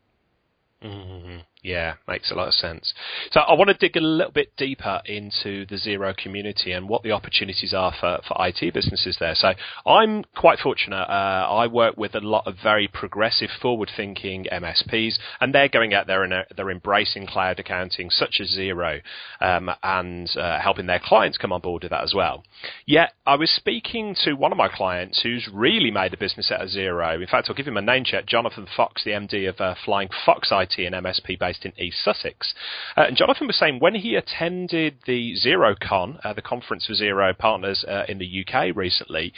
Mm-hmm. 0.84 1.38
Yeah, 1.64 1.94
makes 2.08 2.32
a 2.32 2.34
lot 2.34 2.48
of 2.48 2.56
sense. 2.56 2.92
So 3.32 3.40
I 3.42 3.54
want 3.54 3.68
to 3.70 3.76
dig 3.76 3.96
a 3.96 4.02
little 4.02 4.32
bit 4.32 4.52
deeper 4.58 5.00
into 5.06 5.68
the 5.68 5.76
Xero 5.76 6.18
community 6.18 6.72
and 6.72 6.90
what 6.90 7.04
the 7.04 7.12
opportunities 7.12 7.72
are 7.72 7.94
for, 8.00 8.20
for 8.28 8.36
IT 8.48 8.74
businesses 8.74 9.18
there. 9.20 9.36
So 9.36 9.54
I'm 9.86 10.24
quite 10.36 10.58
fortunate. 10.58 11.06
Uh, 11.08 11.48
I 11.52 11.68
work 11.68 11.98
with 11.98 12.16
a 12.16 12.20
lot 12.20 12.48
of 12.48 12.56
very 12.64 12.88
progressive, 12.88 13.50
forward-thinking 13.62 14.48
MSPs, 14.52 15.20
and 15.40 15.54
they're 15.54 15.70
going 15.70 15.94
out 15.94 16.08
there 16.08 16.24
and 16.24 16.34
they're 16.58 16.72
embracing 16.72 17.28
cloud 17.28 17.60
accounting, 17.60 18.10
such 18.10 18.40
as 18.42 18.58
Xero, 18.58 19.00
um, 19.40 19.70
and 19.84 20.36
uh, 20.38 20.60
helping 20.60 20.88
their 20.88 21.02
clients 21.04 21.38
come 21.38 21.54
on 21.54 21.62
board 21.62 21.84
with 21.84 21.92
that 21.92 22.04
as 22.04 22.16
well. 22.16 22.44
Yet 22.88 23.14
I 23.28 23.36
was 23.36 23.52
speaking 23.52 24.16
to 24.24 24.34
one 24.34 24.52
of 24.52 24.58
my 24.58 24.68
clients 24.68 25.22
who's 25.22 25.48
really 25.54 25.92
made 25.92 26.16
a 26.16 26.18
business 26.18 26.52
out 26.52 26.62
of 26.62 26.70
Xero. 26.70 27.22
In 27.22 27.28
fact, 27.28 27.50
I'll 27.50 27.56
give 27.56 27.68
him 27.68 27.78
a 27.78 27.82
name 27.84 28.04
check. 28.04 28.26
Jonathan 28.26 28.66
Fox, 28.76 29.04
the 29.04 29.12
MD 29.12 29.48
of 29.48 29.62
uh, 29.62 29.76
Flying 29.86 30.10
Fox 30.26 30.50
IT, 30.52 30.80
and 30.80 30.96
MSP 30.96 31.38
based 31.38 31.51
in 31.64 31.74
East 31.78 32.04
Sussex. 32.04 32.54
Uh, 32.96 33.06
and 33.08 33.18
Jonathan 33.18 33.48
was 33.48 33.58
saying 33.58 33.80
when 33.80 33.96
he 33.96 34.16
attended 34.16 34.98
the 35.06 35.36
XeroCon, 35.46 36.20
uh, 36.24 36.34
the 36.34 36.42
conference 36.42 36.86
for 36.86 36.94
Xero 36.94 37.38
partners 37.38 37.84
uh, 37.88 38.04
in 38.08 38.18
the 38.18 38.46
UK 38.46 38.76
recently, 38.76 39.34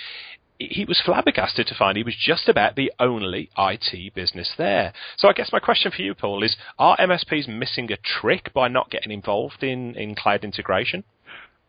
he 0.59 0.85
was 0.85 1.01
flabbergasted 1.03 1.67
to 1.67 1.75
find 1.75 1.97
he 1.97 2.03
was 2.03 2.15
just 2.15 2.47
about 2.47 2.75
the 2.75 2.91
only 2.99 3.49
IT 3.57 4.13
business 4.13 4.53
there. 4.57 4.93
So 5.17 5.27
I 5.27 5.33
guess 5.33 5.51
my 5.51 5.59
question 5.59 5.91
for 5.91 6.01
you, 6.01 6.13
Paul, 6.13 6.43
is 6.43 6.55
are 6.77 6.97
MSPs 6.97 7.47
missing 7.47 7.91
a 7.91 7.97
trick 7.97 8.53
by 8.53 8.67
not 8.67 8.89
getting 8.89 9.11
involved 9.11 9.63
in, 9.63 9.95
in 9.95 10.15
cloud 10.15 10.43
integration? 10.43 11.03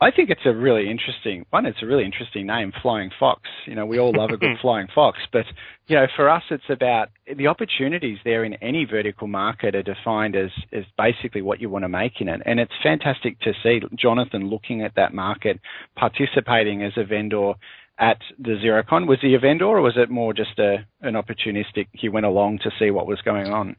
I 0.00 0.10
think 0.10 0.28
it's 0.28 0.44
a 0.44 0.52
really 0.52 0.90
interesting 0.90 1.46
one. 1.50 1.66
It's 1.66 1.82
a 1.82 1.86
really 1.86 2.04
interesting 2.04 2.46
name, 2.46 2.72
Flying 2.82 3.10
Fox. 3.18 3.42
You 3.64 3.74
know, 3.74 3.86
we 3.86 3.98
all 3.98 4.12
love 4.14 4.30
a 4.30 4.36
good 4.36 4.58
flying 4.60 4.88
fox, 4.94 5.18
but 5.32 5.44
you 5.86 5.96
know, 5.96 6.06
for 6.16 6.28
us, 6.28 6.42
it's 6.50 6.68
about 6.68 7.10
the 7.36 7.46
opportunities 7.46 8.18
there 8.24 8.44
in 8.44 8.54
any 8.54 8.84
vertical 8.84 9.28
market 9.28 9.74
are 9.74 9.82
defined 9.82 10.34
as 10.34 10.50
as 10.72 10.84
basically 10.98 11.42
what 11.42 11.60
you 11.60 11.70
want 11.70 11.84
to 11.84 11.88
make 11.88 12.20
in 12.20 12.28
it, 12.28 12.40
and 12.44 12.58
it's 12.58 12.72
fantastic 12.82 13.38
to 13.40 13.52
see 13.62 13.80
Jonathan 13.96 14.48
looking 14.50 14.82
at 14.82 14.96
that 14.96 15.14
market, 15.14 15.60
participating 15.96 16.82
as 16.82 16.92
a 16.96 17.04
vendor 17.04 17.52
at 17.98 18.18
the 18.38 18.58
XeroCon. 18.64 19.06
Was 19.06 19.18
he 19.20 19.34
a 19.34 19.38
vendor, 19.38 19.66
or 19.66 19.80
was 19.80 19.94
it 19.96 20.10
more 20.10 20.34
just 20.34 20.58
a 20.58 20.84
an 21.02 21.14
opportunistic? 21.14 21.86
He 21.92 22.08
went 22.08 22.26
along 22.26 22.58
to 22.64 22.70
see 22.78 22.90
what 22.90 23.06
was 23.06 23.20
going 23.22 23.52
on. 23.52 23.76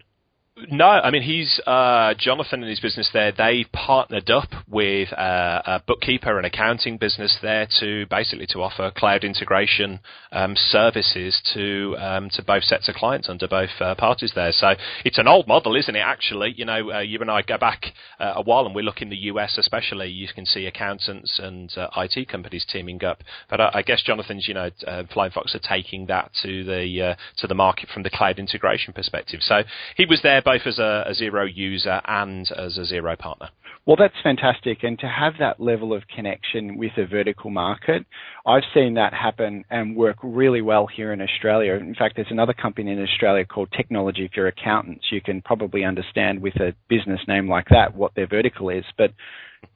No, 0.58 0.86
I 0.86 1.12
mean 1.12 1.22
he's 1.22 1.60
uh, 1.68 2.13
Jonathan 2.18 2.62
and 2.62 2.70
his 2.70 2.80
business 2.80 3.10
there. 3.12 3.34
They 3.34 3.65
partnered 3.74 4.30
up 4.30 4.48
with 4.70 5.12
uh, 5.12 5.62
a 5.65 5.82
bookkeeper 5.86 6.38
and 6.38 6.46
accounting 6.46 6.98
business 6.98 7.38
there 7.41 7.68
to 7.82 8.06
basically 8.10 8.48
to 8.48 8.62
offer 8.62 8.89
cloud 8.96 9.26
integration 9.26 10.00
um, 10.32 10.56
services 10.56 11.41
to 11.56 11.98
um, 12.00 12.30
to 12.30 12.41
both 12.41 12.63
sets 12.63 12.88
of 12.88 12.96
clients 12.96 13.28
under 13.28 13.50
both 13.50 13.72
uh, 13.82 13.96
parties 13.96 14.32
there. 14.34 14.54
So 14.54 14.76
it's 15.04 15.18
an 15.18 15.28
old 15.28 15.46
model, 15.46 15.76
isn't 15.76 15.94
it? 15.94 16.00
Actually, 16.00 16.54
you 16.56 16.63
know, 16.63 16.89
uh, 16.89 17.00
you 17.00 17.20
and 17.20 17.30
I 17.30 17.41
go 17.41 17.58
back 17.58 17.88
uh, 18.22 18.36
a 18.38 18.41
while, 18.41 18.65
and 18.65 18.74
we 18.74 18.82
look 18.82 19.02
in 19.02 19.10
the 19.10 19.18
US, 19.34 19.58
especially. 19.58 20.08
You 20.08 20.30
can 20.34 20.46
see 20.46 20.68
accountants 20.68 21.38
and 21.38 21.70
IT 21.98 22.30
companies 22.30 22.65
teaming 22.72 23.04
up. 23.04 23.24
But 23.50 23.60
I, 23.60 23.72
I 23.74 23.82
guess 23.82 24.02
Jonathan's, 24.02 24.48
you 24.48 24.54
know, 24.54 24.70
Flying 25.12 25.32
Fox 25.34 25.54
are 25.54 25.60
taking 25.60 26.06
that 26.06 26.32
to 26.44 26.63
the 26.63 27.18
to 27.39 27.48
the 27.48 27.56
market 27.56 27.89
from 27.89 28.04
the 28.04 28.10
cloud 28.10 28.39
integration 28.39 28.94
perspective. 28.94 29.41
So 29.41 29.63
he 29.98 30.06
was 30.06 30.22
there 30.24 30.44
both 30.45 30.62
as 30.65 30.79
a, 30.79 31.05
a 31.08 31.12
Xero 31.12 31.49
user 31.53 32.01
and 32.05 32.49
as 32.58 32.77
a 32.77 32.81
Xero 32.81 33.17
partner. 33.17 33.49
Well, 33.86 33.97
that's 33.97 34.15
fantastic. 34.23 34.84
And 34.84 34.97
to 34.99 35.08
have 35.08 35.34
that 35.39 35.60
level 35.60 35.93
of 35.93 36.03
connection 36.08 36.77
with 36.77 36.93
a 36.97 37.05
vertical 37.05 37.51
market, 37.51 38.03
I've 38.45 38.63
seen 38.73 38.95
that 38.95 39.13
happen 39.13 39.63
and 39.69 39.95
work 39.95 40.17
really 40.23 40.62
well 40.62 40.88
here 40.88 41.13
in 41.13 41.21
Australia. 41.21 41.73
In 41.73 41.93
fact, 41.93 42.15
there's 42.15 42.31
another 42.31 42.53
company 42.53 42.91
in 42.91 43.03
Australia 43.03 43.45
called 43.45 43.69
Technology 43.75 44.29
for 44.34 44.47
Accountants. 44.47 45.05
You 45.12 45.21
can 45.21 45.41
probably 45.41 45.84
understand 45.84 46.41
with 46.41 46.55
a 46.55 46.73
business 46.89 47.19
name 47.27 47.47
like 47.47 47.67
that 47.69 47.95
what 47.95 48.15
their 48.15 48.27
vertical 48.27 48.69
is. 48.69 48.86
But 48.97 49.12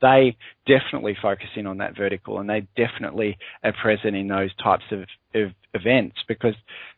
they 0.01 0.35
definitely 0.65 1.15
focus 1.21 1.49
in 1.55 1.67
on 1.67 1.77
that 1.77 1.95
vertical 1.95 2.39
and 2.39 2.49
they 2.49 2.67
definitely 2.75 3.37
are 3.63 3.73
present 3.73 4.15
in 4.15 4.27
those 4.27 4.55
types 4.55 4.83
of, 4.91 5.01
of 5.35 5.51
events 5.73 6.17
because 6.27 6.55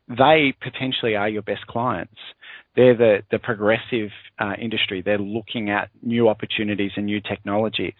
they 0.07 0.53
potentially 0.61 1.15
are 1.15 1.29
your 1.29 1.41
best 1.41 1.65
clients 1.67 2.19
they're 2.75 2.95
the, 2.95 3.17
the 3.31 3.39
progressive 3.39 4.09
uh, 4.39 4.53
industry. 4.59 5.01
They're 5.01 5.17
looking 5.17 5.69
at 5.69 5.89
new 6.01 6.29
opportunities 6.29 6.91
and 6.95 7.05
new 7.05 7.21
technologies 7.21 7.93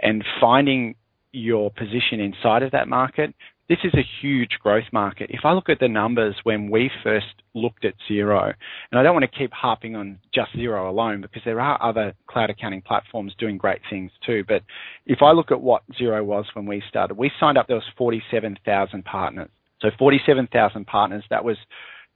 and 0.00 0.24
finding 0.40 0.94
your 1.32 1.70
position 1.70 2.20
inside 2.20 2.62
of 2.62 2.72
that 2.72 2.88
market. 2.88 3.34
This 3.68 3.78
is 3.82 3.92
a 3.94 4.06
huge 4.22 4.58
growth 4.62 4.84
market. 4.92 5.28
If 5.30 5.40
I 5.44 5.52
look 5.52 5.68
at 5.68 5.80
the 5.80 5.88
numbers 5.88 6.36
when 6.44 6.70
we 6.70 6.88
first 7.02 7.26
looked 7.52 7.84
at 7.84 7.94
Xero, 8.08 8.54
and 8.90 8.98
I 8.98 9.02
don't 9.02 9.12
want 9.12 9.30
to 9.30 9.38
keep 9.38 9.52
harping 9.52 9.96
on 9.96 10.18
just 10.32 10.54
Xero 10.56 10.88
alone 10.88 11.20
because 11.20 11.42
there 11.44 11.60
are 11.60 11.82
other 11.82 12.14
cloud 12.28 12.48
accounting 12.48 12.80
platforms 12.80 13.34
doing 13.38 13.58
great 13.58 13.80
things 13.90 14.12
too. 14.24 14.44
But 14.46 14.62
if 15.04 15.20
I 15.20 15.32
look 15.32 15.50
at 15.50 15.60
what 15.60 15.82
Xero 16.00 16.24
was 16.24 16.46
when 16.54 16.64
we 16.64 16.80
started, 16.88 17.16
we 17.18 17.30
signed 17.40 17.58
up, 17.58 17.66
there 17.66 17.76
was 17.76 17.84
47,000 17.98 19.04
partners. 19.04 19.50
So 19.80 19.90
47,000 19.98 20.86
partners, 20.86 21.24
that 21.28 21.44
was 21.44 21.56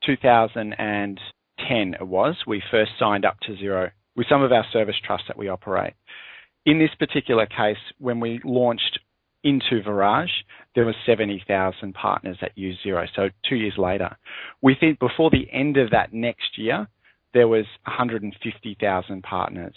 2000 0.06 0.72
and 0.78 1.20
10 1.68 1.94
it 2.00 2.06
was, 2.06 2.36
we 2.46 2.62
first 2.70 2.92
signed 2.98 3.24
up 3.24 3.38
to 3.40 3.52
Xero 3.52 3.90
with 4.16 4.26
some 4.28 4.42
of 4.42 4.52
our 4.52 4.64
service 4.72 4.96
trusts 5.04 5.28
that 5.28 5.38
we 5.38 5.48
operate. 5.48 5.94
In 6.66 6.78
this 6.78 6.94
particular 6.98 7.46
case, 7.46 7.78
when 7.98 8.20
we 8.20 8.40
launched 8.44 8.98
into 9.42 9.82
Virage, 9.82 10.28
there 10.74 10.84
were 10.84 10.94
70,000 11.06 11.94
partners 11.94 12.36
that 12.40 12.56
used 12.56 12.80
Xero. 12.84 13.06
So 13.14 13.30
two 13.48 13.56
years 13.56 13.78
later, 13.78 14.16
we 14.60 14.76
think 14.78 14.98
before 14.98 15.30
the 15.30 15.48
end 15.52 15.76
of 15.76 15.90
that 15.90 16.12
next 16.12 16.58
year, 16.58 16.86
there 17.32 17.48
was 17.48 17.64
150,000 17.86 19.22
partners. 19.22 19.74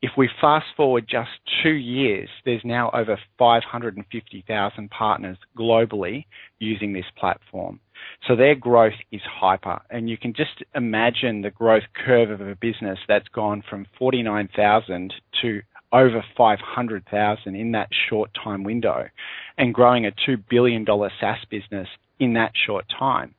If 0.00 0.12
we 0.16 0.28
fast 0.40 0.66
forward 0.76 1.06
just 1.08 1.30
two 1.62 1.72
years, 1.72 2.28
there's 2.44 2.64
now 2.64 2.90
over 2.92 3.18
550,000 3.38 4.90
partners 4.90 5.38
globally 5.56 6.26
using 6.60 6.92
this 6.92 7.06
platform. 7.16 7.80
So 8.26 8.36
their 8.36 8.54
growth 8.54 8.98
is 9.12 9.20
hyper. 9.24 9.80
And 9.90 10.08
you 10.08 10.16
can 10.16 10.34
just 10.34 10.62
imagine 10.74 11.42
the 11.42 11.50
growth 11.50 11.84
curve 11.94 12.30
of 12.30 12.40
a 12.40 12.56
business 12.56 12.98
that's 13.08 13.28
gone 13.28 13.62
from 13.68 13.86
49,000 13.98 15.14
to 15.42 15.62
over 15.92 16.22
500,000 16.36 17.54
in 17.54 17.72
that 17.72 17.88
short 18.08 18.30
time 18.34 18.62
window 18.62 19.08
and 19.56 19.72
growing 19.72 20.04
a 20.04 20.10
$2 20.10 20.42
billion 20.50 20.84
SaaS 20.86 21.38
business 21.50 21.88
in 22.20 22.34
that 22.34 22.52
short 22.66 22.84
time 22.98 23.34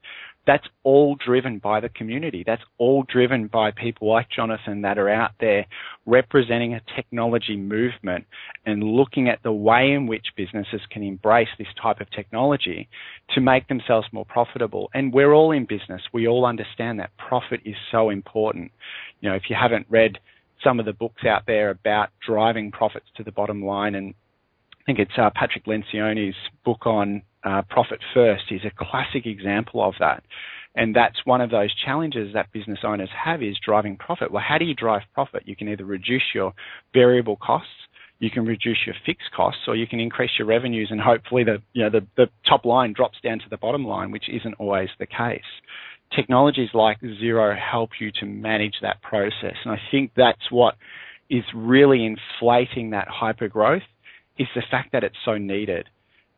that's 0.49 0.67
all 0.83 1.15
driven 1.23 1.59
by 1.59 1.79
the 1.79 1.89
community. 1.89 2.43
That's 2.43 2.63
all 2.79 3.03
driven 3.03 3.45
by 3.45 3.69
people 3.69 4.09
like 4.09 4.31
Jonathan 4.35 4.81
that 4.81 4.97
are 4.97 5.07
out 5.07 5.33
there 5.39 5.67
representing 6.07 6.73
a 6.73 6.81
technology 6.95 7.55
movement 7.55 8.25
and 8.65 8.81
looking 8.81 9.29
at 9.29 9.43
the 9.43 9.51
way 9.51 9.91
in 9.91 10.07
which 10.07 10.25
businesses 10.35 10.81
can 10.89 11.03
embrace 11.03 11.49
this 11.59 11.67
type 11.79 12.01
of 12.01 12.09
technology 12.09 12.89
to 13.35 13.41
make 13.41 13.67
themselves 13.67 14.07
more 14.11 14.25
profitable. 14.25 14.89
And 14.95 15.13
we're 15.13 15.33
all 15.33 15.51
in 15.51 15.65
business. 15.65 16.01
We 16.13 16.27
all 16.27 16.47
understand 16.47 16.99
that 16.99 17.15
profit 17.17 17.59
is 17.63 17.75
so 17.91 18.09
important. 18.09 18.71
You 19.21 19.29
know, 19.29 19.35
if 19.35 19.51
you 19.51 19.55
haven't 19.55 19.85
read 19.87 20.17
some 20.63 20.79
of 20.79 20.87
the 20.87 20.93
books 20.93 21.25
out 21.25 21.43
there 21.45 21.69
about 21.69 22.09
driving 22.25 22.71
profits 22.71 23.05
to 23.17 23.23
the 23.23 23.31
bottom 23.31 23.63
line 23.63 23.93
and 23.93 24.15
I 24.81 24.83
think 24.87 24.97
it's 24.97 25.19
uh, 25.19 25.29
Patrick 25.35 25.65
Lencioni's 25.65 26.35
book 26.65 26.87
on 26.87 27.21
uh, 27.43 27.61
profit 27.69 27.99
first 28.13 28.43
is 28.51 28.61
a 28.65 28.71
classic 28.77 29.25
example 29.25 29.83
of 29.83 29.93
that. 29.99 30.23
And 30.75 30.95
that's 30.95 31.25
one 31.25 31.41
of 31.41 31.49
those 31.49 31.73
challenges 31.85 32.33
that 32.33 32.51
business 32.51 32.79
owners 32.83 33.09
have 33.25 33.41
is 33.41 33.57
driving 33.63 33.97
profit. 33.97 34.31
Well, 34.31 34.43
how 34.47 34.57
do 34.57 34.65
you 34.65 34.75
drive 34.75 35.01
profit? 35.13 35.43
You 35.45 35.55
can 35.55 35.67
either 35.67 35.85
reduce 35.85 36.23
your 36.33 36.53
variable 36.93 37.37
costs, 37.37 37.69
you 38.19 38.29
can 38.29 38.45
reduce 38.45 38.79
your 38.85 38.95
fixed 39.05 39.31
costs, 39.35 39.61
or 39.67 39.75
you 39.75 39.87
can 39.87 39.99
increase 39.99 40.31
your 40.37 40.47
revenues 40.47 40.89
and 40.91 40.99
hopefully 40.99 41.43
the, 41.43 41.61
you 41.73 41.83
know, 41.83 41.89
the, 41.89 42.05
the 42.17 42.29
top 42.47 42.65
line 42.65 42.93
drops 42.93 43.17
down 43.23 43.39
to 43.39 43.49
the 43.49 43.57
bottom 43.57 43.85
line, 43.85 44.11
which 44.11 44.29
isn't 44.29 44.55
always 44.55 44.89
the 44.99 45.05
case. 45.05 45.41
Technologies 46.15 46.69
like 46.73 46.99
Xero 47.01 47.57
help 47.57 47.91
you 47.99 48.11
to 48.19 48.25
manage 48.25 48.75
that 48.81 49.01
process. 49.01 49.55
And 49.63 49.73
I 49.73 49.79
think 49.89 50.11
that's 50.15 50.51
what 50.51 50.75
is 51.29 51.43
really 51.55 52.05
inflating 52.05 52.89
that 52.91 53.07
hyper 53.07 53.47
growth 53.47 53.83
is 54.37 54.47
the 54.55 54.63
fact 54.69 54.91
that 54.91 55.03
it's 55.03 55.15
so 55.23 55.37
needed. 55.37 55.87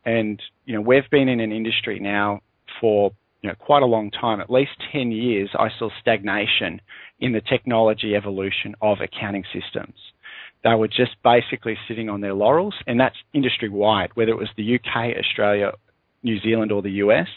And, 0.04 0.40
you 0.64 0.74
know, 0.74 0.80
we've 0.80 1.08
been 1.10 1.28
in 1.28 1.40
an 1.40 1.52
industry 1.52 1.98
now 2.00 2.40
for, 2.80 3.12
you 3.42 3.48
know, 3.48 3.54
quite 3.56 3.82
a 3.82 3.86
long 3.86 4.10
time, 4.10 4.40
at 4.40 4.50
least 4.50 4.72
10 4.92 5.12
years, 5.12 5.50
I 5.58 5.68
saw 5.78 5.90
stagnation 6.00 6.80
in 7.20 7.32
the 7.32 7.40
technology 7.40 8.14
evolution 8.14 8.74
of 8.80 8.98
accounting 9.00 9.44
systems. 9.52 9.94
They 10.64 10.74
were 10.74 10.88
just 10.88 11.16
basically 11.24 11.76
sitting 11.88 12.08
on 12.08 12.20
their 12.20 12.34
laurels, 12.34 12.74
and 12.86 12.98
that's 12.98 13.16
industry 13.32 13.68
wide, 13.68 14.10
whether 14.14 14.30
it 14.30 14.38
was 14.38 14.48
the 14.56 14.76
UK, 14.76 15.16
Australia, 15.18 15.72
New 16.22 16.38
Zealand, 16.40 16.70
or 16.70 16.82
the 16.82 17.02
US. 17.04 17.28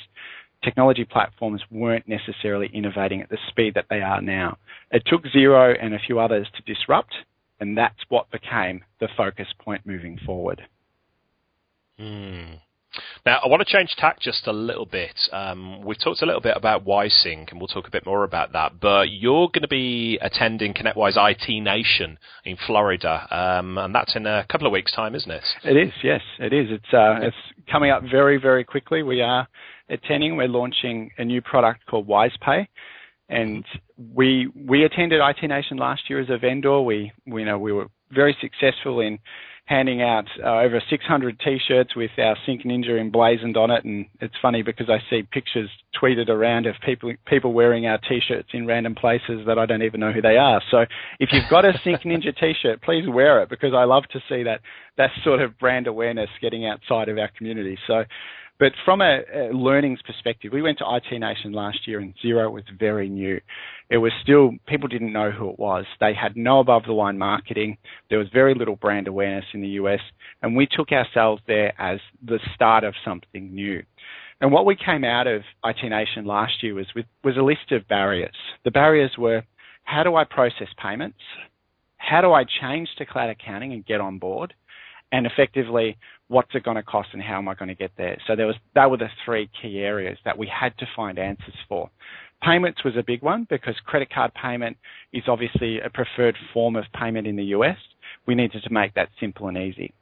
Technology 0.63 1.05
platforms 1.05 1.61
weren't 1.71 2.07
necessarily 2.07 2.69
innovating 2.73 3.21
at 3.21 3.29
the 3.29 3.37
speed 3.49 3.73
that 3.75 3.85
they 3.89 4.01
are 4.01 4.21
now. 4.21 4.57
It 4.91 5.03
took 5.05 5.23
Xero 5.25 5.75
and 5.79 5.93
a 5.93 5.99
few 5.99 6.19
others 6.19 6.47
to 6.55 6.73
disrupt, 6.73 7.13
and 7.59 7.77
that's 7.77 7.99
what 8.09 8.31
became 8.31 8.83
the 8.99 9.07
focus 9.15 9.47
point 9.59 9.85
moving 9.85 10.19
forward. 10.25 10.61
Hmm. 11.97 12.55
Now, 13.25 13.39
I 13.43 13.47
want 13.47 13.65
to 13.65 13.71
change 13.71 13.95
tack 13.97 14.19
just 14.19 14.47
a 14.47 14.53
little 14.53 14.85
bit. 14.85 15.15
Um, 15.33 15.81
we've 15.83 15.99
talked 15.99 16.21
a 16.21 16.25
little 16.25 16.41
bit 16.41 16.55
about 16.55 16.85
WiseSync, 16.85 17.51
and 17.51 17.59
we'll 17.59 17.67
talk 17.67 17.87
a 17.87 17.91
bit 17.91 18.05
more 18.05 18.23
about 18.23 18.53
that. 18.53 18.79
But 18.79 19.09
you're 19.09 19.47
going 19.47 19.63
to 19.63 19.67
be 19.67 20.19
attending 20.21 20.73
ConnectWise 20.73 21.15
IT 21.17 21.61
Nation 21.61 22.17
in 22.43 22.57
Florida, 22.67 23.27
um, 23.31 23.77
and 23.77 23.93
that's 23.93 24.15
in 24.15 24.25
a 24.25 24.45
couple 24.49 24.67
of 24.67 24.73
weeks' 24.73 24.93
time, 24.93 25.15
isn't 25.15 25.31
it? 25.31 25.43
It 25.63 25.75
is, 25.75 25.93
yes, 26.03 26.21
it 26.39 26.53
is. 26.53 26.67
It's 26.69 26.93
uh, 26.93 27.19
it's 27.21 27.35
coming 27.69 27.91
up 27.91 28.03
very, 28.03 28.37
very 28.37 28.63
quickly. 28.63 29.03
We 29.03 29.21
are 29.21 29.47
attending. 29.89 30.37
We're 30.37 30.47
launching 30.47 31.11
a 31.17 31.25
new 31.25 31.41
product 31.41 31.85
called 31.87 32.07
WisePay, 32.07 32.67
and 33.29 33.65
we 33.97 34.49
we 34.55 34.83
attended 34.83 35.21
IT 35.21 35.47
Nation 35.47 35.77
last 35.77 36.09
year 36.09 36.19
as 36.19 36.29
a 36.29 36.37
vendor. 36.37 36.81
We, 36.81 37.11
we 37.25 37.41
you 37.41 37.45
know 37.45 37.57
we 37.57 37.71
were 37.73 37.87
very 38.11 38.37
successful 38.39 38.99
in 38.99 39.19
handing 39.65 40.01
out 40.01 40.25
uh, 40.43 40.59
over 40.59 40.81
600 40.89 41.39
T-shirts 41.39 41.95
with 41.95 42.11
our 42.19 42.37
Sync 42.45 42.63
Ninja 42.63 42.99
emblazoned 42.99 43.57
on 43.57 43.71
it, 43.71 43.83
and 43.83 44.05
it's 44.21 44.35
funny 44.39 44.61
because 44.61 44.89
I 44.89 44.99
see 45.09 45.23
pictures 45.23 45.69
tweeted 45.99 46.29
around 46.29 46.67
of 46.67 46.75
people 46.85 47.13
people 47.25 47.51
wearing 47.51 47.87
our 47.87 47.97
T-shirts 47.97 48.49
in 48.53 48.67
random 48.67 48.93
places 48.93 49.41
that 49.47 49.57
I 49.57 49.65
don't 49.65 49.81
even 49.81 49.99
know 49.99 50.11
who 50.11 50.21
they 50.21 50.37
are. 50.37 50.61
So 50.69 50.85
if 51.19 51.29
you've 51.31 51.49
got 51.49 51.65
a 51.65 51.73
Sync 51.83 52.01
Ninja 52.01 52.37
T-shirt, 52.39 52.83
please 52.83 53.05
wear 53.07 53.41
it 53.41 53.49
because 53.49 53.73
I 53.73 53.85
love 53.85 54.03
to 54.11 54.19
see 54.29 54.43
that 54.43 54.61
that 54.97 55.09
sort 55.23 55.41
of 55.41 55.57
brand 55.57 55.87
awareness 55.87 56.29
getting 56.41 56.65
outside 56.67 57.09
of 57.09 57.17
our 57.17 57.29
community. 57.35 57.77
So 57.87 58.03
but 58.59 58.71
from 58.85 59.01
a, 59.01 59.19
a, 59.33 59.53
learnings 59.53 59.99
perspective, 60.05 60.53
we 60.53 60.61
went 60.61 60.77
to 60.77 60.85
IT 60.85 61.19
Nation 61.19 61.51
last 61.51 61.87
year 61.87 61.99
and 61.99 62.13
Xero 62.23 62.51
was 62.51 62.63
very 62.79 63.09
new. 63.09 63.39
It 63.89 63.97
was 63.97 64.11
still, 64.23 64.51
people 64.67 64.87
didn't 64.87 65.11
know 65.11 65.31
who 65.31 65.49
it 65.49 65.59
was. 65.59 65.85
They 65.99 66.13
had 66.13 66.37
no 66.37 66.59
above 66.59 66.83
the 66.85 66.93
line 66.93 67.17
marketing. 67.17 67.77
There 68.09 68.19
was 68.19 68.27
very 68.33 68.55
little 68.55 68.77
brand 68.77 69.07
awareness 69.07 69.45
in 69.53 69.61
the 69.61 69.67
US. 69.69 69.99
And 70.41 70.55
we 70.55 70.67
took 70.67 70.91
ourselves 70.91 71.41
there 71.47 71.73
as 71.79 71.99
the 72.25 72.39
start 72.53 72.83
of 72.83 72.93
something 73.03 73.53
new. 73.53 73.83
And 74.39 74.51
what 74.51 74.65
we 74.65 74.75
came 74.75 75.03
out 75.03 75.27
of 75.27 75.41
IT 75.63 75.89
Nation 75.89 76.25
last 76.25 76.63
year 76.63 76.75
was 76.75 76.87
with, 76.95 77.05
was 77.23 77.37
a 77.37 77.41
list 77.41 77.71
of 77.71 77.87
barriers. 77.87 78.35
The 78.63 78.71
barriers 78.71 79.11
were, 79.17 79.43
how 79.83 80.03
do 80.03 80.15
I 80.15 80.23
process 80.23 80.67
payments? 80.81 81.19
How 81.97 82.21
do 82.21 82.31
I 82.31 82.43
change 82.61 82.89
to 82.97 83.05
cloud 83.05 83.29
accounting 83.29 83.73
and 83.73 83.85
get 83.85 84.01
on 84.01 84.19
board? 84.19 84.53
And 85.11 85.25
effectively, 85.25 85.97
what's 86.27 86.53
it 86.53 86.63
going 86.63 86.75
to 86.75 86.83
cost 86.83 87.09
and 87.13 87.21
how 87.21 87.37
am 87.37 87.47
I 87.47 87.55
going 87.55 87.69
to 87.69 87.75
get 87.75 87.91
there? 87.97 88.17
So 88.27 88.35
there 88.35 88.47
was 88.47 88.55
that 88.73 88.89
were 88.89 88.97
the 88.97 89.09
three 89.23 89.49
key 89.61 89.79
areas 89.79 90.17
that 90.25 90.37
we 90.37 90.47
had 90.47 90.77
to 90.79 90.85
find 90.95 91.19
answers 91.19 91.55
for. 91.69 91.89
Payments 92.43 92.83
was 92.83 92.95
a 92.97 93.03
big 93.03 93.21
one 93.21 93.47
because 93.49 93.75
credit 93.85 94.09
card 94.13 94.31
payment 94.33 94.77
is 95.13 95.23
obviously 95.27 95.79
a 95.79 95.89
preferred 95.89 96.35
form 96.53 96.75
of 96.75 96.85
payment 96.99 97.27
in 97.27 97.35
the 97.35 97.45
US. 97.45 97.77
We 98.27 98.35
needed 98.35 98.63
to 98.63 98.73
make 98.73 98.93
that 98.95 99.09
simple 99.19 99.47
and 99.47 99.57
easy. 99.57 99.93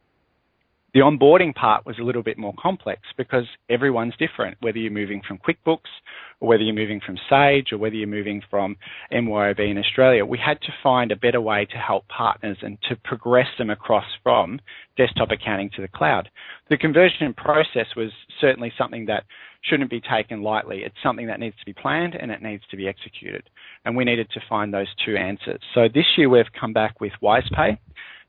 The 0.94 1.00
onboarding 1.00 1.56
part 1.56 1.88
was 1.88 1.98
a 1.98 2.04
little 2.04 2.22
bit 2.22 2.38
more 2.38 2.54
complex 2.60 3.02
because 3.18 3.46
everyone's 3.68 4.14
different, 4.20 4.58
whether 4.60 4.78
you're 4.78 4.92
moving 4.92 5.24
from 5.28 5.40
QuickBooks 5.40 5.90
or 6.40 6.50
whether 6.50 6.62
you're 6.62 6.76
moving 6.76 7.02
from 7.04 7.18
Sage 7.28 7.72
or 7.72 7.80
whether 7.80 7.96
you're 7.96 8.08
moving 8.08 8.44
from 8.48 8.78
MYOB 9.12 9.72
in 9.72 9.80
Australia. 9.80 10.24
We 10.24 10.38
had 10.38 10.62
to 10.62 10.74
find 10.84 11.12
a 11.12 11.16
better 11.16 11.42
way 11.42 11.66
to 11.66 11.78
help 11.78 12.08
partners 12.10 12.58
and 12.62 12.78
to 12.90 12.96
progress 13.04 13.48
them 13.58 13.72
across 13.72 14.06
from 14.22 14.60
desktop 14.96 15.32
accounting 15.32 15.72
to 15.76 15.82
the 15.82 15.88
cloud. 15.88 16.30
The 16.70 16.78
conversion 16.78 17.34
process 17.34 17.88
was 17.98 18.12
certainly 18.40 18.72
something 18.78 19.08
that 19.08 19.24
shouldn't 19.64 19.90
be 19.90 20.02
taken 20.02 20.44
lightly. 20.44 20.84
It's 20.84 21.02
something 21.02 21.26
that 21.26 21.40
needs 21.40 21.58
to 21.58 21.66
be 21.66 21.74
planned 21.74 22.14
and 22.14 22.30
it 22.30 22.44
needs 22.44 22.64
to 22.70 22.78
be 22.78 22.88
executed. 22.88 23.50
And 23.84 23.96
we 23.96 24.06
needed 24.06 24.30
to 24.36 24.42
find 24.48 24.72
those 24.72 24.94
two 25.04 25.18
answers. 25.18 25.62
So 25.74 25.88
this 25.92 26.06
year 26.18 26.30
we've 26.30 26.46
come 26.60 26.74
back 26.74 27.02
with 27.02 27.14
WisePay 27.20 27.80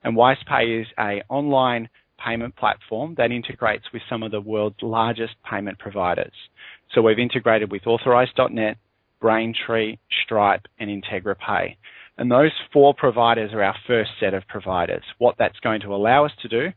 and 0.02 0.16
WisePay 0.16 0.80
is 0.80 0.86
a 0.98 1.22
online 1.28 1.90
payment 2.24 2.56
platform 2.56 3.14
that 3.16 3.30
integrates 3.30 3.84
with 3.92 4.02
some 4.08 4.22
of 4.22 4.30
the 4.30 4.40
world's 4.40 4.82
largest 4.82 5.34
payment 5.48 5.78
providers. 5.78 6.32
So 6.94 7.02
we've 7.02 7.18
integrated 7.18 7.70
with 7.70 7.86
Authorize.net, 7.86 8.76
Braintree, 9.20 9.98
Stripe, 10.24 10.66
and 10.78 10.90
IntegraPay. 10.90 11.76
And 12.16 12.30
those 12.30 12.52
four 12.72 12.94
providers 12.94 13.50
are 13.52 13.62
our 13.62 13.74
first 13.86 14.10
set 14.20 14.34
of 14.34 14.46
providers. 14.46 15.02
What 15.18 15.36
that's 15.38 15.58
going 15.60 15.80
to 15.80 15.94
allow 15.94 16.24
us 16.24 16.32
to 16.42 16.48
do 16.48 16.68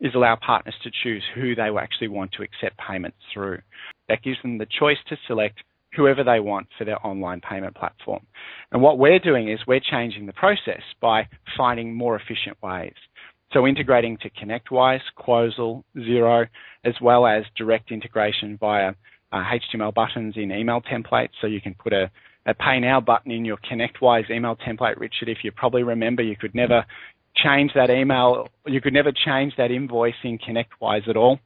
is 0.00 0.14
allow 0.14 0.36
partners 0.36 0.74
to 0.82 0.90
choose 1.02 1.22
who 1.34 1.54
they 1.54 1.68
actually 1.78 2.08
want 2.08 2.32
to 2.32 2.42
accept 2.42 2.78
payments 2.78 3.18
through. 3.32 3.60
That 4.08 4.22
gives 4.22 4.40
them 4.42 4.58
the 4.58 4.66
choice 4.66 4.98
to 5.08 5.16
select 5.26 5.62
whoever 5.94 6.22
they 6.22 6.40
want 6.40 6.68
for 6.76 6.84
their 6.84 7.04
online 7.06 7.40
payment 7.40 7.74
platform. 7.74 8.26
And 8.70 8.82
what 8.82 8.98
we're 8.98 9.18
doing 9.18 9.48
is 9.50 9.60
we're 9.66 9.80
changing 9.80 10.26
the 10.26 10.32
process 10.32 10.82
by 11.00 11.28
finding 11.56 11.94
more 11.94 12.16
efficient 12.16 12.58
ways. 12.62 12.94
So 13.56 13.66
integrating 13.66 14.18
to 14.18 14.28
ConnectWise, 14.28 15.00
Quosal, 15.16 15.82
Xero, 15.96 16.46
as 16.84 16.92
well 17.00 17.26
as 17.26 17.42
direct 17.56 17.90
integration 17.90 18.58
via 18.58 18.92
uh, 19.32 19.44
HTML 19.44 19.94
buttons 19.94 20.34
in 20.36 20.52
email 20.52 20.82
templates. 20.82 21.30
So 21.40 21.46
you 21.46 21.62
can 21.62 21.72
put 21.72 21.94
a, 21.94 22.10
a 22.44 22.52
Pay 22.52 22.80
Now 22.80 23.00
button 23.00 23.32
in 23.32 23.46
your 23.46 23.56
ConnectWise 23.56 24.30
email 24.30 24.56
template. 24.56 24.98
Richard, 24.98 25.30
if 25.30 25.38
you 25.42 25.52
probably 25.52 25.84
remember, 25.84 26.22
you 26.22 26.36
could 26.36 26.54
never 26.54 26.84
change 27.34 27.72
that 27.74 27.88
email, 27.88 28.46
you 28.66 28.82
could 28.82 28.92
never 28.92 29.10
change 29.10 29.54
that 29.56 29.70
invoice 29.70 30.14
in 30.22 30.36
ConnectWise 30.36 31.08
at 31.08 31.16
all. 31.16 31.38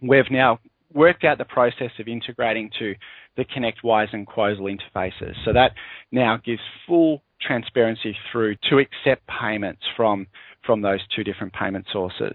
We've 0.00 0.30
now 0.30 0.60
worked 0.94 1.24
out 1.24 1.38
the 1.38 1.44
process 1.44 1.90
of 1.98 2.08
integrating 2.08 2.70
to 2.78 2.94
the 3.36 3.44
ConnectWise 3.44 4.12
and 4.12 4.26
Quosal 4.26 4.74
interfaces. 4.74 5.34
So 5.44 5.52
that 5.52 5.72
now 6.12 6.38
gives 6.44 6.60
full 6.86 7.22
transparency 7.40 8.16
through 8.30 8.56
to 8.70 8.78
accept 8.78 9.26
payments 9.26 9.82
from 9.96 10.26
from 10.64 10.80
those 10.80 11.00
two 11.14 11.24
different 11.24 11.52
payment 11.52 11.84
sources. 11.92 12.34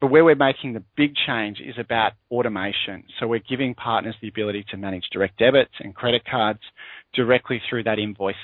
But 0.00 0.10
where 0.10 0.24
we're 0.24 0.34
making 0.34 0.72
the 0.74 0.82
big 0.96 1.14
change 1.26 1.60
is 1.60 1.76
about 1.78 2.12
automation. 2.30 3.04
So 3.18 3.26
we're 3.26 3.40
giving 3.40 3.74
partners 3.74 4.14
the 4.20 4.28
ability 4.28 4.64
to 4.70 4.76
manage 4.76 5.04
direct 5.12 5.38
debits 5.38 5.72
and 5.80 5.94
credit 5.94 6.22
cards 6.30 6.60
directly 7.14 7.60
through 7.68 7.84
that 7.84 7.98
invoice 7.98 8.34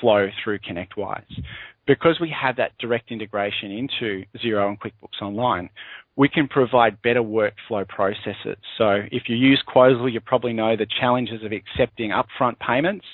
flow 0.00 0.28
through 0.42 0.58
ConnectWise. 0.58 1.42
Because 1.86 2.18
we 2.20 2.34
have 2.40 2.56
that 2.56 2.72
direct 2.78 3.10
integration 3.10 3.70
into 3.70 4.24
Xero 4.44 4.68
and 4.68 4.78
QuickBooks 4.78 5.22
Online, 5.22 5.70
we 6.18 6.28
can 6.28 6.48
provide 6.48 7.00
better 7.00 7.22
workflow 7.22 7.88
processes. 7.88 8.58
So 8.76 9.02
if 9.12 9.28
you 9.28 9.36
use 9.36 9.62
Quosal, 9.72 10.12
you 10.12 10.20
probably 10.20 10.52
know 10.52 10.76
the 10.76 10.86
challenges 11.00 11.44
of 11.44 11.52
accepting 11.52 12.10
upfront 12.10 12.58
payments 12.58 13.06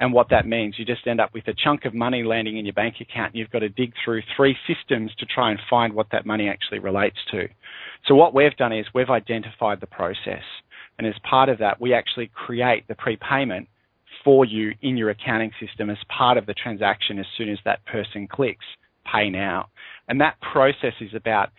and 0.00 0.12
what 0.12 0.28
that 0.30 0.44
means. 0.44 0.74
You 0.76 0.84
just 0.84 1.06
end 1.06 1.20
up 1.20 1.32
with 1.32 1.46
a 1.46 1.54
chunk 1.54 1.84
of 1.84 1.94
money 1.94 2.24
landing 2.24 2.58
in 2.58 2.66
your 2.66 2.74
bank 2.74 2.96
account 3.00 3.32
and 3.32 3.36
you've 3.36 3.50
got 3.50 3.60
to 3.60 3.68
dig 3.68 3.92
through 4.04 4.22
three 4.36 4.56
systems 4.66 5.12
to 5.20 5.26
try 5.26 5.52
and 5.52 5.60
find 5.70 5.94
what 5.94 6.08
that 6.10 6.26
money 6.26 6.48
actually 6.48 6.80
relates 6.80 7.18
to. 7.30 7.46
So 8.08 8.16
what 8.16 8.34
we've 8.34 8.56
done 8.56 8.72
is 8.72 8.86
we've 8.92 9.08
identified 9.08 9.80
the 9.80 9.86
process. 9.86 10.42
And 10.98 11.06
as 11.06 11.14
part 11.22 11.48
of 11.48 11.58
that, 11.58 11.80
we 11.80 11.94
actually 11.94 12.28
create 12.34 12.88
the 12.88 12.96
prepayment 12.96 13.68
for 14.24 14.44
you 14.44 14.72
in 14.82 14.96
your 14.96 15.10
accounting 15.10 15.52
system 15.64 15.90
as 15.90 15.98
part 16.08 16.36
of 16.36 16.46
the 16.46 16.54
transaction 16.54 17.20
as 17.20 17.26
soon 17.36 17.50
as 17.50 17.58
that 17.64 17.86
person 17.86 18.26
clicks 18.26 18.66
pay 19.10 19.30
now. 19.30 19.68
And 20.08 20.20
that 20.20 20.40
process 20.40 20.94
is 21.00 21.14
about 21.14 21.50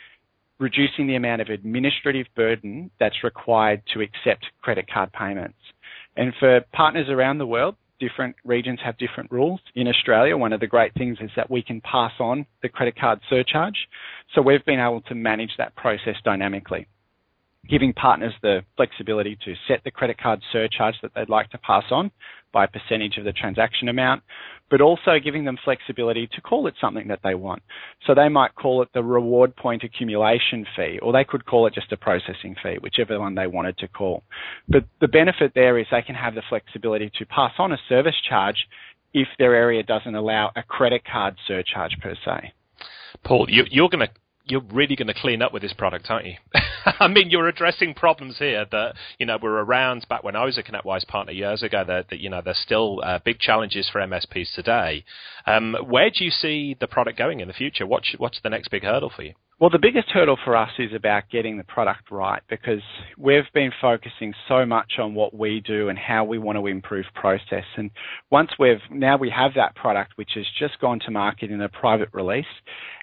reducing 0.59 1.07
the 1.07 1.15
amount 1.15 1.41
of 1.41 1.49
administrative 1.49 2.27
burden 2.35 2.91
that's 2.99 3.23
required 3.23 3.81
to 3.93 4.01
accept 4.01 4.45
credit 4.61 4.85
card 4.91 5.11
payments. 5.13 5.57
And 6.17 6.33
for 6.39 6.61
partners 6.73 7.07
around 7.09 7.37
the 7.37 7.47
world, 7.47 7.75
different 7.99 8.35
regions 8.43 8.79
have 8.83 8.97
different 8.97 9.31
rules. 9.31 9.59
In 9.75 9.87
Australia, 9.87 10.37
one 10.37 10.53
of 10.53 10.59
the 10.59 10.67
great 10.67 10.93
things 10.93 11.17
is 11.21 11.29
that 11.35 11.49
we 11.49 11.61
can 11.61 11.81
pass 11.81 12.11
on 12.19 12.45
the 12.61 12.69
credit 12.69 12.97
card 12.97 13.19
surcharge. 13.29 13.87
So 14.33 14.41
we've 14.41 14.65
been 14.65 14.79
able 14.79 15.01
to 15.01 15.15
manage 15.15 15.51
that 15.57 15.75
process 15.75 16.15
dynamically, 16.23 16.87
giving 17.69 17.93
partners 17.93 18.33
the 18.41 18.61
flexibility 18.75 19.37
to 19.45 19.53
set 19.67 19.83
the 19.83 19.91
credit 19.91 20.17
card 20.17 20.41
surcharge 20.51 20.95
that 21.01 21.11
they'd 21.15 21.29
like 21.29 21.49
to 21.51 21.57
pass 21.59 21.85
on 21.91 22.11
by 22.51 22.65
a 22.65 22.67
percentage 22.67 23.17
of 23.17 23.25
the 23.25 23.33
transaction 23.33 23.89
amount, 23.89 24.23
but 24.69 24.81
also 24.81 25.19
giving 25.23 25.45
them 25.45 25.57
flexibility 25.63 26.27
to 26.33 26.41
call 26.41 26.67
it 26.67 26.75
something 26.79 27.07
that 27.07 27.19
they 27.23 27.35
want. 27.35 27.61
So 28.05 28.13
they 28.13 28.29
might 28.29 28.55
call 28.55 28.81
it 28.81 28.89
the 28.93 29.03
reward 29.03 29.55
point 29.55 29.83
accumulation 29.83 30.65
fee, 30.75 30.99
or 31.01 31.13
they 31.13 31.23
could 31.23 31.45
call 31.45 31.67
it 31.67 31.73
just 31.73 31.91
a 31.91 31.97
processing 31.97 32.55
fee, 32.61 32.77
whichever 32.81 33.19
one 33.19 33.35
they 33.35 33.47
wanted 33.47 33.77
to 33.79 33.87
call. 33.87 34.23
But 34.67 34.85
the 35.01 35.07
benefit 35.07 35.53
there 35.55 35.77
is 35.77 35.87
they 35.91 36.01
can 36.01 36.15
have 36.15 36.35
the 36.35 36.43
flexibility 36.49 37.11
to 37.17 37.25
pass 37.25 37.53
on 37.57 37.71
a 37.71 37.77
service 37.87 38.15
charge 38.27 38.67
if 39.13 39.27
their 39.37 39.55
area 39.55 39.83
doesn't 39.83 40.15
allow 40.15 40.51
a 40.55 40.63
credit 40.63 41.03
card 41.03 41.35
surcharge 41.47 41.97
per 42.01 42.15
se. 42.25 42.53
Paul, 43.23 43.47
you, 43.49 43.63
are 43.83 43.89
going 43.89 44.07
to 44.07 44.13
you're 44.49 44.63
really 44.71 44.95
going 44.95 45.07
to 45.07 45.13
clean 45.13 45.41
up 45.41 45.53
with 45.53 45.61
this 45.61 45.73
product, 45.73 46.07
aren't 46.09 46.25
you? 46.25 46.35
I 46.99 47.07
mean, 47.07 47.29
you're 47.29 47.47
addressing 47.47 47.93
problems 47.93 48.37
here 48.37 48.65
that 48.71 48.95
you 49.17 49.25
know 49.25 49.37
were 49.41 49.63
around 49.63 50.05
back 50.09 50.23
when 50.23 50.35
I 50.35 50.45
was 50.45 50.57
a 50.57 50.63
ConnectWise 50.63 51.07
partner 51.07 51.33
years 51.33 51.63
ago. 51.63 51.83
That, 51.85 52.09
that 52.09 52.19
you 52.19 52.29
know 52.29 52.41
there's 52.43 52.59
still 52.59 53.01
uh, 53.03 53.19
big 53.23 53.39
challenges 53.39 53.89
for 53.91 54.01
MSPs 54.01 54.53
today. 54.53 55.03
Um, 55.45 55.75
where 55.87 56.09
do 56.09 56.23
you 56.23 56.31
see 56.31 56.75
the 56.79 56.87
product 56.87 57.17
going 57.17 57.39
in 57.39 57.47
the 57.47 57.53
future? 57.53 57.85
What's 57.85 58.13
what's 58.17 58.39
the 58.41 58.49
next 58.49 58.69
big 58.69 58.83
hurdle 58.83 59.11
for 59.15 59.23
you? 59.23 59.33
Well, 59.59 59.69
the 59.69 59.77
biggest 59.77 60.07
hurdle 60.11 60.37
for 60.45 60.55
us 60.55 60.71
is 60.79 60.93
about 60.95 61.29
getting 61.29 61.57
the 61.57 61.65
product 61.65 62.11
right 62.11 62.41
because 62.49 62.81
we've 63.17 63.51
been 63.53 63.73
focusing 63.81 64.33
so 64.47 64.65
much 64.65 64.93
on 64.99 65.15
what 65.15 65.35
we 65.35 65.59
do 65.59 65.89
and 65.89 65.99
how 65.99 66.23
we 66.23 66.37
want 66.37 66.57
to 66.57 66.65
improve 66.67 67.05
process. 67.13 67.65
And 67.75 67.91
once 68.31 68.51
we've, 68.57 68.79
now 68.89 69.17
we 69.17 69.29
have 69.31 69.55
that 69.55 69.75
product 69.75 70.13
which 70.15 70.31
has 70.35 70.45
just 70.57 70.79
gone 70.79 71.01
to 71.01 71.11
market 71.11 71.51
in 71.51 71.59
a 71.59 71.67
private 71.67 72.07
release 72.13 72.45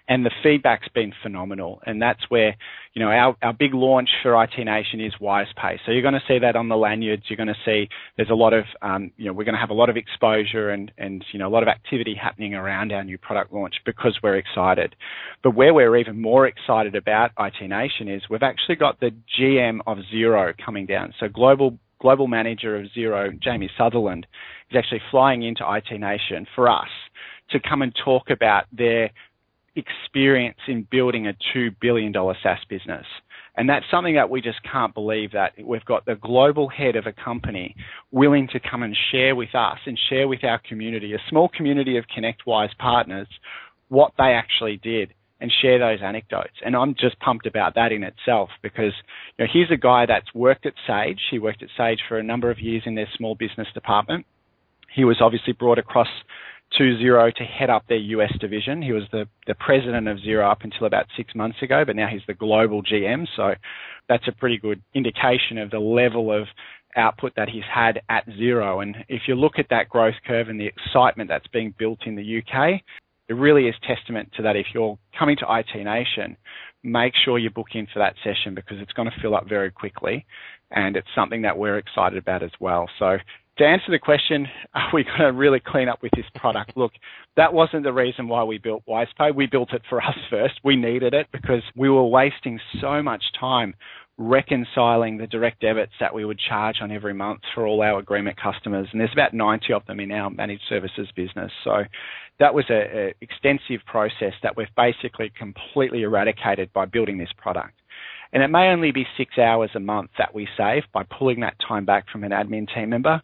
and 0.09 0.25
the 0.25 0.31
feedback's 0.43 0.89
been 0.89 1.13
phenomenal. 1.23 1.81
And 1.85 2.01
that's 2.01 2.21
where, 2.29 2.57
you 2.95 3.03
know, 3.03 3.11
our, 3.11 3.37
our 3.43 3.53
big 3.53 3.75
launch 3.75 4.09
for 4.23 4.41
IT 4.43 4.57
Nation 4.57 5.01
is 5.01 5.13
WisePay. 5.21 5.79
So 5.85 5.91
you're 5.91 6.03
going 6.03 6.15
to 6.15 6.23
see 6.29 6.39
that 6.39 6.55
on 6.55 6.69
the 6.69 6.77
lanyards. 6.77 7.25
You're 7.29 7.37
going 7.37 7.49
to 7.49 7.57
see 7.65 7.89
there's 8.17 8.31
a 8.31 8.35
lot 8.35 8.53
of, 8.53 8.65
um, 8.83 9.11
you 9.17 9.27
know, 9.27 9.33
we're 9.33 9.45
going 9.45 9.55
to 9.55 9.61
have 9.61 9.71
a 9.71 9.75
lot 9.75 9.91
of 9.91 9.97
exposure 9.97 10.71
and, 10.71 10.93
and, 10.97 11.25
you 11.33 11.41
know, 11.41 11.49
a 11.49 11.51
lot 11.51 11.63
of 11.63 11.69
activity 11.69 12.15
happening 12.15 12.55
around 12.55 12.93
our 12.93 13.03
new 13.03 13.19
product 13.19 13.53
launch 13.53 13.75
because 13.85 14.17
we're 14.23 14.37
excited. 14.37 14.95
But 15.43 15.57
where 15.57 15.75
we're 15.75 15.97
even 15.97 16.21
more 16.21 16.47
excited 16.47 16.95
about 16.95 17.33
IT 17.39 17.69
Nation 17.69 18.09
is 18.09 18.23
we've 18.31 18.43
actually 18.45 18.77
got 18.77 19.01
the 19.01 19.11
GM 19.39 19.81
of 19.89 19.99
Xero 20.15 20.55
coming 20.65 20.87
down. 20.87 21.15
So 21.19 21.29
global 21.29 21.79
global 21.99 22.29
manager 22.29 22.77
of 22.77 22.87
Xero, 22.97 23.41
Jamie 23.43 23.71
Sutherland, 23.77 24.27
is 24.71 24.77
actually 24.77 25.01
flying 25.11 25.43
into 25.43 25.65
IT 25.67 25.99
Nation 25.99 26.47
for 26.55 26.69
us 26.69 26.89
to 27.51 27.59
come 27.59 27.83
and 27.83 27.95
talk 28.05 28.31
about 28.31 28.65
their 28.73 29.11
experience 29.77 30.59
in 30.67 30.87
building 30.91 31.27
a 31.27 31.37
$2 31.55 31.75
billion 31.81 32.13
SaaS 32.13 32.59
business. 32.69 33.07
And 33.57 33.69
that's 33.69 33.87
something 33.91 34.17
that 34.17 34.29
we 34.29 34.43
just 34.43 34.63
can't 34.71 34.93
believe 34.93 35.33
that 35.33 35.53
we've 35.63 35.85
got 35.85 36.05
the 36.05 36.17
global 36.17 36.69
head 36.69 36.97
of 36.97 37.07
a 37.07 37.13
company 37.13 37.75
willing 38.11 38.49
to 38.53 38.61
come 38.61 38.83
and 38.83 38.97
share 39.11 39.35
with 39.35 39.55
us 39.55 39.79
and 39.87 39.99
share 40.11 40.29
with 40.29 40.45
our 40.45 40.61
community, 40.69 41.15
a 41.15 41.19
small 41.31 41.49
community 41.49 41.97
of 41.97 42.05
ConnectWise 42.07 42.77
partners, 42.79 43.29
what 43.89 44.13
they 44.19 44.33
actually 44.35 44.77
did 44.77 45.15
and 45.41 45.53
share 45.63 45.79
those 45.79 46.01
anecdotes. 46.03 46.55
And 46.65 46.75
I'm 46.75 46.95
just 46.95 47.19
pumped 47.21 47.47
about 47.47 47.75
that 47.75 47.93
in 47.93 48.03
itself 48.03 48.51
because 48.63 48.93
you 49.39 49.45
know, 49.45 49.51
here's 49.53 49.71
a 49.71 49.77
guy 49.77 50.07
that's 50.07 50.33
worked 50.35 50.67
at 50.67 50.75
Sage. 50.87 51.21
He 51.31 51.39
worked 51.39 51.63
at 51.63 51.69
Sage 51.77 52.01
for 52.09 52.19
a 52.19 52.23
number 52.23 52.51
of 52.51 52.59
years 52.59 52.83
in 52.87 52.95
their 52.95 53.09
small 53.17 53.35
business 53.35 53.69
department. 53.75 54.27
He 54.95 55.05
was 55.05 55.19
obviously 55.21 55.53
brought 55.53 55.79
across 55.79 56.09
to 56.79 56.83
Xero 56.97 57.33
to 57.35 57.45
head 57.45 57.71
up 57.71 57.85
their 57.89 57.99
US 57.99 58.33
division. 58.41 58.83
He 58.83 58.93
was 58.93 59.05
the, 59.13 59.27
the 59.47 59.55
president 59.55 60.09
of 60.09 60.19
Xero 60.19 60.51
up 60.51 60.63
until 60.63 60.87
about 60.87 61.07
six 61.17 61.35
months 61.35 61.59
ago, 61.63 61.85
but 61.87 61.97
now 61.97 62.09
he's 62.09 62.23
the 62.27 62.35
global 62.35 62.83
GM. 62.83 63.27
So 63.37 63.55
that's 64.09 64.29
a 64.29 64.33
pretty 64.33 64.59
good 64.59 64.83
indication 64.95 65.59
of 65.59 65.71
the 65.71 65.79
level 65.79 66.33
of 66.33 66.47
output 66.97 67.33
that 67.37 67.49
he's 67.49 67.65
had 67.73 68.01
at 68.09 68.27
Xero. 68.29 68.83
And 68.83 68.97
if 69.09 69.23
you 69.29 69.35
look 69.35 69.59
at 69.59 69.67
that 69.71 69.89
growth 69.89 70.15
curve 70.27 70.49
and 70.49 70.61
the 70.61 70.67
excitement 70.67 71.29
that's 71.29 71.47
being 71.49 71.75
built 71.79 72.01
in 72.07 72.17
the 72.17 72.39
UK, 72.39 72.81
it 73.29 73.35
really 73.35 73.69
is 73.69 73.75
testament 73.87 74.31
to 74.37 74.43
that. 74.43 74.57
If 74.57 74.67
you're 74.73 74.99
coming 75.19 75.37
to 75.39 75.47
IT 75.49 75.85
Nation, 75.85 76.37
make 76.83 77.13
sure 77.25 77.39
you 77.39 77.51
book 77.51 77.69
in 77.75 77.87
for 77.93 77.99
that 77.99 78.15
session 78.23 78.55
because 78.55 78.79
it's 78.81 78.93
going 78.93 79.11
to 79.11 79.21
fill 79.21 79.35
up 79.35 79.49
very 79.49 79.71
quickly 79.71 80.25
and 80.71 80.97
it's 80.97 81.09
something 81.15 81.43
that 81.43 81.57
we're 81.57 81.79
excited 81.79 82.19
about 82.19 82.43
as 82.43 82.51
well. 82.61 82.89
So 82.99 83.17
to 83.59 83.65
answer 83.65 83.91
the 83.91 83.99
question, 83.99 84.47
are 84.75 84.91
we 84.93 85.05
going 85.05 85.21
to 85.21 85.33
really 85.33 85.61
clean 85.61 85.89
up 85.89 86.03
with 86.03 86.13
this 86.15 86.27
product? 86.35 86.77
Look, 86.77 86.93
that 87.37 87.53
wasn't 87.53 87.85
the 87.85 87.93
reason 87.93 88.29
why 88.29 88.45
we 88.45 88.59
built 88.59 88.85
WisePay. 88.89 89.35
We 89.35 89.47
built 89.47 89.73
it 89.73 89.83
for 89.89 90.03
us 90.03 90.17
first. 90.31 90.61
We 90.65 90.77
needed 90.77 91.15
it 91.15 91.29
because 91.33 91.63
we 91.75 91.89
were 91.89 92.05
wasting 92.05 92.61
so 92.81 93.03
much 93.03 93.25
time 93.39 93.75
reconciling 94.19 95.19
the 95.19 95.27
direct 95.27 95.61
debits 95.61 95.93
that 96.01 96.15
we 96.15 96.25
would 96.25 96.39
charge 96.39 96.77
on 96.81 96.91
every 96.91 97.13
month 97.13 97.41
for 97.55 97.67
all 97.67 97.83
our 97.83 97.99
agreement 97.99 98.39
customers. 98.41 98.89
And 98.91 99.01
there's 99.01 99.13
about 99.13 99.35
90 99.35 99.73
of 99.75 99.85
them 99.85 100.01
in 100.01 100.11
our 100.11 100.31
managed 100.31 100.63
services 100.69 101.09
business. 101.15 101.53
So 101.65 101.85
that 102.39 102.55
was 102.55 102.65
an 102.71 103.13
extensive 103.21 103.85
process 103.87 104.33
that 104.43 104.57
we've 104.57 104.75
basically 104.75 105.31
completely 105.39 106.03
eradicated 106.03 106.73
by 106.73 106.87
building 106.87 107.19
this 107.19 107.33
product. 107.37 107.75
And 108.33 108.43
it 108.43 108.49
may 108.49 108.69
only 108.69 108.93
be 108.93 109.07
six 109.17 109.39
hours 109.39 109.71
a 109.75 109.81
month 109.81 110.11
that 110.19 110.35
we 110.35 110.49
save 110.57 110.83
by 110.93 111.05
pulling 111.05 111.41
that 111.41 111.57
time 111.67 111.85
back 111.85 112.07
from 112.11 112.25
an 112.25 112.33
admin 112.33 112.73
team 112.73 112.91
member, 112.91 113.23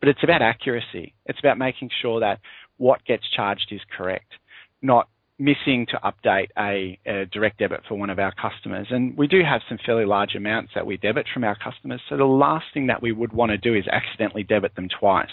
but 0.00 0.08
it's 0.08 0.22
about 0.22 0.42
accuracy. 0.42 1.14
It's 1.26 1.38
about 1.38 1.58
making 1.58 1.90
sure 2.00 2.20
that 2.20 2.40
what 2.76 3.04
gets 3.04 3.24
charged 3.30 3.68
is 3.70 3.80
correct, 3.96 4.32
not 4.82 5.08
missing 5.38 5.84
to 5.90 5.98
update 6.04 6.48
a, 6.56 6.98
a, 7.06 7.26
direct 7.26 7.58
debit 7.58 7.80
for 7.88 7.96
one 7.96 8.08
of 8.08 8.20
our 8.20 8.32
customers. 8.32 8.86
And 8.90 9.16
we 9.16 9.26
do 9.26 9.42
have 9.42 9.62
some 9.68 9.78
fairly 9.84 10.04
large 10.04 10.36
amounts 10.36 10.72
that 10.74 10.86
we 10.86 10.96
debit 10.96 11.26
from 11.32 11.42
our 11.42 11.56
customers. 11.56 12.00
So 12.08 12.16
the 12.16 12.24
last 12.24 12.66
thing 12.72 12.86
that 12.86 13.02
we 13.02 13.10
would 13.10 13.32
want 13.32 13.50
to 13.50 13.58
do 13.58 13.74
is 13.74 13.84
accidentally 13.90 14.44
debit 14.44 14.76
them 14.76 14.88
twice 14.88 15.26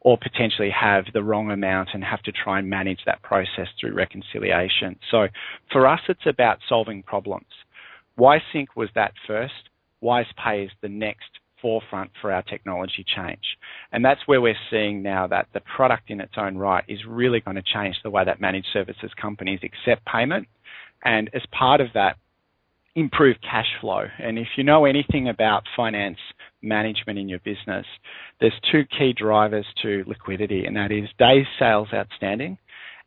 or 0.00 0.18
potentially 0.18 0.70
have 0.70 1.06
the 1.14 1.22
wrong 1.22 1.50
amount 1.50 1.90
and 1.94 2.04
have 2.04 2.22
to 2.24 2.32
try 2.32 2.58
and 2.58 2.68
manage 2.68 3.00
that 3.06 3.22
process 3.22 3.68
through 3.80 3.94
reconciliation. 3.94 4.98
So 5.10 5.28
for 5.72 5.86
us, 5.86 6.00
it's 6.08 6.26
about 6.26 6.58
solving 6.68 7.02
problems. 7.02 7.46
WiseSync 8.18 8.66
was 8.76 8.88
that 8.94 9.12
first. 9.26 9.54
WisePay 10.02 10.66
is 10.66 10.70
the 10.82 10.88
next 10.88 11.28
forefront 11.60 12.10
for 12.20 12.32
our 12.32 12.42
technology 12.42 13.04
change. 13.16 13.42
And 13.92 14.04
that's 14.04 14.20
where 14.26 14.40
we're 14.40 14.54
seeing 14.70 15.02
now 15.02 15.26
that 15.26 15.48
the 15.54 15.60
product 15.60 16.10
in 16.10 16.20
its 16.20 16.34
own 16.36 16.56
right 16.56 16.84
is 16.88 17.00
really 17.06 17.40
going 17.40 17.56
to 17.56 17.62
change 17.62 17.96
the 18.02 18.10
way 18.10 18.24
that 18.24 18.40
managed 18.40 18.68
services 18.72 19.10
companies 19.20 19.60
accept 19.62 20.04
payment. 20.06 20.46
And 21.04 21.30
as 21.34 21.42
part 21.56 21.80
of 21.80 21.88
that, 21.94 22.16
improve 22.94 23.36
cash 23.42 23.68
flow. 23.80 24.04
And 24.18 24.38
if 24.38 24.48
you 24.56 24.64
know 24.64 24.84
anything 24.84 25.28
about 25.28 25.62
finance 25.76 26.18
management 26.62 27.18
in 27.18 27.28
your 27.28 27.38
business, 27.40 27.86
there's 28.40 28.52
two 28.72 28.84
key 28.98 29.12
drivers 29.16 29.66
to 29.82 30.04
liquidity, 30.06 30.64
and 30.64 30.76
that 30.76 30.90
is 30.90 31.08
days 31.18 31.46
sales 31.58 31.88
outstanding 31.94 32.58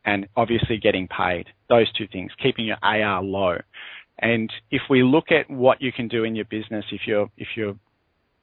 and 0.06 0.28
obviously 0.36 0.78
getting 0.78 1.08
paid. 1.08 1.46
Those 1.70 1.92
two 1.94 2.08
things, 2.12 2.32
keeping 2.42 2.66
your 2.66 2.78
AR 2.82 3.22
low. 3.22 3.58
And 4.22 4.52
if 4.70 4.84
we 4.90 5.04
look 5.04 5.32
at 5.32 5.50
what 5.50 5.82
you 5.82 5.92
can 5.92 6.08
do 6.08 6.24
in 6.24 6.36
your 6.36 6.46
business, 6.46 6.86
if 6.92 7.02
you're 7.08 7.30
if 7.38 7.50
you're 7.56 7.76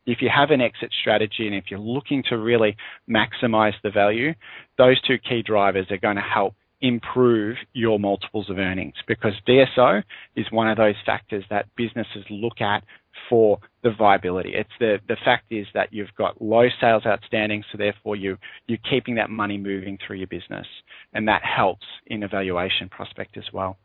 if 0.07 0.23
you 0.23 0.31
have 0.35 0.51
an 0.51 0.61
exit 0.61 0.91
strategy 0.99 1.47
and 1.47 1.55
if 1.55 1.65
you're 1.71 1.79
looking 1.79 2.23
to 2.31 2.39
really 2.39 2.77
maximize 3.09 3.75
the 3.83 3.91
value, 3.91 4.33
those 4.79 5.01
two 5.03 5.19
key 5.19 5.43
drivers 5.43 5.87
are 5.91 5.99
going 5.99 6.17
to 6.17 6.23
help 6.23 6.55
improve 6.81 7.57
your 7.73 7.99
multiples 7.99 8.49
of 8.49 8.59
earnings 8.59 8.95
because 9.07 9.33
DSO 9.47 10.03
is 10.37 10.47
one 10.51 10.69
of 10.69 10.77
those 10.77 10.95
factors 11.05 11.45
that 11.51 11.67
businesses 11.77 12.25
look 12.31 12.61
at 12.61 12.85
for 13.29 13.59
the 13.83 13.91
viability. 13.91 14.53
It's 14.55 14.71
the, 14.79 14.99
the 15.09 15.17
fact 15.25 15.47
is 15.51 15.67
that 15.75 15.93
you've 15.93 16.15
got 16.17 16.41
low 16.41 16.69
sales 16.81 17.03
outstanding, 17.05 17.65
so 17.71 17.79
therefore 17.79 18.17
you, 18.17 18.39
you're 18.67 18.79
keeping 18.89 19.17
that 19.17 19.29
money 19.29 19.59
moving 19.59 19.99
through 20.07 20.17
your 20.17 20.29
business. 20.29 20.67
And 21.13 21.27
that 21.29 21.43
helps 21.45 21.87
in 22.07 22.23
evaluation 22.23 22.89
prospect 22.89 23.37
as 23.37 23.45
well. 23.53 23.77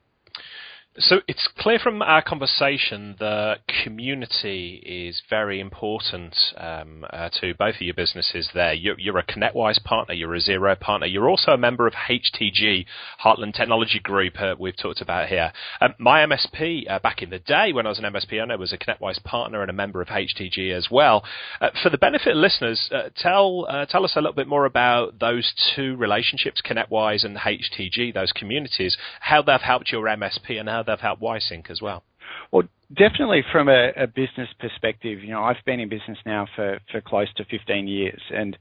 So 1.00 1.22
it's 1.28 1.50
clear 1.58 1.80
from 1.80 2.04
our 2.04 2.22
conversation 2.22 3.16
that 3.20 3.62
community 3.84 4.76
is 4.86 5.24
very 5.28 5.60
important 5.60 6.36
um, 6.56 7.04
uh, 7.12 7.30
to 7.42 7.56
both 7.56 7.76
of 7.76 7.82
your 7.82 7.96
businesses 7.96 8.48
there. 8.54 8.74
You're, 8.76 9.00
you're, 9.00 9.18
a 9.18 9.26
ConnectWise 9.26 9.84
partner, 9.84 10.14
you're 10.14 10.36
a 10.36 10.40
Xero 10.40 10.80
partner, 10.80 11.08
you're 11.08 11.28
also 11.28 11.52
a 11.52 11.58
member 11.58 11.88
of 11.88 11.94
HTG, 11.94 12.86
Heartland 13.26 13.56
Technology 13.56 14.00
Group, 14.00 14.40
uh, 14.40 14.54
we've 14.60 14.78
talked 14.78 15.02
about 15.02 15.30
here. 15.30 15.52
Um, 15.82 15.96
my 15.98 16.24
MSP, 16.28 16.88
uh, 16.88 17.00
back 17.00 17.24
in 17.24 17.32
the 17.32 17.40
day 17.40 17.74
when 17.74 17.88
I 17.88 17.90
was 17.90 17.98
an 17.98 18.06
MSP 18.06 18.40
owner, 18.40 18.56
was 18.60 18.72
a 18.72 18.78
ConnectWise 18.78 19.24
partner 19.24 19.64
and 19.64 19.72
a 19.72 19.74
member 19.74 20.00
of 20.00 20.10
HTG 20.10 20.72
as 20.72 20.90
well. 20.92 21.24
Uh, 21.60 21.70
for 21.82 21.90
the 21.90 21.98
benefit 21.98 22.34
of 22.34 22.38
listeners, 22.38 22.90
uh, 22.94 23.10
tell, 23.16 23.66
uh, 23.68 23.88
tell 23.88 24.06
us 24.06 24.14
a 24.16 24.20
little 24.20 24.36
bit 24.36 24.48
more 24.48 24.66
about 24.66 25.20
those 25.20 25.54
two 25.76 25.96
relationships, 25.96 26.62
ConnectWise 26.64 27.26
and 27.26 27.38
HTG, 27.38 28.14
those 28.14 28.32
communities, 28.32 28.96
how 29.22 29.42
they've 29.42 29.60
helped 29.60 29.92
your 29.92 30.06
MSP 30.06 30.60
and 30.60 30.70
how 30.70 30.83
they've 30.86 31.00
helped 31.00 31.22
WiseSync 31.22 31.70
as 31.70 31.82
well? 31.82 32.04
Well, 32.52 32.64
definitely 32.90 33.44
from 33.52 33.70
a, 33.70 33.92
a, 33.96 34.08
business 34.08 34.50
perspective, 34.60 35.24
you 35.24 35.32
know, 35.32 35.44
I've 35.44 35.64
been 35.66 35.80
in 35.80 35.90
business 35.90 36.18
now 36.26 36.48
for, 36.56 36.80
for 36.92 37.02
close 37.02 37.32
to 37.36 37.46
15 37.46 37.88
years, 37.88 38.22
and 38.32 38.58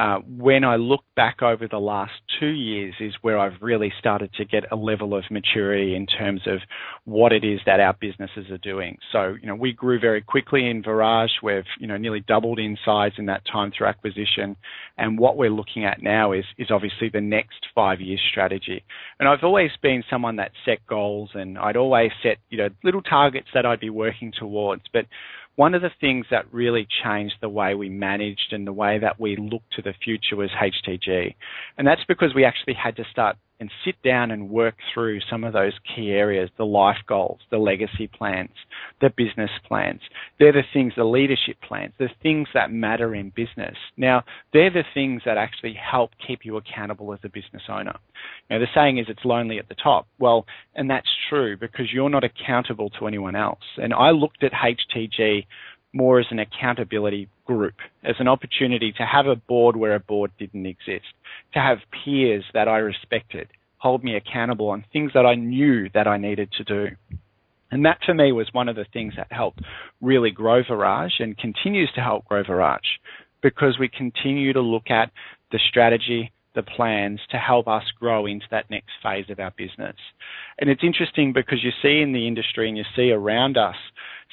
uh, 0.00 0.16
when 0.26 0.64
I 0.64 0.76
look 0.76 1.04
back 1.14 1.42
over 1.42 1.68
the 1.68 1.78
last 1.78 2.12
two 2.38 2.46
years 2.46 2.94
is 3.00 3.12
where 3.20 3.38
I've 3.38 3.60
really 3.60 3.92
started 3.98 4.32
to 4.38 4.46
get 4.46 4.64
a 4.72 4.76
level 4.76 5.14
of 5.14 5.24
maturity 5.30 5.94
in 5.94 6.06
terms 6.06 6.40
of 6.46 6.60
what 7.04 7.32
it 7.32 7.44
is 7.44 7.60
that 7.66 7.80
our 7.80 7.94
businesses 8.00 8.50
are 8.50 8.56
doing. 8.56 8.96
So, 9.12 9.36
you 9.38 9.46
know, 9.46 9.54
we 9.54 9.74
grew 9.74 10.00
very 10.00 10.22
quickly 10.22 10.70
in 10.70 10.82
Virage. 10.82 11.42
We've, 11.42 11.66
you 11.78 11.86
know, 11.86 11.98
nearly 11.98 12.20
doubled 12.20 12.58
in 12.58 12.78
size 12.82 13.12
in 13.18 13.26
that 13.26 13.42
time 13.44 13.72
through 13.76 13.88
acquisition. 13.88 14.56
And 14.96 15.18
what 15.18 15.36
we're 15.36 15.50
looking 15.50 15.84
at 15.84 16.02
now 16.02 16.32
is, 16.32 16.46
is 16.56 16.70
obviously 16.70 17.10
the 17.10 17.20
next 17.20 17.66
five 17.74 18.00
year 18.00 18.16
strategy. 18.30 18.82
And 19.18 19.28
I've 19.28 19.44
always 19.44 19.72
been 19.82 20.02
someone 20.08 20.36
that 20.36 20.52
set 20.64 20.78
goals 20.86 21.28
and 21.34 21.58
I'd 21.58 21.76
always 21.76 22.10
set, 22.22 22.38
you 22.48 22.56
know, 22.56 22.70
little 22.82 23.02
targets 23.02 23.48
that 23.52 23.66
I'd 23.66 23.80
be 23.80 23.90
working 23.90 24.32
towards. 24.32 24.84
But 24.94 25.04
one 25.60 25.74
of 25.74 25.82
the 25.82 25.90
things 26.00 26.24
that 26.30 26.50
really 26.54 26.88
changed 27.04 27.34
the 27.42 27.48
way 27.50 27.74
we 27.74 27.90
managed 27.90 28.52
and 28.52 28.66
the 28.66 28.72
way 28.72 28.98
that 28.98 29.20
we 29.20 29.36
looked 29.36 29.70
to 29.74 29.82
the 29.82 29.92
future 30.02 30.34
was 30.34 30.48
HTG. 30.52 31.34
And 31.76 31.86
that's 31.86 32.00
because 32.08 32.32
we 32.34 32.46
actually 32.46 32.72
had 32.72 32.96
to 32.96 33.04
start 33.10 33.36
and 33.60 33.70
sit 33.84 33.94
down 34.02 34.30
and 34.30 34.48
work 34.48 34.74
through 34.92 35.20
some 35.30 35.44
of 35.44 35.52
those 35.52 35.74
key 35.94 36.10
areas, 36.10 36.50
the 36.56 36.64
life 36.64 36.96
goals, 37.06 37.40
the 37.50 37.58
legacy 37.58 38.08
plans, 38.08 38.50
the 39.00 39.10
business 39.16 39.50
plans. 39.68 40.00
They're 40.38 40.52
the 40.52 40.62
things, 40.72 40.94
the 40.96 41.04
leadership 41.04 41.56
plans, 41.66 41.92
the 41.98 42.08
things 42.22 42.48
that 42.54 42.72
matter 42.72 43.14
in 43.14 43.30
business. 43.30 43.76
Now, 43.96 44.24
they're 44.52 44.70
the 44.70 44.84
things 44.94 45.22
that 45.26 45.36
actually 45.36 45.74
help 45.74 46.12
keep 46.26 46.40
you 46.44 46.56
accountable 46.56 47.12
as 47.12 47.20
a 47.22 47.28
business 47.28 47.62
owner. 47.68 47.96
Know, 48.48 48.58
the 48.58 48.66
saying 48.74 48.98
is 48.98 49.06
it's 49.08 49.24
lonely 49.24 49.58
at 49.58 49.68
the 49.68 49.76
top. 49.76 50.08
Well, 50.18 50.46
and 50.74 50.90
that's 50.90 51.08
true 51.28 51.56
because 51.56 51.92
you're 51.92 52.10
not 52.10 52.24
accountable 52.24 52.90
to 52.98 53.06
anyone 53.06 53.36
else. 53.36 53.60
And 53.76 53.94
I 53.94 54.10
looked 54.10 54.42
at 54.42 54.52
HTG 54.52 55.46
more 55.92 56.20
as 56.20 56.26
an 56.30 56.38
accountability 56.38 57.28
group, 57.44 57.74
as 58.04 58.16
an 58.18 58.28
opportunity 58.28 58.92
to 58.92 59.04
have 59.04 59.26
a 59.26 59.36
board 59.36 59.76
where 59.76 59.94
a 59.94 60.00
board 60.00 60.30
didn't 60.38 60.66
exist, 60.66 61.06
to 61.54 61.58
have 61.58 61.78
peers 62.04 62.44
that 62.54 62.68
I 62.68 62.78
respected 62.78 63.48
hold 63.80 64.04
me 64.04 64.14
accountable 64.14 64.68
on 64.68 64.84
things 64.92 65.10
that 65.14 65.26
I 65.26 65.34
knew 65.34 65.88
that 65.94 66.06
I 66.06 66.18
needed 66.18 66.52
to 66.52 66.64
do. 66.64 66.88
And 67.70 67.84
that 67.84 67.98
for 68.04 68.14
me 68.14 68.30
was 68.30 68.48
one 68.52 68.68
of 68.68 68.76
the 68.76 68.86
things 68.92 69.14
that 69.16 69.32
helped 69.32 69.60
really 70.00 70.30
grow 70.30 70.62
Virage 70.62 71.18
and 71.20 71.36
continues 71.36 71.90
to 71.94 72.00
help 72.00 72.26
grow 72.26 72.44
Virage 72.44 72.98
because 73.42 73.78
we 73.78 73.88
continue 73.88 74.52
to 74.52 74.60
look 74.60 74.90
at 74.90 75.10
the 75.50 75.58
strategy, 75.68 76.30
the 76.54 76.62
plans 76.62 77.20
to 77.30 77.38
help 77.38 77.68
us 77.68 77.84
grow 77.98 78.26
into 78.26 78.44
that 78.50 78.68
next 78.70 78.90
phase 79.02 79.30
of 79.30 79.40
our 79.40 79.52
business. 79.56 79.96
And 80.58 80.68
it's 80.68 80.84
interesting 80.84 81.32
because 81.32 81.64
you 81.64 81.70
see 81.80 82.02
in 82.02 82.12
the 82.12 82.26
industry 82.26 82.68
and 82.68 82.76
you 82.76 82.84
see 82.94 83.12
around 83.12 83.56
us 83.56 83.76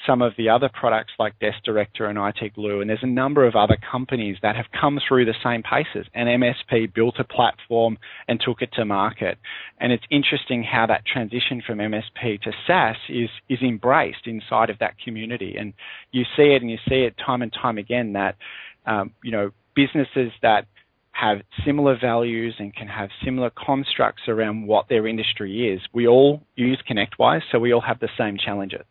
some 0.05 0.21
of 0.21 0.33
the 0.37 0.49
other 0.49 0.69
products 0.69 1.13
like 1.17 1.39
Desk 1.39 1.57
Director 1.63 2.05
and 2.05 2.17
IT 2.17 2.53
Glue, 2.53 2.81
and 2.81 2.89
there's 2.89 2.99
a 3.03 3.07
number 3.07 3.45
of 3.45 3.55
other 3.55 3.77
companies 3.89 4.37
that 4.41 4.55
have 4.55 4.65
come 4.79 4.99
through 5.07 5.25
the 5.25 5.33
same 5.43 5.63
paces. 5.63 6.07
And 6.13 6.29
MSP 6.29 6.93
built 6.93 7.15
a 7.19 7.23
platform 7.23 7.97
and 8.27 8.39
took 8.39 8.61
it 8.61 8.71
to 8.73 8.85
market. 8.85 9.37
And 9.79 9.91
it's 9.91 10.03
interesting 10.11 10.63
how 10.63 10.85
that 10.87 11.05
transition 11.05 11.63
from 11.65 11.79
MSP 11.79 12.41
to 12.41 12.51
SaaS 12.65 12.97
is 13.09 13.29
is 13.49 13.59
embraced 13.61 14.27
inside 14.27 14.69
of 14.69 14.79
that 14.79 14.99
community. 14.99 15.55
And 15.57 15.73
you 16.11 16.23
see 16.35 16.53
it 16.53 16.61
and 16.61 16.69
you 16.69 16.77
see 16.87 17.03
it 17.03 17.15
time 17.23 17.41
and 17.41 17.51
time 17.51 17.77
again 17.77 18.13
that 18.13 18.35
um, 18.85 19.11
you 19.23 19.31
know 19.31 19.51
businesses 19.75 20.31
that 20.41 20.65
have 21.11 21.39
similar 21.65 21.97
values 21.99 22.53
and 22.59 22.75
can 22.75 22.87
have 22.87 23.09
similar 23.25 23.49
constructs 23.49 24.23
around 24.27 24.67
what 24.67 24.87
their 24.87 25.07
industry 25.07 25.73
is. 25.73 25.81
We 25.91 26.07
all 26.07 26.43
use 26.55 26.79
ConnectWise, 26.87 27.41
so 27.51 27.57
we 27.57 27.73
all 27.73 27.81
have 27.81 27.99
the 27.99 28.09
same 28.19 28.37
challenges 28.37 28.85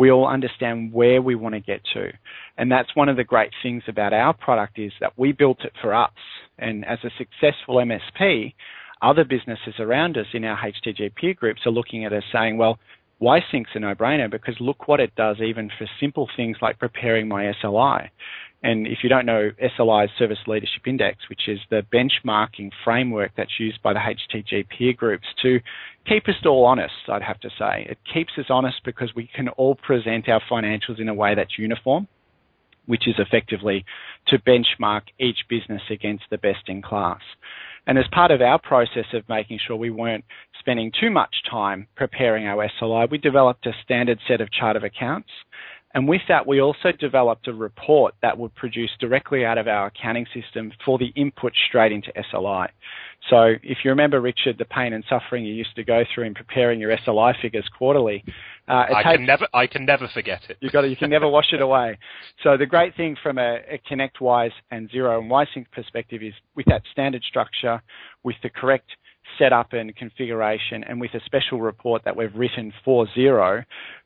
we 0.00 0.10
all 0.10 0.26
understand 0.26 0.94
where 0.94 1.20
we 1.20 1.34
want 1.34 1.54
to 1.54 1.60
get 1.60 1.82
to. 1.92 2.10
And 2.56 2.72
that's 2.72 2.96
one 2.96 3.10
of 3.10 3.18
the 3.18 3.22
great 3.22 3.50
things 3.62 3.82
about 3.86 4.14
our 4.14 4.32
product 4.32 4.78
is 4.78 4.92
that 4.98 5.12
we 5.18 5.32
built 5.32 5.58
it 5.62 5.74
for 5.82 5.94
us. 5.94 6.10
And 6.58 6.86
as 6.86 7.00
a 7.04 7.10
successful 7.18 7.76
MSP, 7.76 8.54
other 9.02 9.24
businesses 9.24 9.74
around 9.78 10.16
us 10.16 10.24
in 10.32 10.42
our 10.46 10.56
HTG 10.56 11.14
peer 11.16 11.34
groups 11.34 11.60
are 11.66 11.70
looking 11.70 12.06
at 12.06 12.14
us 12.14 12.22
saying, 12.32 12.56
well, 12.56 12.78
why 13.18 13.40
sync's 13.52 13.68
a 13.74 13.80
no-brainer 13.80 14.30
because 14.30 14.56
look 14.58 14.88
what 14.88 15.00
it 15.00 15.14
does 15.16 15.36
even 15.42 15.70
for 15.76 15.86
simple 16.00 16.30
things 16.34 16.56
like 16.62 16.78
preparing 16.78 17.28
my 17.28 17.52
SLI. 17.62 18.08
And 18.62 18.86
if 18.86 18.98
you 19.02 19.08
don't 19.08 19.24
know 19.24 19.50
SLI's 19.78 20.10
Service 20.18 20.38
Leadership 20.46 20.86
Index, 20.86 21.30
which 21.30 21.48
is 21.48 21.58
the 21.70 21.82
benchmarking 21.92 22.70
framework 22.84 23.32
that's 23.34 23.58
used 23.58 23.82
by 23.82 23.94
the 23.94 24.00
HTG 24.00 24.68
peer 24.68 24.92
groups 24.92 25.26
to 25.42 25.60
keep 26.06 26.28
us 26.28 26.34
all 26.44 26.66
honest, 26.66 26.92
I'd 27.08 27.22
have 27.22 27.40
to 27.40 27.50
say. 27.58 27.86
It 27.88 27.98
keeps 28.12 28.32
us 28.36 28.46
honest 28.50 28.82
because 28.84 29.14
we 29.14 29.30
can 29.34 29.48
all 29.50 29.76
present 29.76 30.28
our 30.28 30.42
financials 30.50 31.00
in 31.00 31.08
a 31.08 31.14
way 31.14 31.34
that's 31.34 31.58
uniform. 31.58 32.06
which 32.86 33.06
is 33.06 33.14
effectively 33.18 33.84
to 34.26 34.38
benchmark 34.38 35.02
each 35.20 35.38
business 35.48 35.82
against 35.90 36.24
the 36.30 36.38
best 36.38 36.68
in 36.68 36.82
class. 36.82 37.20
And 37.86 37.98
as 37.98 38.04
part 38.12 38.30
of 38.30 38.42
our 38.42 38.58
process 38.58 39.06
of 39.12 39.28
making 39.28 39.60
sure 39.64 39.76
we 39.76 39.90
weren't 39.90 40.24
spending 40.58 40.92
too 41.00 41.10
much 41.10 41.34
time 41.48 41.86
preparing 41.96 42.46
our 42.46 42.68
SLI, 42.80 43.10
we 43.10 43.18
developed 43.18 43.66
a 43.66 43.72
standard 43.84 44.18
set 44.26 44.40
of 44.40 44.50
chart 44.52 44.76
of 44.76 44.82
accounts 44.84 45.30
and 45.92 46.06
with 46.06 46.22
that, 46.28 46.46
we 46.46 46.60
also 46.60 46.92
developed 46.92 47.48
a 47.48 47.52
report 47.52 48.14
that 48.22 48.38
would 48.38 48.54
produce 48.54 48.90
directly 49.00 49.44
out 49.44 49.58
of 49.58 49.66
our 49.66 49.86
accounting 49.86 50.26
system 50.32 50.70
for 50.84 50.98
the 50.98 51.12
input 51.16 51.52
straight 51.68 51.90
into 51.90 52.12
SLI. 52.32 52.68
So 53.28 53.54
if 53.62 53.78
you 53.84 53.90
remember, 53.90 54.20
Richard, 54.20 54.56
the 54.58 54.64
pain 54.64 54.92
and 54.92 55.04
suffering 55.08 55.44
you 55.44 55.52
used 55.52 55.74
to 55.76 55.84
go 55.84 56.04
through 56.14 56.24
in 56.24 56.34
preparing 56.34 56.78
your 56.78 56.96
SLI 56.96 57.40
figures 57.42 57.68
quarterly, 57.76 58.24
uh, 58.68 58.72
I 58.94 59.02
takes, 59.02 59.16
can 59.16 59.26
never, 59.26 59.48
I 59.52 59.66
can 59.66 59.84
never 59.84 60.08
forget 60.08 60.42
it. 60.48 60.58
You 60.60 60.70
got, 60.70 60.88
you 60.88 60.96
can 60.96 61.10
never 61.10 61.28
wash 61.36 61.52
it 61.52 61.60
away. 61.60 61.98
So 62.44 62.56
the 62.56 62.66
great 62.66 62.96
thing 62.96 63.16
from 63.20 63.38
a, 63.38 63.58
a 63.68 63.80
ConnectWise 63.90 64.52
and 64.70 64.88
Xero 64.90 65.18
and 65.18 65.30
WiseSync 65.30 65.66
perspective 65.72 66.22
is 66.22 66.34
with 66.54 66.66
that 66.66 66.82
standard 66.92 67.24
structure, 67.24 67.82
with 68.22 68.36
the 68.44 68.48
correct 68.48 68.90
setup 69.38 69.72
and 69.72 69.94
configuration, 69.96 70.84
and 70.84 71.00
with 71.00 71.14
a 71.14 71.20
special 71.24 71.60
report 71.60 72.02
that 72.04 72.16
we've 72.16 72.34
written 72.34 72.72
for 72.84 73.06
Xero, 73.16 73.64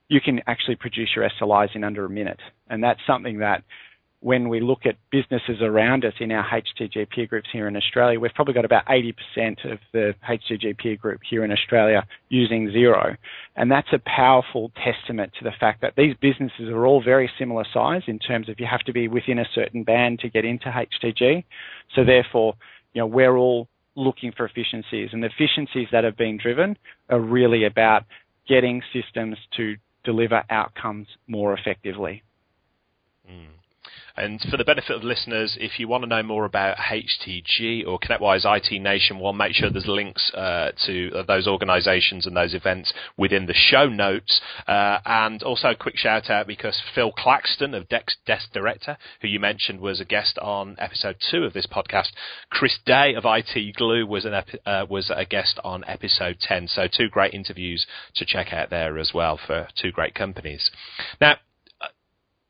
you 0.09 0.21
can 0.21 0.41
actually 0.47 0.77
produce 0.77 1.11
your 1.15 1.29
SLIs 1.41 1.75
in 1.75 1.85
under 1.85 2.05
a 2.05 2.11
minute. 2.11 2.41
And 2.69 2.83
that's 2.83 3.01
something 3.07 3.39
that 3.39 3.65
when 4.25 4.49
we 4.49 4.59
look 4.59 4.87
at 4.87 4.97
businesses 5.13 5.61
around 5.61 6.03
us 6.03 6.15
in 6.19 6.33
our 6.33 6.47
HTG 6.49 7.11
peer 7.11 7.27
groups 7.27 7.49
here 7.53 7.69
in 7.69 7.77
Australia, 7.77 8.19
we've 8.19 8.33
probably 8.33 8.55
got 8.55 8.65
about 8.65 8.87
80% 8.87 9.13
of 9.71 9.79
the 9.93 10.15
HTG 10.27 10.79
peer 10.79 10.97
group 10.97 11.21
here 11.29 11.45
in 11.45 11.53
Australia 11.53 12.07
using 12.31 12.69
Xero. 12.69 13.19
And 13.55 13.71
that's 13.71 13.93
a 13.93 13.99
powerful 13.99 14.73
testament 14.83 15.33
to 15.39 15.45
the 15.45 15.53
fact 15.61 15.83
that 15.83 15.93
these 15.99 16.15
businesses 16.23 16.71
are 16.71 16.87
all 16.87 17.03
very 17.03 17.31
similar 17.39 17.67
size 17.71 18.01
in 18.07 18.19
terms 18.19 18.49
of 18.49 18.59
you 18.59 18.67
have 18.67 18.81
to 18.87 18.95
be 18.95 19.09
within 19.09 19.39
a 19.39 19.45
certain 19.55 19.85
band 19.85 20.21
to 20.21 20.31
get 20.31 20.47
into 20.47 20.73
HTG. 20.73 21.45
So 21.95 22.03
therefore, 22.03 22.55
you 22.95 23.03
know, 23.03 23.07
we're 23.07 23.37
all 23.37 23.69
looking 23.95 24.33
for 24.35 24.47
efficiencies 24.47 25.11
and 25.13 25.23
the 25.23 25.29
efficiencies 25.29 25.89
that 25.93 26.05
have 26.05 26.17
been 26.17 26.39
driven 26.43 26.79
are 27.11 27.21
really 27.21 27.67
about 27.67 28.05
getting 28.49 28.81
systems 28.91 29.37
to 29.59 29.77
deliver 30.05 30.43
outcomes 30.51 31.09
more 31.27 31.55
effectively. 31.55 32.23
Mm. 33.31 33.47
And 34.17 34.41
for 34.49 34.57
the 34.57 34.65
benefit 34.65 34.95
of 34.95 35.03
listeners, 35.03 35.57
if 35.61 35.81
you 35.81 35.89
want 35.89 36.05
to 36.05 36.09
know 36.09 36.23
more 36.23 36.45
about 36.45 36.77
HTG 36.77 37.85
or 37.85 37.99
ConnectWise 37.99 38.45
IT 38.45 38.81
Nation, 38.81 39.19
we'll 39.19 39.33
make 39.33 39.55
sure 39.55 39.71
there's 39.71 39.89
links 39.89 40.33
uh, 40.35 40.71
to 40.87 41.11
uh, 41.17 41.23
those 41.25 41.49
organisations 41.49 42.25
and 42.25 42.37
those 42.37 42.55
events 42.55 42.93
within 43.17 43.47
the 43.47 43.55
show 43.55 43.89
notes. 43.89 44.41
Uh, 44.69 44.99
and 45.05 45.43
also 45.43 45.71
a 45.71 45.75
quick 45.75 45.97
shout 45.97 46.31
out 46.31 46.47
because 46.47 46.81
Phil 46.95 47.11
Claxton 47.11 47.75
of 47.75 47.89
Dex 47.89 48.17
Desk 48.25 48.53
Director, 48.53 48.97
who 49.21 49.27
you 49.27 49.41
mentioned 49.41 49.81
was 49.81 50.01
a 50.01 50.05
guest 50.05 50.39
on 50.39 50.77
episode 50.79 51.17
two 51.31 51.43
of 51.43 51.53
this 51.53 51.67
podcast. 51.67 52.11
Chris 52.51 52.79
Day 52.87 53.15
of 53.15 53.25
IT 53.27 53.75
Glue 53.75 54.07
was 54.07 54.25
an 54.25 54.35
epi- 54.35 54.59
uh, 54.65 54.87
was 54.89 55.11
a 55.15 55.25
guest 55.25 55.59
on 55.65 55.83
episode 55.89 56.39
ten. 56.41 56.69
So 56.69 56.87
two 56.87 57.09
great 57.09 57.35
interviews 57.35 57.85
to 58.15 58.25
check 58.25 58.53
out 58.53 58.71
there 58.71 58.97
as 58.97 59.11
well 59.13 59.41
for 59.45 59.67
two 59.75 59.91
great 59.91 60.15
companies. 60.15 60.71
Now 61.21 61.39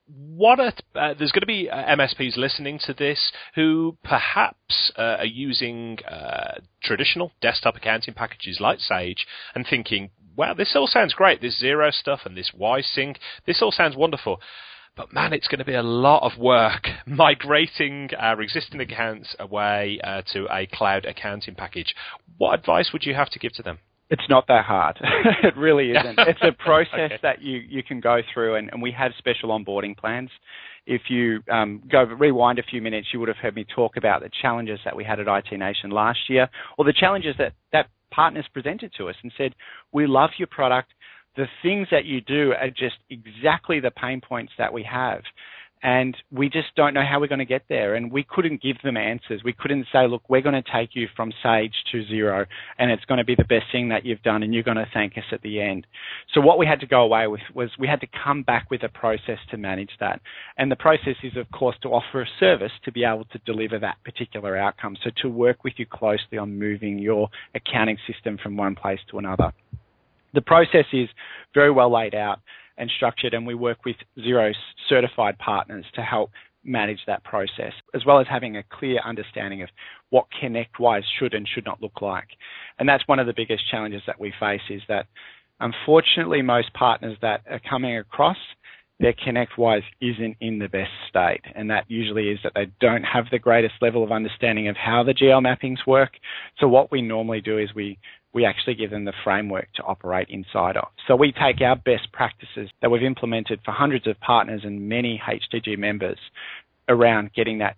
what 0.06 0.60
are, 0.60 0.72
uh, 0.94 1.14
there's 1.18 1.32
going 1.32 1.40
to 1.40 1.46
be 1.46 1.70
uh, 1.70 1.96
MSPs 1.96 2.36
listening 2.36 2.78
to 2.86 2.92
this 2.92 3.32
who 3.54 3.96
perhaps 4.04 4.92
uh, 4.98 5.16
are 5.18 5.24
using 5.24 5.98
uh, 6.08 6.60
traditional 6.82 7.32
desktop 7.40 7.76
accounting 7.76 8.14
packages 8.14 8.58
like 8.60 8.80
Sage 8.80 9.26
and 9.54 9.66
thinking, 9.68 10.10
wow, 10.36 10.54
this 10.54 10.74
all 10.76 10.86
sounds 10.86 11.14
great. 11.14 11.40
This 11.40 11.62
Xero 11.62 11.92
stuff 11.92 12.20
and 12.24 12.36
this 12.36 12.52
WiseSync, 12.58 13.16
this 13.46 13.62
all 13.62 13.72
sounds 13.72 13.96
wonderful. 13.96 14.40
But 14.96 15.12
man, 15.12 15.32
it's 15.32 15.48
going 15.48 15.58
to 15.58 15.64
be 15.64 15.74
a 15.74 15.82
lot 15.82 16.22
of 16.22 16.38
work 16.38 16.86
migrating 17.06 18.10
our 18.16 18.40
existing 18.40 18.80
accounts 18.80 19.34
away 19.38 19.98
uh, 20.04 20.22
to 20.32 20.46
a 20.54 20.66
cloud 20.66 21.04
accounting 21.04 21.54
package. 21.54 21.94
What 22.36 22.58
advice 22.58 22.90
would 22.92 23.04
you 23.04 23.14
have 23.14 23.30
to 23.30 23.38
give 23.38 23.52
to 23.54 23.62
them? 23.62 23.78
It's 24.14 24.28
not 24.28 24.46
that 24.46 24.64
hard. 24.64 24.96
it 25.42 25.56
really 25.56 25.90
isn't. 25.96 26.16
it's 26.20 26.38
a 26.42 26.52
process 26.52 27.10
okay. 27.10 27.18
that 27.22 27.42
you, 27.42 27.58
you 27.68 27.82
can 27.82 27.98
go 27.98 28.20
through, 28.32 28.54
and, 28.54 28.70
and 28.72 28.80
we 28.80 28.92
have 28.92 29.10
special 29.18 29.48
onboarding 29.48 29.96
plans. 29.96 30.30
If 30.86 31.02
you 31.08 31.40
um, 31.50 31.82
go 31.90 32.04
rewind 32.04 32.60
a 32.60 32.62
few 32.62 32.80
minutes, 32.80 33.08
you 33.12 33.18
would 33.18 33.26
have 33.28 33.38
heard 33.38 33.56
me 33.56 33.66
talk 33.74 33.96
about 33.96 34.22
the 34.22 34.30
challenges 34.40 34.78
that 34.84 34.94
we 34.94 35.02
had 35.02 35.18
at 35.18 35.26
IT 35.26 35.58
Nation 35.58 35.90
last 35.90 36.20
year, 36.28 36.48
or 36.78 36.84
the 36.84 36.92
challenges 36.92 37.34
that, 37.38 37.54
that 37.72 37.88
partners 38.12 38.46
presented 38.52 38.92
to 38.98 39.08
us 39.08 39.16
and 39.24 39.32
said, 39.36 39.52
We 39.92 40.06
love 40.06 40.30
your 40.38 40.48
product. 40.48 40.92
The 41.36 41.46
things 41.64 41.88
that 41.90 42.04
you 42.04 42.20
do 42.20 42.52
are 42.52 42.70
just 42.70 42.94
exactly 43.10 43.80
the 43.80 43.90
pain 43.90 44.20
points 44.20 44.52
that 44.58 44.72
we 44.72 44.84
have 44.84 45.22
and 45.84 46.16
we 46.32 46.48
just 46.48 46.74
don't 46.76 46.94
know 46.94 47.04
how 47.08 47.20
we're 47.20 47.28
going 47.28 47.40
to 47.40 47.44
get 47.44 47.64
there. 47.68 47.94
And 47.94 48.10
we 48.10 48.24
couldn't 48.24 48.62
give 48.62 48.76
them 48.82 48.96
answers. 48.96 49.42
We 49.44 49.52
couldn't 49.52 49.86
say, 49.92 50.08
look, 50.08 50.22
we're 50.30 50.40
going 50.40 50.60
to 50.60 50.72
take 50.72 50.96
you 50.96 51.08
from 51.14 51.30
Sage 51.42 51.74
to 51.92 52.02
Xero, 52.04 52.46
and 52.78 52.90
it's 52.90 53.04
going 53.04 53.18
to 53.18 53.24
be 53.24 53.34
the 53.34 53.44
best 53.44 53.66
thing 53.70 53.90
that 53.90 54.06
you've 54.06 54.22
done, 54.22 54.42
and 54.42 54.54
you're 54.54 54.62
going 54.62 54.78
to 54.78 54.88
thank 54.94 55.18
us 55.18 55.24
at 55.30 55.42
the 55.42 55.60
end. 55.60 55.86
So 56.32 56.40
what 56.40 56.58
we 56.58 56.64
had 56.64 56.80
to 56.80 56.86
go 56.86 57.02
away 57.02 57.26
with 57.26 57.42
was 57.52 57.68
we 57.78 57.86
had 57.86 58.00
to 58.00 58.06
come 58.24 58.42
back 58.42 58.70
with 58.70 58.82
a 58.82 58.88
process 58.88 59.38
to 59.50 59.58
manage 59.58 59.90
that. 60.00 60.22
And 60.56 60.72
the 60.72 60.76
process 60.76 61.16
is, 61.22 61.36
of 61.36 61.50
course, 61.50 61.76
to 61.82 61.90
offer 61.90 62.22
a 62.22 62.26
service 62.40 62.72
to 62.86 62.90
be 62.90 63.04
able 63.04 63.26
to 63.26 63.38
deliver 63.44 63.78
that 63.78 63.98
particular 64.04 64.56
outcome. 64.56 64.96
So 65.04 65.10
to 65.20 65.28
work 65.28 65.64
with 65.64 65.74
you 65.76 65.84
closely 65.84 66.38
on 66.38 66.58
moving 66.58 66.98
your 66.98 67.28
accounting 67.54 67.98
system 68.10 68.38
from 68.42 68.56
one 68.56 68.74
place 68.74 69.00
to 69.10 69.18
another. 69.18 69.52
The 70.32 70.40
process 70.40 70.86
is 70.94 71.08
very 71.52 71.70
well 71.70 71.92
laid 71.92 72.14
out 72.14 72.40
and 72.76 72.90
structured, 72.96 73.34
and 73.34 73.46
we 73.46 73.54
work 73.54 73.84
with 73.84 73.96
Xero 74.18 74.52
certified 74.88 75.38
partners 75.38 75.84
to 75.94 76.02
help 76.02 76.30
manage 76.64 77.00
that 77.06 77.22
process, 77.24 77.72
as 77.94 78.04
well 78.06 78.20
as 78.20 78.26
having 78.28 78.56
a 78.56 78.64
clear 78.72 78.98
understanding 79.04 79.62
of 79.62 79.68
what 80.10 80.26
ConnectWise 80.42 81.02
should 81.18 81.34
and 81.34 81.46
should 81.46 81.64
not 81.64 81.82
look 81.82 82.00
like. 82.00 82.28
And 82.78 82.88
that's 82.88 83.06
one 83.06 83.18
of 83.18 83.26
the 83.26 83.34
biggest 83.36 83.68
challenges 83.70 84.02
that 84.06 84.18
we 84.18 84.32
face 84.40 84.62
is 84.70 84.80
that 84.88 85.06
unfortunately 85.60 86.42
most 86.42 86.72
partners 86.74 87.16
that 87.22 87.42
are 87.48 87.60
coming 87.68 87.98
across 87.98 88.38
their 89.04 89.12
ConnectWise 89.12 89.82
isn't 90.00 90.34
in 90.40 90.58
the 90.58 90.68
best 90.68 90.90
state. 91.10 91.42
And 91.54 91.68
that 91.68 91.84
usually 91.88 92.30
is 92.30 92.38
that 92.42 92.52
they 92.54 92.70
don't 92.80 93.02
have 93.02 93.26
the 93.30 93.38
greatest 93.38 93.74
level 93.82 94.02
of 94.02 94.10
understanding 94.10 94.66
of 94.68 94.76
how 94.76 95.02
the 95.02 95.12
GL 95.12 95.42
mappings 95.44 95.86
work. 95.86 96.12
So 96.58 96.68
what 96.68 96.90
we 96.90 97.02
normally 97.02 97.42
do 97.42 97.58
is 97.58 97.68
we 97.74 97.98
we 98.32 98.46
actually 98.46 98.74
give 98.74 98.90
them 98.90 99.04
the 99.04 99.12
framework 99.22 99.68
to 99.74 99.82
operate 99.82 100.28
inside 100.30 100.78
of. 100.78 100.88
So 101.06 101.14
we 101.16 101.32
take 101.32 101.60
our 101.60 101.76
best 101.76 102.10
practices 102.12 102.70
that 102.80 102.90
we've 102.90 103.02
implemented 103.02 103.60
for 103.62 103.72
hundreds 103.72 104.06
of 104.08 104.18
partners 104.20 104.62
and 104.64 104.88
many 104.88 105.22
HTG 105.24 105.78
members 105.78 106.18
around 106.88 107.32
getting 107.34 107.58
that 107.58 107.76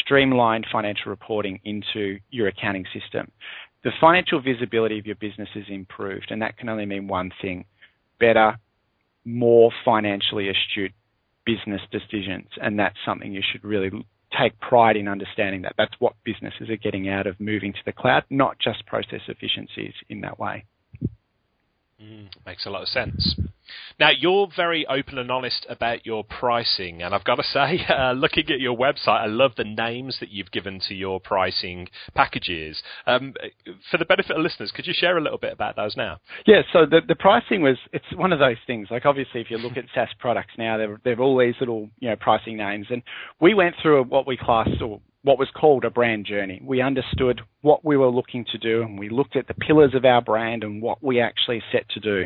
streamlined 0.00 0.66
financial 0.72 1.10
reporting 1.10 1.60
into 1.64 2.20
your 2.30 2.46
accounting 2.48 2.86
system. 2.94 3.30
The 3.84 3.90
financial 4.00 4.40
visibility 4.40 4.98
of 4.98 5.06
your 5.06 5.16
business 5.16 5.50
is 5.56 5.66
improved, 5.68 6.28
and 6.30 6.40
that 6.40 6.56
can 6.56 6.70
only 6.70 6.86
mean 6.86 7.08
one 7.08 7.32
thing 7.42 7.66
better, 8.18 8.56
more 9.24 9.70
financially 9.84 10.48
astute 10.48 10.92
business 11.44 11.80
decisions. 11.90 12.48
And 12.60 12.78
that's 12.78 12.96
something 13.04 13.32
you 13.32 13.42
should 13.42 13.64
really 13.64 13.90
take 14.38 14.58
pride 14.60 14.96
in 14.96 15.08
understanding 15.08 15.62
that 15.62 15.74
that's 15.76 15.94
what 15.98 16.14
businesses 16.24 16.70
are 16.70 16.76
getting 16.76 17.08
out 17.08 17.26
of 17.26 17.38
moving 17.38 17.72
to 17.72 17.80
the 17.84 17.92
cloud, 17.92 18.24
not 18.30 18.58
just 18.58 18.86
process 18.86 19.20
efficiencies 19.28 19.92
in 20.08 20.22
that 20.22 20.38
way. 20.38 20.64
Mm, 22.02 22.28
makes 22.46 22.66
a 22.66 22.70
lot 22.70 22.82
of 22.82 22.88
sense. 22.88 23.36
Now, 23.98 24.10
you're 24.10 24.48
very 24.54 24.86
open 24.86 25.18
and 25.18 25.30
honest 25.30 25.66
about 25.68 26.04
your 26.06 26.24
pricing, 26.24 27.02
and 27.02 27.14
I've 27.14 27.24
got 27.24 27.36
to 27.36 27.42
say, 27.52 27.84
uh, 27.88 28.12
looking 28.12 28.50
at 28.50 28.60
your 28.60 28.76
website, 28.76 29.20
I 29.20 29.26
love 29.26 29.52
the 29.56 29.64
names 29.64 30.18
that 30.20 30.30
you've 30.30 30.50
given 30.50 30.80
to 30.88 30.94
your 30.94 31.20
pricing 31.20 31.88
packages. 32.14 32.82
Um, 33.06 33.34
for 33.90 33.98
the 33.98 34.04
benefit 34.04 34.36
of 34.36 34.42
listeners, 34.42 34.72
could 34.74 34.86
you 34.86 34.94
share 34.96 35.18
a 35.18 35.22
little 35.22 35.38
bit 35.38 35.52
about 35.52 35.76
those 35.76 35.96
now? 35.96 36.18
Yeah, 36.46 36.62
so 36.72 36.86
the, 36.86 37.00
the 37.06 37.14
pricing 37.14 37.62
was, 37.62 37.76
it's 37.92 38.04
one 38.14 38.32
of 38.32 38.38
those 38.38 38.56
things. 38.66 38.88
Like, 38.90 39.06
obviously, 39.06 39.40
if 39.40 39.50
you 39.50 39.58
look 39.58 39.76
at 39.76 39.84
SaaS 39.94 40.08
products 40.18 40.52
now, 40.58 40.78
they've, 40.78 40.96
they've 41.04 41.20
all 41.20 41.38
these 41.38 41.54
little, 41.60 41.88
you 42.00 42.08
know, 42.10 42.16
pricing 42.16 42.56
names, 42.56 42.86
and 42.90 43.02
we 43.40 43.54
went 43.54 43.76
through 43.82 44.04
what 44.04 44.26
we 44.26 44.36
classed, 44.36 44.80
or 44.82 45.00
what 45.24 45.38
was 45.38 45.48
called 45.54 45.84
a 45.84 45.90
brand 45.90 46.26
journey. 46.26 46.60
We 46.64 46.82
understood 46.82 47.40
what 47.60 47.84
we 47.84 47.96
were 47.96 48.08
looking 48.08 48.44
to 48.52 48.58
do 48.58 48.82
and 48.82 48.98
we 48.98 49.08
looked 49.08 49.36
at 49.36 49.46
the 49.46 49.54
pillars 49.54 49.94
of 49.94 50.04
our 50.04 50.20
brand 50.20 50.64
and 50.64 50.82
what 50.82 51.02
we 51.02 51.20
actually 51.20 51.62
set 51.70 51.88
to 51.90 52.00
do. 52.00 52.24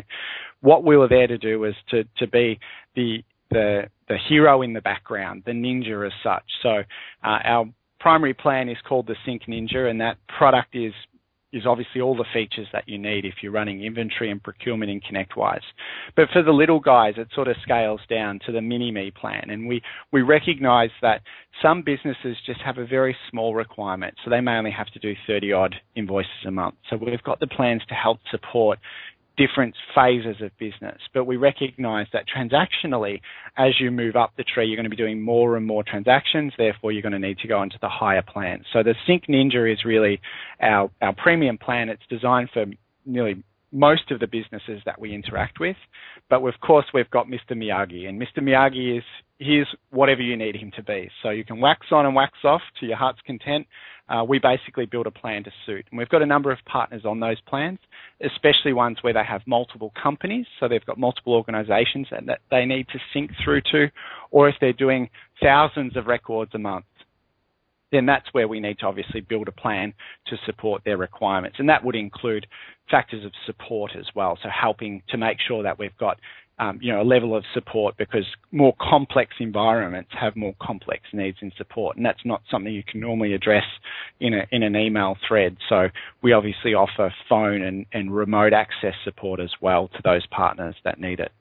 What 0.61 0.83
we 0.83 0.97
were 0.97 1.07
there 1.07 1.27
to 1.27 1.37
do 1.37 1.59
was 1.59 1.75
to, 1.89 2.03
to 2.17 2.27
be 2.27 2.59
the, 2.95 3.23
the, 3.51 3.83
the 4.07 4.17
hero 4.27 4.63
in 4.63 4.73
the 4.73 4.81
background, 4.81 5.43
the 5.45 5.51
ninja 5.51 6.05
as 6.07 6.13
such. 6.23 6.43
So 6.63 6.69
uh, 7.23 7.39
our 7.43 7.65
primary 7.99 8.33
plan 8.33 8.67
is 8.67 8.77
called 8.87 9.07
the 9.07 9.15
Sync 9.25 9.43
Ninja 9.47 9.89
and 9.89 10.01
that 10.01 10.17
product 10.27 10.75
is 10.75 10.93
is 11.57 11.65
obviously 11.65 12.01
all 12.01 12.15
the 12.15 12.25
features 12.33 12.67
that 12.71 12.87
you 12.87 12.97
need 12.97 13.25
if 13.25 13.35
you're 13.41 13.51
running 13.51 13.83
inventory 13.83 14.31
and 14.31 14.41
procurement 14.41 14.91
in 14.91 15.01
ConnectWise. 15.01 15.61
But 16.15 16.29
for 16.31 16.41
the 16.43 16.51
little 16.51 16.79
guys, 16.79 17.15
it 17.17 17.27
sort 17.33 17.47
of 17.47 17.55
scales 17.63 18.01
down 18.09 18.39
to 18.45 18.51
the 18.51 18.61
mini 18.61 18.91
me 18.91 19.11
plan. 19.11 19.49
And 19.49 19.67
we, 19.67 19.81
we 20.11 20.21
recognize 20.21 20.91
that 21.01 21.21
some 21.61 21.81
businesses 21.81 22.37
just 22.45 22.61
have 22.61 22.77
a 22.77 22.85
very 22.85 23.15
small 23.29 23.55
requirement. 23.55 24.15
So 24.23 24.29
they 24.29 24.41
may 24.41 24.57
only 24.57 24.71
have 24.71 24.87
to 24.87 24.99
do 24.99 25.13
30 25.25 25.53
odd 25.53 25.75
invoices 25.95 26.31
a 26.45 26.51
month. 26.51 26.75
So 26.89 26.97
we've 26.97 27.23
got 27.23 27.39
the 27.39 27.47
plans 27.47 27.81
to 27.89 27.95
help 27.95 28.19
support 28.31 28.79
different 29.37 29.75
phases 29.95 30.41
of 30.41 30.51
business. 30.57 30.99
But 31.13 31.25
we 31.25 31.37
recognize 31.37 32.07
that 32.11 32.25
transactionally, 32.27 33.21
as 33.57 33.79
you 33.79 33.91
move 33.91 34.15
up 34.15 34.33
the 34.35 34.43
tree, 34.43 34.67
you're 34.67 34.75
going 34.75 34.85
to 34.85 34.89
be 34.89 34.95
doing 34.95 35.21
more 35.21 35.55
and 35.55 35.65
more 35.65 35.83
transactions. 35.83 36.53
Therefore, 36.57 36.91
you're 36.91 37.03
going 37.03 37.13
to 37.13 37.19
need 37.19 37.37
to 37.39 37.47
go 37.47 37.61
into 37.61 37.77
the 37.81 37.89
higher 37.89 38.23
plan. 38.23 38.63
So 38.73 38.83
the 38.83 38.95
Sync 39.05 39.27
Ninja 39.27 39.71
is 39.71 39.85
really 39.85 40.19
our, 40.61 40.89
our 41.01 41.13
premium 41.13 41.57
plan. 41.57 41.89
It's 41.89 42.03
designed 42.09 42.49
for 42.53 42.65
nearly 43.05 43.43
most 43.71 44.11
of 44.11 44.19
the 44.19 44.27
businesses 44.27 44.81
that 44.85 44.99
we 44.99 45.13
interact 45.13 45.59
with. 45.59 45.75
But 46.29 46.41
of 46.41 46.53
course, 46.61 46.85
we've 46.93 47.09
got 47.09 47.27
Mr. 47.27 47.51
Miyagi, 47.51 48.07
and 48.07 48.21
Mr. 48.21 48.39
Miyagi 48.41 48.97
is 48.97 49.03
he's 49.39 49.65
whatever 49.91 50.21
you 50.21 50.35
need 50.35 50.55
him 50.55 50.71
to 50.75 50.83
be. 50.83 51.09
So 51.21 51.29
you 51.29 51.45
can 51.45 51.59
wax 51.59 51.87
on 51.91 52.05
and 52.05 52.15
wax 52.15 52.33
off 52.43 52.61
to 52.79 52.85
your 52.85 52.97
heart's 52.97 53.19
content. 53.25 53.67
Uh, 54.09 54.23
we 54.23 54.39
basically 54.39 54.85
build 54.85 55.05
a 55.05 55.11
plan 55.11 55.43
to 55.43 55.51
suit. 55.65 55.85
And 55.91 55.97
we've 55.97 56.09
got 56.09 56.21
a 56.21 56.25
number 56.25 56.51
of 56.51 56.57
partners 56.65 57.03
on 57.05 57.19
those 57.19 57.39
plans, 57.41 57.79
especially 58.23 58.71
ones 58.73 58.97
where 59.01 59.13
they 59.13 59.23
have 59.27 59.41
multiple 59.45 59.91
companies. 60.01 60.45
So 60.59 60.67
they've 60.67 60.85
got 60.85 60.97
multiple 60.97 61.33
organizations 61.33 62.07
that 62.11 62.39
they 62.49 62.65
need 62.65 62.87
to 62.93 62.99
sync 63.13 63.31
through 63.43 63.61
to, 63.71 63.87
or 64.31 64.47
if 64.47 64.55
they're 64.61 64.73
doing 64.73 65.09
thousands 65.43 65.97
of 65.97 66.07
records 66.07 66.51
a 66.55 66.59
month 66.59 66.85
then 67.91 68.05
that's 68.05 68.27
where 68.33 68.47
we 68.47 68.59
need 68.59 68.79
to 68.79 68.85
obviously 68.85 69.21
build 69.21 69.47
a 69.47 69.51
plan 69.51 69.93
to 70.27 70.37
support 70.45 70.83
their 70.83 70.97
requirements. 70.97 71.57
And 71.59 71.69
that 71.69 71.83
would 71.83 71.95
include 71.95 72.47
factors 72.89 73.25
of 73.25 73.31
support 73.45 73.91
as 73.97 74.05
well. 74.15 74.37
So 74.41 74.49
helping 74.49 75.03
to 75.09 75.17
make 75.17 75.37
sure 75.39 75.63
that 75.63 75.79
we've 75.79 75.97
got 75.97 76.17
um, 76.59 76.79
you 76.81 76.91
know, 76.91 77.01
a 77.01 77.03
level 77.03 77.35
of 77.35 77.43
support 77.53 77.95
because 77.97 78.25
more 78.51 78.75
complex 78.81 79.35
environments 79.39 80.09
have 80.19 80.35
more 80.35 80.55
complex 80.59 81.03
needs 81.13 81.37
in 81.41 81.51
support, 81.55 81.97
and 81.97 82.05
that's 82.05 82.25
not 82.25 82.41
something 82.49 82.73
you 82.73 82.83
can 82.83 82.99
normally 82.99 83.33
address 83.33 83.65
in 84.19 84.33
a 84.33 84.47
in 84.51 84.63
an 84.63 84.75
email 84.75 85.17
thread. 85.27 85.57
So 85.69 85.89
we 86.23 86.33
obviously 86.33 86.73
offer 86.73 87.13
phone 87.29 87.61
and, 87.61 87.85
and 87.93 88.13
remote 88.13 88.53
access 88.53 88.95
support 89.03 89.39
as 89.39 89.51
well 89.61 89.87
to 89.89 90.01
those 90.03 90.25
partners 90.27 90.75
that 90.83 90.99
need 90.99 91.19
it. 91.19 91.31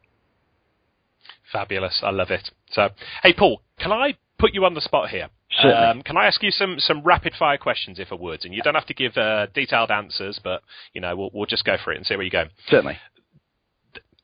Fabulous, 1.50 2.00
I 2.02 2.10
love 2.10 2.30
it. 2.30 2.50
So, 2.72 2.90
hey 3.22 3.32
Paul, 3.32 3.62
can 3.78 3.92
I 3.92 4.16
put 4.38 4.52
you 4.52 4.66
on 4.66 4.74
the 4.74 4.82
spot 4.82 5.08
here? 5.08 5.28
Um, 5.64 6.02
can 6.02 6.16
I 6.16 6.26
ask 6.26 6.42
you 6.42 6.50
some, 6.50 6.76
some 6.78 7.02
rapid 7.02 7.34
fire 7.38 7.58
questions, 7.58 7.98
if 7.98 8.12
I 8.12 8.16
would? 8.16 8.44
And 8.44 8.54
you 8.54 8.62
don't 8.62 8.74
have 8.74 8.86
to 8.86 8.94
give 8.94 9.16
uh, 9.16 9.46
detailed 9.54 9.90
answers, 9.90 10.40
but 10.42 10.62
you 10.92 11.00
know 11.00 11.16
we'll, 11.16 11.30
we'll 11.32 11.46
just 11.46 11.64
go 11.64 11.76
for 11.82 11.92
it 11.92 11.96
and 11.96 12.06
see 12.06 12.14
where 12.16 12.24
you 12.24 12.30
go. 12.30 12.44
Certainly. 12.68 12.98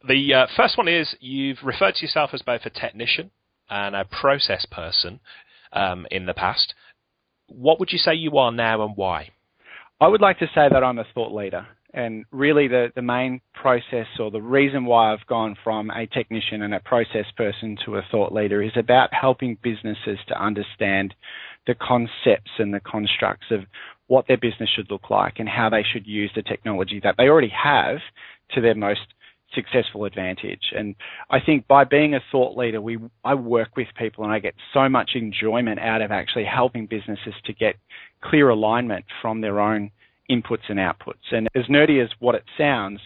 The 0.06 0.34
uh, 0.34 0.46
first 0.56 0.76
one 0.76 0.88
is 0.88 1.14
you've 1.20 1.62
referred 1.62 1.94
to 1.96 2.02
yourself 2.02 2.30
as 2.32 2.42
both 2.42 2.62
a 2.64 2.70
technician 2.70 3.30
and 3.70 3.94
a 3.94 4.04
process 4.04 4.66
person 4.66 5.20
um, 5.72 6.06
in 6.10 6.26
the 6.26 6.34
past. 6.34 6.74
What 7.46 7.78
would 7.78 7.92
you 7.92 7.98
say 7.98 8.14
you 8.14 8.36
are 8.38 8.50
now 8.50 8.84
and 8.84 8.96
why? 8.96 9.30
I 10.00 10.08
would 10.08 10.20
like 10.20 10.38
to 10.40 10.46
say 10.46 10.68
that 10.68 10.82
I'm 10.82 10.98
a 10.98 11.04
thought 11.14 11.32
leader. 11.32 11.66
And 11.94 12.24
really, 12.30 12.68
the, 12.68 12.90
the 12.94 13.02
main 13.02 13.40
process 13.54 14.06
or 14.18 14.30
the 14.30 14.40
reason 14.40 14.86
why 14.86 15.12
I've 15.12 15.26
gone 15.26 15.56
from 15.62 15.90
a 15.90 16.06
technician 16.06 16.62
and 16.62 16.74
a 16.74 16.80
process 16.80 17.26
person 17.36 17.76
to 17.84 17.96
a 17.96 18.02
thought 18.10 18.32
leader 18.32 18.62
is 18.62 18.72
about 18.76 19.12
helping 19.12 19.58
businesses 19.62 20.18
to 20.28 20.42
understand 20.42 21.14
the 21.66 21.74
concepts 21.74 22.50
and 22.58 22.72
the 22.72 22.80
constructs 22.80 23.46
of 23.50 23.60
what 24.06 24.26
their 24.26 24.38
business 24.38 24.70
should 24.74 24.90
look 24.90 25.10
like 25.10 25.34
and 25.38 25.48
how 25.48 25.68
they 25.68 25.84
should 25.92 26.06
use 26.06 26.30
the 26.34 26.42
technology 26.42 27.00
that 27.02 27.14
they 27.18 27.28
already 27.28 27.52
have 27.52 27.98
to 28.52 28.60
their 28.60 28.74
most 28.74 29.00
successful 29.54 30.04
advantage. 30.06 30.72
And 30.76 30.94
I 31.30 31.40
think 31.40 31.66
by 31.68 31.84
being 31.84 32.14
a 32.14 32.20
thought 32.30 32.56
leader, 32.56 32.80
we 32.80 32.98
I 33.22 33.34
work 33.34 33.76
with 33.76 33.88
people 33.98 34.24
and 34.24 34.32
I 34.32 34.38
get 34.38 34.54
so 34.72 34.88
much 34.88 35.10
enjoyment 35.14 35.78
out 35.78 36.02
of 36.02 36.10
actually 36.10 36.44
helping 36.44 36.86
businesses 36.86 37.34
to 37.44 37.52
get 37.52 37.76
clear 38.22 38.48
alignment 38.48 39.04
from 39.20 39.40
their 39.40 39.60
own 39.60 39.90
inputs 40.32 40.68
and 40.68 40.78
outputs. 40.78 41.30
And 41.30 41.48
as 41.54 41.64
nerdy 41.66 42.02
as 42.02 42.10
what 42.18 42.34
it 42.34 42.44
sounds, 42.56 43.00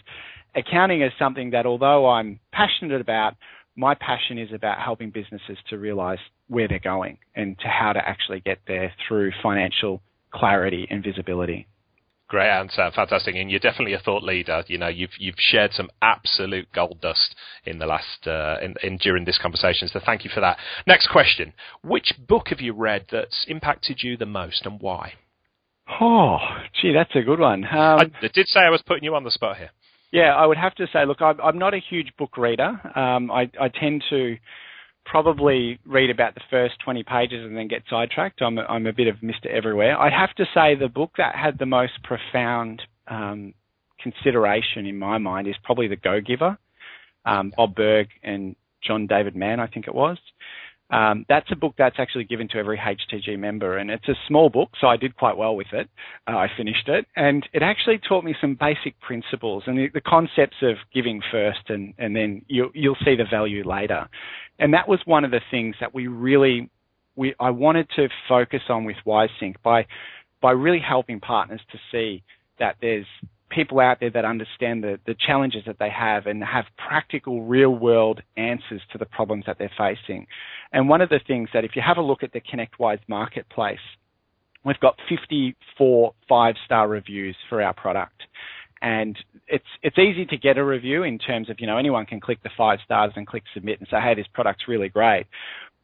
accounting 0.55 1.03
is 1.03 1.13
something 1.19 1.51
that 1.51 1.67
although 1.67 2.09
I'm 2.09 2.39
passionate 2.53 3.01
about, 3.01 3.35
my 3.77 3.95
passion 3.95 4.39
is 4.39 4.53
about 4.53 4.81
helping 4.81 5.11
businesses 5.11 5.59
to 5.69 5.79
realize 5.79 6.19
where 6.49 6.69
they're 6.69 6.79
going 6.79 7.19
and 7.35 7.59
to 7.59 7.69
how 7.69 7.93
to 7.93 8.09
actually 8.09 8.41
get 8.41 8.59
there 8.67 8.93
through 9.07 9.33
financial 9.43 10.01
clarity 10.33 10.87
and 10.91 11.05
visibility. 11.05 11.67
Great 12.29 12.51
answer, 12.51 12.91
fantastic, 12.93 13.37
and 13.37 13.51
you're 13.51 13.61
definitely 13.61 13.93
a 13.93 14.01
thought 14.01 14.25
leader. 14.25 14.65
You 14.67 14.79
know, 14.79 14.89
you've 14.89 15.13
you've 15.17 15.37
shared 15.39 15.73
some 15.73 15.91
absolute 16.03 16.67
gold 16.73 17.01
dust 17.01 17.37
in 17.65 17.79
the 17.79 17.87
last 17.87 18.27
uh, 18.27 18.57
in, 18.61 18.75
in 18.83 18.97
during 18.97 19.25
this 19.25 19.39
conversation. 19.41 19.87
So 19.87 20.01
thank 20.05 20.25
you 20.25 20.31
for 20.35 20.41
that. 20.41 20.59
Next 20.89 21.07
question: 21.07 21.53
Which 21.83 22.15
book 22.27 22.49
have 22.49 22.61
you 22.61 22.73
read 22.73 23.07
that's 23.13 23.45
impacted 23.47 24.03
you 24.03 24.17
the 24.17 24.27
most, 24.27 24.67
and 24.67 24.81
why? 24.81 25.13
Oh, 26.01 26.39
gee, 26.81 26.93
that's 26.93 27.15
a 27.15 27.23
good 27.23 27.39
one. 27.39 27.65
Um, 27.65 28.13
I 28.23 28.29
did 28.35 28.49
say 28.49 28.61
I 28.61 28.71
was 28.71 28.83
putting 28.87 29.05
you 29.05 29.15
on 29.15 29.25
the 29.25 29.31
spot 29.31 29.57
here. 29.57 29.71
Yeah, 30.13 30.35
I 30.35 30.47
would 30.47 30.57
have 30.57 30.75
to 30.77 30.87
say, 30.93 31.05
look, 31.07 31.21
I'm, 31.21 31.41
I'm 31.41 31.59
not 31.59 31.75
a 31.75 31.79
huge 31.79 32.13
book 32.19 32.37
reader. 32.37 32.81
Um, 32.99 33.31
I, 33.31 33.51
I, 33.61 33.69
tend 33.69 34.05
to 34.11 34.37
probably 35.05 35.79
read 35.85 36.11
about 36.11 36.35
the 36.35 36.41
first 36.51 36.75
20 36.85 37.03
pages 37.03 37.45
and 37.45 37.57
then 37.57 37.69
get 37.69 37.83
sidetracked. 37.91 38.41
I'm 38.41 38.59
a, 38.59 38.63
I'm 38.63 38.87
a 38.87 38.93
bit 38.93 39.09
of 39.09 39.17
Mr. 39.17 39.47
Everywhere. 39.47 39.99
I'd 39.99 40.13
have 40.13 40.35
to 40.37 40.47
say 40.55 40.75
the 40.75 40.89
book 40.89 41.13
that 41.19 41.35
had 41.35 41.59
the 41.59 41.67
most 41.67 41.93
profound 42.03 42.83
um, 43.09 43.55
consideration 44.01 44.87
in 44.87 44.99
my 44.99 45.19
mind 45.19 45.49
is 45.49 45.55
probably 45.65 45.89
The 45.89 45.97
Go 45.97 46.21
Giver, 46.21 46.59
um, 47.25 47.53
Bob 47.57 47.75
Burg 47.75 48.09
and 48.23 48.57
John 48.83 49.07
David 49.07 49.35
Mann, 49.35 49.61
I 49.61 49.67
think 49.67 49.89
it 49.89 49.95
was. 49.95 50.19
Um, 50.91 51.27
that's 51.29 51.51
a 51.51 51.57
book 51.57 51.75
that's 51.77 51.97
actually 51.99 52.25
given 52.25 52.47
to 52.49 52.59
every 52.59 52.79
HTG 52.79 53.39
member, 53.39 53.77
and 53.77 53.91
it's 53.91 54.09
a 54.09 54.15
small 54.29 54.49
book, 54.51 54.71
so 54.81 54.87
I 54.87 54.97
did 54.97 55.17
quite 55.17 55.37
well 55.37 55.57
with 55.57 55.73
it. 55.73 55.89
Uh, 56.29 56.37
I 56.37 56.49
finished 56.57 56.89
it, 56.89 57.07
and 57.17 57.47
it 57.53 57.63
actually 57.63 57.99
taught 57.99 58.25
me 58.25 58.37
some 58.41 58.57
basic 58.59 58.99
principles 59.01 59.65
and 59.67 59.77
the, 59.77 59.89
the 59.93 60.01
concepts 60.01 60.57
of 60.63 60.77
giving 60.95 61.21
first, 61.33 61.71
and, 61.71 61.93
and 61.99 62.15
then 62.15 62.43
you, 62.47 62.71
you'll 62.73 62.97
see 63.05 63.17
the 63.17 63.25
value 63.29 63.69
later. 63.69 64.09
And 64.59 64.73
that 64.75 64.89
was 64.89 65.01
one 65.05 65.25
of 65.25 65.33
the 65.33 65.41
things 65.51 65.75
that 65.81 65.93
we 65.93 66.07
really, 66.07 66.71
we 67.17 67.35
I 67.41 67.51
wanted 67.51 67.89
to 67.97 68.09
focus 68.29 68.63
on 68.69 68.85
with 68.85 68.97
WiseSync 69.05 69.57
by 69.63 69.87
by 70.41 70.53
really 70.53 70.81
helping 70.87 71.19
partners 71.19 71.61
to 71.73 71.79
see 71.91 72.23
that 72.59 72.77
there's 72.81 73.07
people 73.51 73.81
out 73.81 74.01
there 74.01 74.11
that 74.11 74.25
understand 74.25 74.83
the, 74.83 74.99
the 75.07 75.15
challenges 75.15 75.63
that 75.67 75.79
they 75.79 75.91
have 75.91 76.27
and 76.27 76.43
have 76.43 76.65
practical 76.77 77.43
real 77.43 77.71
world 77.71 78.21
answers 78.37 78.83
to 78.93 78.99
the 78.99 79.07
problems 79.07 79.45
that 79.47 79.59
they're 79.59 79.71
facing. 79.79 80.27
And 80.73 80.89
one 80.89 81.01
of 81.01 81.09
the 81.09 81.21
things 81.27 81.49
that 81.55 81.65
if 81.65 81.73
you 81.77 81.83
have 81.87 81.97
a 81.97 82.03
look 82.03 82.23
at 82.23 82.33
the 82.33 82.41
ConnectWise 82.41 83.01
marketplace, 83.09 83.79
we've 84.65 84.81
got 84.81 84.97
54 85.09 86.13
five 86.29 86.55
star 86.65 86.89
reviews 86.89 87.37
for 87.49 87.63
our 87.63 87.73
product. 87.73 88.23
And 88.83 89.17
it's 89.49 89.65
it's 89.83 89.99
easy 89.99 90.27
to 90.27 90.37
get 90.37 90.59
a 90.59 90.65
review 90.65 91.03
in 91.03 91.19
terms 91.19 91.49
of 91.49 91.57
you 91.61 91.67
know 91.67 91.79
anyone 91.79 92.05
can 92.05 92.21
click 92.21 92.43
the 92.43 92.51
five 92.59 92.79
stars 92.85 93.13
and 93.17 93.27
click 93.27 93.45
submit 93.55 93.79
and 93.79 93.89
say 93.91 93.97
hey 94.01 94.15
this 94.15 94.27
product's 94.35 94.69
really 94.69 94.91
great. 94.91 95.27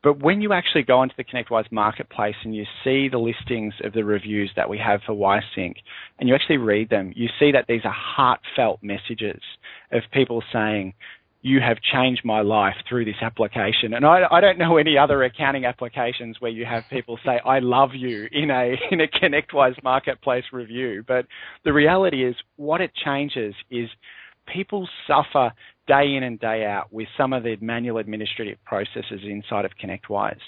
But 0.03 0.21
when 0.21 0.41
you 0.41 0.53
actually 0.53 0.83
go 0.83 0.99
onto 0.99 1.15
the 1.17 1.25
ConnectWise 1.25 1.71
marketplace 1.71 2.35
and 2.43 2.55
you 2.55 2.65
see 2.83 3.09
the 3.09 3.19
listings 3.19 3.75
of 3.85 3.93
the 3.93 4.05
reviews 4.05 4.51
that 4.57 4.69
we 4.69 4.79
have 4.79 5.01
for 5.07 5.15
WiseSync 5.15 5.75
and 6.19 6.29
you 6.29 6.35
actually 6.35 6.57
read 6.57 6.91
them, 6.91 7.13
you 7.15 7.29
see 7.39 7.53
that 7.53 7.67
these 7.69 7.83
are 7.85 7.95
heartfelt 7.95 8.83
messages 8.83 9.41
of 9.93 10.03
people 10.13 10.43
saying, 10.53 10.95
you 11.45 11.61
have 11.61 11.79
changed 11.81 12.25
my 12.25 12.41
life 12.41 12.77
through 12.89 13.05
this 13.05 13.17
application. 13.21 13.95
And 13.95 14.07
I, 14.07 14.23
I, 14.31 14.41
don't 14.41 14.59
know 14.59 14.77
any 14.77 14.97
other 14.97 15.25
accounting 15.25 15.65
applications 15.65 16.41
where 16.41 16.53
you 16.53 16.65
have 16.65 16.85
people 16.89 17.19
say, 17.25 17.41
I 17.45 17.59
love 17.59 17.91
you 17.95 18.29
in 18.31 18.51
a, 18.51 18.77
in 18.93 19.01
a 19.01 19.09
ConnectWise 19.09 19.83
marketplace 19.83 20.45
review. 20.53 21.05
But 21.07 21.27
the 21.65 21.73
reality 21.73 22.25
is 22.25 22.37
what 22.57 22.81
it 22.81 22.93
changes 22.95 23.55
is 23.71 23.89
people 24.47 24.89
suffer 25.07 25.53
day 25.87 26.15
in 26.15 26.23
and 26.23 26.39
day 26.39 26.65
out 26.65 26.93
with 26.93 27.09
some 27.17 27.33
of 27.33 27.43
the 27.43 27.57
manual 27.61 27.99
administrative 27.99 28.59
processes 28.65 29.21
inside 29.25 29.65
of 29.65 29.73
ConnectWise. 29.83 30.39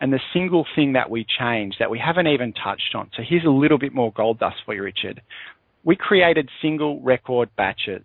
And 0.00 0.12
the 0.12 0.20
single 0.32 0.66
thing 0.74 0.92
that 0.94 1.10
we 1.10 1.24
changed 1.38 1.76
that 1.80 1.90
we 1.90 1.98
haven't 1.98 2.26
even 2.26 2.52
touched 2.52 2.94
on. 2.94 3.10
So 3.16 3.22
here's 3.26 3.44
a 3.44 3.50
little 3.50 3.78
bit 3.78 3.94
more 3.94 4.12
gold 4.12 4.38
dust 4.38 4.56
for 4.64 4.74
you, 4.74 4.82
Richard. 4.82 5.22
We 5.84 5.96
created 5.96 6.48
single 6.60 7.00
record 7.00 7.50
batches. 7.56 8.04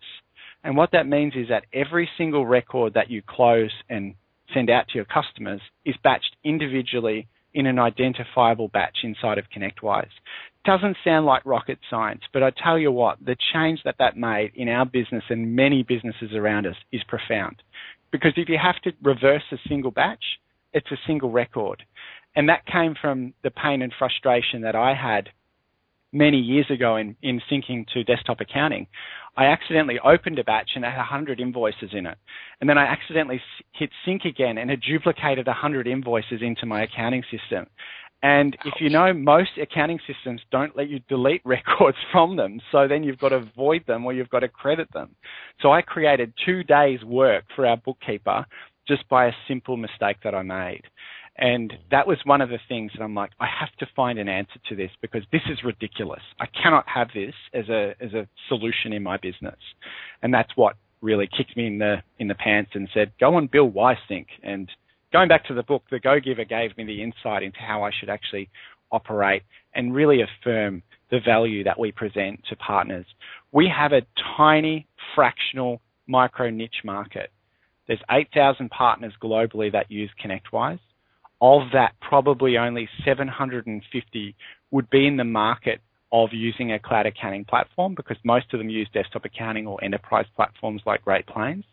And 0.64 0.76
what 0.76 0.92
that 0.92 1.08
means 1.08 1.34
is 1.36 1.50
that 1.50 1.66
every 1.74 2.10
single 2.18 2.46
record 2.46 2.94
that 2.96 3.10
you 3.10 3.22
close 3.28 3.72
and 3.90 4.16
send 4.54 4.70
out 4.70 4.88
to 4.90 4.96
your 4.96 5.06
customers 5.06 5.62
is 5.86 5.96
batched 6.06 6.36
individually 6.44 7.28
in 7.58 7.66
an 7.66 7.80
identifiable 7.80 8.68
batch 8.68 9.00
inside 9.02 9.40
of 9.40 9.46
ConnectWise 9.50 10.14
doesn't 10.64 10.96
sound 11.04 11.26
like 11.26 11.44
rocket 11.44 11.80
science, 11.90 12.22
but 12.32 12.44
I 12.44 12.52
tell 12.52 12.78
you 12.78 12.92
what, 12.92 13.18
the 13.26 13.36
change 13.52 13.80
that 13.84 13.96
that 13.98 14.16
made 14.16 14.52
in 14.54 14.70
our 14.70 14.86
business 14.86 15.24
and 15.30 15.56
many 15.56 15.82
businesses 15.82 16.34
around 16.36 16.68
us 16.68 16.76
is 16.92 17.02
profound. 17.08 17.64
Because 18.12 18.34
if 18.36 18.48
you 18.48 18.60
have 18.62 18.80
to 18.84 18.92
reverse 19.02 19.44
a 19.52 19.58
single 19.68 19.90
batch, 19.90 20.24
it's 20.74 20.92
a 20.92 20.98
single 21.08 21.32
record. 21.32 21.82
And 22.36 22.48
that 22.50 22.66
came 22.68 22.94
from 23.02 23.34
the 23.44 23.50
pain 23.50 23.82
and 23.82 23.92
frustration 23.98 24.62
that 24.62 24.76
I 24.76 24.94
had 24.94 25.30
many 26.14 26.38
years 26.38 26.70
ago 26.70 26.98
in, 26.98 27.16
in 27.24 27.42
syncing 27.52 27.88
to 27.94 28.04
desktop 28.04 28.40
accounting. 28.40 28.86
I 29.38 29.46
accidentally 29.46 30.00
opened 30.04 30.40
a 30.40 30.44
batch 30.44 30.72
and 30.76 30.84
it 30.84 30.90
had 30.90 30.98
100 30.98 31.40
invoices 31.40 31.92
in 31.94 32.08
it. 32.08 32.18
And 32.60 32.70
then 32.70 32.80
I 32.80 32.86
accidentally 32.86 33.40
hit 33.74 33.92
sync 34.04 34.26
again 34.26 34.58
and 34.58 34.72
it 34.72 34.82
duplicated 34.82 35.46
100 35.46 35.88
invoices 35.88 36.42
into 36.42 36.66
my 36.66 36.84
accounting 36.84 37.24
system. 37.32 37.68
And 38.24 38.58
Ouch. 38.60 38.74
if 38.74 38.82
you 38.82 38.90
know, 38.90 39.14
most 39.14 39.52
accounting 39.62 40.00
systems 40.08 40.42
don't 40.52 40.76
let 40.76 40.90
you 40.90 41.00
delete 41.08 41.42
records 41.46 41.98
from 42.12 42.36
them. 42.36 42.60
So 42.72 42.88
then 42.88 43.04
you've 43.04 43.20
got 43.20 43.30
to 43.30 43.48
void 43.56 43.86
them 43.86 44.06
or 44.06 44.14
you've 44.14 44.30
got 44.30 44.40
to 44.40 44.48
credit 44.48 44.92
them. 44.92 45.16
So 45.62 45.72
I 45.72 45.84
created 45.84 46.34
two 46.44 46.64
days 46.64 47.04
work 47.04 47.46
for 47.56 47.68
our 47.68 47.78
bookkeeper 47.78 48.44
just 48.88 49.08
by 49.10 49.28
a 49.28 49.34
simple 49.48 49.78
mistake 49.78 50.18
that 50.24 50.34
I 50.34 50.42
made. 50.42 50.82
And 51.40 51.74
that 51.92 52.08
was 52.08 52.18
one 52.24 52.42
of 52.42 52.50
the 52.50 52.60
things 52.68 52.92
that 52.96 53.04
I'm 53.04 53.14
like, 53.14 53.32
I 53.40 53.46
have 53.46 53.72
to 53.80 53.88
find 53.96 54.18
an 54.18 54.28
answer 54.28 54.60
to 54.70 54.76
this 54.76 54.90
because 55.02 55.22
this 55.32 55.44
is 55.50 55.64
ridiculous. 55.64 56.22
I 56.40 56.48
cannot 56.48 56.86
have 56.88 57.10
this 57.14 57.36
as 57.54 57.70
a 57.70 57.94
as 58.02 58.14
a 58.14 58.28
solution 58.48 58.92
in 58.92 59.04
my 59.04 59.18
business. 59.18 59.60
And 60.24 60.34
that's 60.34 60.52
what 60.56 60.78
really 61.02 61.28
kicked 61.28 61.56
me 61.56 61.68
in 61.68 61.78
the 61.78 61.98
in 62.18 62.28
the 62.28 62.36
pants 62.36 62.72
and 62.74 62.90
said, 62.94 63.12
go 63.20 63.38
and 63.38 63.52
build 63.52 63.76
WiseSync. 63.76 64.26
And 64.42 64.68
going 65.14 65.30
back 65.30 65.46
to 65.46 65.54
the 65.54 65.64
book, 65.64 65.84
the 65.92 66.00
Go 66.00 66.20
Giver 66.20 66.46
gave 66.46 66.76
me 66.76 66.86
the 66.86 67.04
insight 67.04 67.44
into 67.44 67.60
how 67.60 67.84
I 67.84 67.92
should 67.98 68.10
actually 68.10 68.50
operate 68.92 69.44
and 69.76 69.94
really 69.94 70.22
affirm 70.22 70.82
the 71.12 71.20
value 71.24 71.64
that 71.64 71.80
we 71.80 71.92
present 71.92 72.42
to 72.50 72.56
partners. 72.56 73.06
We 73.52 73.72
have 73.76 73.92
a 73.92 74.02
tiny 74.38 74.88
fractional 75.14 75.82
micro 76.08 76.50
niche 76.50 76.82
market. 76.84 77.32
There's 77.88 78.02
8,000 78.10 78.70
partners 78.70 79.14
globally 79.22 79.72
that 79.72 79.90
use 79.90 80.10
ConnectWise. 80.24 80.80
Of 81.42 81.72
that, 81.74 81.94
probably 82.02 82.58
only 82.58 82.90
750 83.06 84.36
would 84.72 84.90
be 84.90 85.08
in 85.08 85.18
the 85.18 85.24
market 85.24 85.82
of 86.12 86.30
using 86.32 86.72
a 86.72 86.80
cloud 86.80 87.06
accounting 87.06 87.46
platform 87.46 87.94
because 87.96 88.18
most 88.24 88.46
of 88.54 88.60
them 88.60 88.70
use 88.70 88.90
desktop 88.94 89.26
accounting 89.26 89.68
or 89.68 89.84
enterprise 89.84 90.26
platforms 90.36 90.82
like 90.86 91.04
Great 91.04 91.28
Plains. 91.28 91.66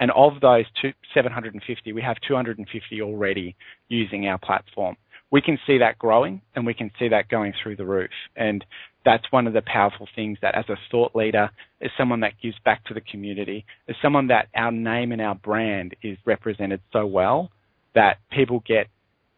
And 0.00 0.10
of 0.12 0.40
those 0.40 0.64
two, 0.80 0.92
750, 1.12 1.92
we 1.92 2.02
have 2.02 2.16
250 2.26 3.02
already 3.02 3.56
using 3.88 4.26
our 4.26 4.38
platform. 4.38 4.96
We 5.30 5.42
can 5.42 5.58
see 5.66 5.78
that 5.78 5.98
growing 5.98 6.40
and 6.54 6.64
we 6.64 6.72
can 6.72 6.90
see 6.98 7.08
that 7.08 7.28
going 7.28 7.52
through 7.62 7.76
the 7.76 7.84
roof. 7.84 8.10
And 8.36 8.64
that's 9.04 9.30
one 9.30 9.46
of 9.46 9.52
the 9.52 9.62
powerful 9.62 10.08
things 10.14 10.38
that 10.40 10.54
as 10.54 10.64
a 10.68 10.76
thought 10.90 11.14
leader, 11.14 11.50
as 11.82 11.90
someone 11.98 12.20
that 12.20 12.40
gives 12.42 12.56
back 12.64 12.84
to 12.86 12.94
the 12.94 13.00
community, 13.00 13.66
as 13.88 13.96
someone 14.00 14.28
that 14.28 14.48
our 14.54 14.72
name 14.72 15.12
and 15.12 15.20
our 15.20 15.34
brand 15.34 15.94
is 16.02 16.16
represented 16.24 16.80
so 16.92 17.04
well 17.04 17.50
that 17.98 18.18
people 18.30 18.62
get 18.64 18.86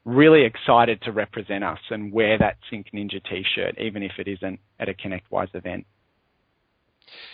really 0.04 0.44
excited 0.44 1.00
to 1.00 1.12
represent 1.12 1.64
us 1.64 1.78
and 1.88 2.12
wear 2.12 2.36
that 2.36 2.58
Sync 2.68 2.88
Ninja 2.94 3.24
t-shirt, 3.24 3.78
even 3.78 4.02
if 4.02 4.12
it 4.18 4.28
isn't 4.28 4.61
at 4.78 4.90
a 4.90 4.92
ConnectWise 4.92 5.54
event. 5.54 5.86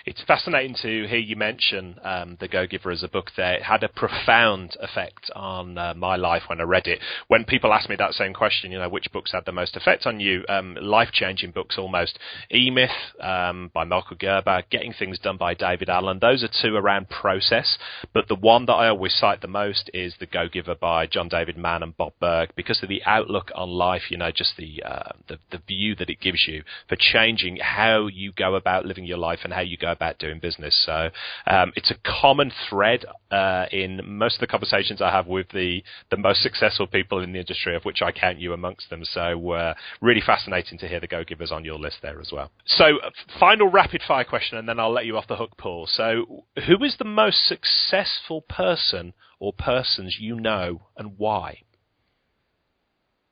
It's 0.05 0.23
fascinating 0.23 0.77
to 0.83 1.07
hear 1.09 1.19
you 1.19 1.37
mention 1.37 1.97
um, 2.03 2.37
The 2.41 2.49
Go 2.49 2.67
Giver 2.67 2.91
as 2.91 3.03
a 3.03 3.09
book 3.09 3.31
there. 3.37 3.55
It 3.55 3.63
had 3.63 3.83
a 3.83 3.89
profound 3.89 4.77
effect 4.81 5.31
on 5.35 5.79
uh, 5.79 5.95
my 5.97 6.17
life 6.17 6.43
when 6.49 6.61
I 6.61 6.65
read 6.65 6.87
it. 6.87 7.01
When 7.29 7.45
people 7.45 7.73
ask 7.73 7.89
me 7.89 7.97
that 7.97 8.15
same 8.15 8.35
question, 8.35 8.73
you 8.73 8.79
know, 8.79 8.89
which 8.89 9.13
books 9.13 9.33
had 9.33 9.45
the 9.45 9.53
most 9.53 9.77
effect 9.77 10.07
on 10.07 10.21
you? 10.21 10.45
Um, 10.49 10.77
Life 10.81 11.11
changing 11.13 11.51
books 11.51 11.77
almost. 11.79 12.19
E 12.53 12.71
Myth 12.71 12.91
um, 13.21 13.71
by 13.75 13.85
Michael 13.85 14.17
Gerber, 14.19 14.63
Getting 14.71 14.93
Things 14.93 15.19
Done 15.19 15.37
by 15.37 15.55
David 15.55 15.89
Allen. 15.89 16.19
Those 16.21 16.45
are 16.45 16.49
two 16.63 16.77
around 16.77 17.09
process, 17.09 17.79
but 18.15 18.29
the 18.29 18.35
one 18.35 18.67
that 18.67 18.75
I 18.75 18.89
always 18.89 19.15
cite 19.15 19.41
the 19.41 19.49
most 19.49 19.91
is 19.93 20.15
The 20.21 20.27
Go 20.27 20.49
Giver 20.49 20.75
by 20.75 21.07
John 21.07 21.29
David 21.29 21.57
Mann 21.57 21.83
and 21.83 21.97
Bob 21.97 22.13
Burg 22.21 22.51
because 22.57 22.83
of 22.83 22.89
the 22.89 23.03
outlook 23.05 23.51
on 23.55 23.69
life, 23.69 24.11
you 24.11 24.17
know, 24.17 24.31
just 24.31 24.57
the, 24.57 24.83
uh, 24.85 25.13
the, 25.29 25.39
the 25.51 25.61
view 25.67 25.95
that 25.97 26.11
it 26.11 26.21
gives 26.21 26.47
you 26.47 26.63
for 26.89 26.97
changing 26.97 27.59
how 27.61 28.07
you 28.07 28.33
go 28.33 28.55
about 28.55 28.87
living 28.87 29.05
your 29.05 29.19
life 29.19 29.41
and 29.45 29.53
how 29.53 29.61
you 29.67 29.77
go 29.77 29.91
about 29.91 30.19
doing 30.19 30.39
business. 30.39 30.75
So 30.85 31.11
um, 31.47 31.73
it's 31.77 31.91
a 31.91 31.97
common 32.21 32.53
thread 32.69 33.05
uh, 33.31 33.67
in 33.71 34.01
most 34.05 34.37
of 34.37 34.41
the 34.41 34.47
conversations 34.47 35.03
I 35.03 35.11
have 35.11 35.27
with 35.27 35.49
the 35.51 35.83
the 36.11 36.17
most 36.17 36.43
successful 36.43 36.87
people 36.87 37.21
in 37.21 37.33
the 37.33 37.41
industry, 37.41 37.75
of 37.77 37.85
which 37.85 38.03
I 38.03 38.13
count 38.13 38.39
you 38.39 38.53
amongst 38.53 38.91
them. 38.91 39.05
So 39.05 39.53
uh, 39.53 39.75
really 40.01 40.23
fascinating 40.25 40.79
to 40.79 40.89
hear 40.89 41.01
the 41.01 41.07
go 41.07 41.25
givers 41.25 41.53
on 41.53 41.65
your 41.65 41.79
list 41.79 41.99
there 42.03 42.21
as 42.21 42.31
well. 42.33 42.51
So 42.67 42.99
uh, 42.99 43.11
final 43.39 43.71
rapid 43.71 44.03
fire 44.07 44.25
question, 44.25 44.59
and 44.59 44.69
then 44.69 44.79
I'll 44.79 44.93
let 44.93 45.07
you 45.07 45.17
off 45.17 45.27
the 45.29 45.37
hook, 45.37 45.53
Paul. 45.59 45.87
So 45.87 46.45
who 46.67 46.83
is 46.85 46.97
the 46.99 47.05
most 47.05 47.47
successful 47.47 48.43
person 48.43 49.15
or 49.39 49.53
persons 49.53 50.17
you 50.21 50.41
know, 50.41 50.83
and 50.97 51.19
why? 51.19 51.63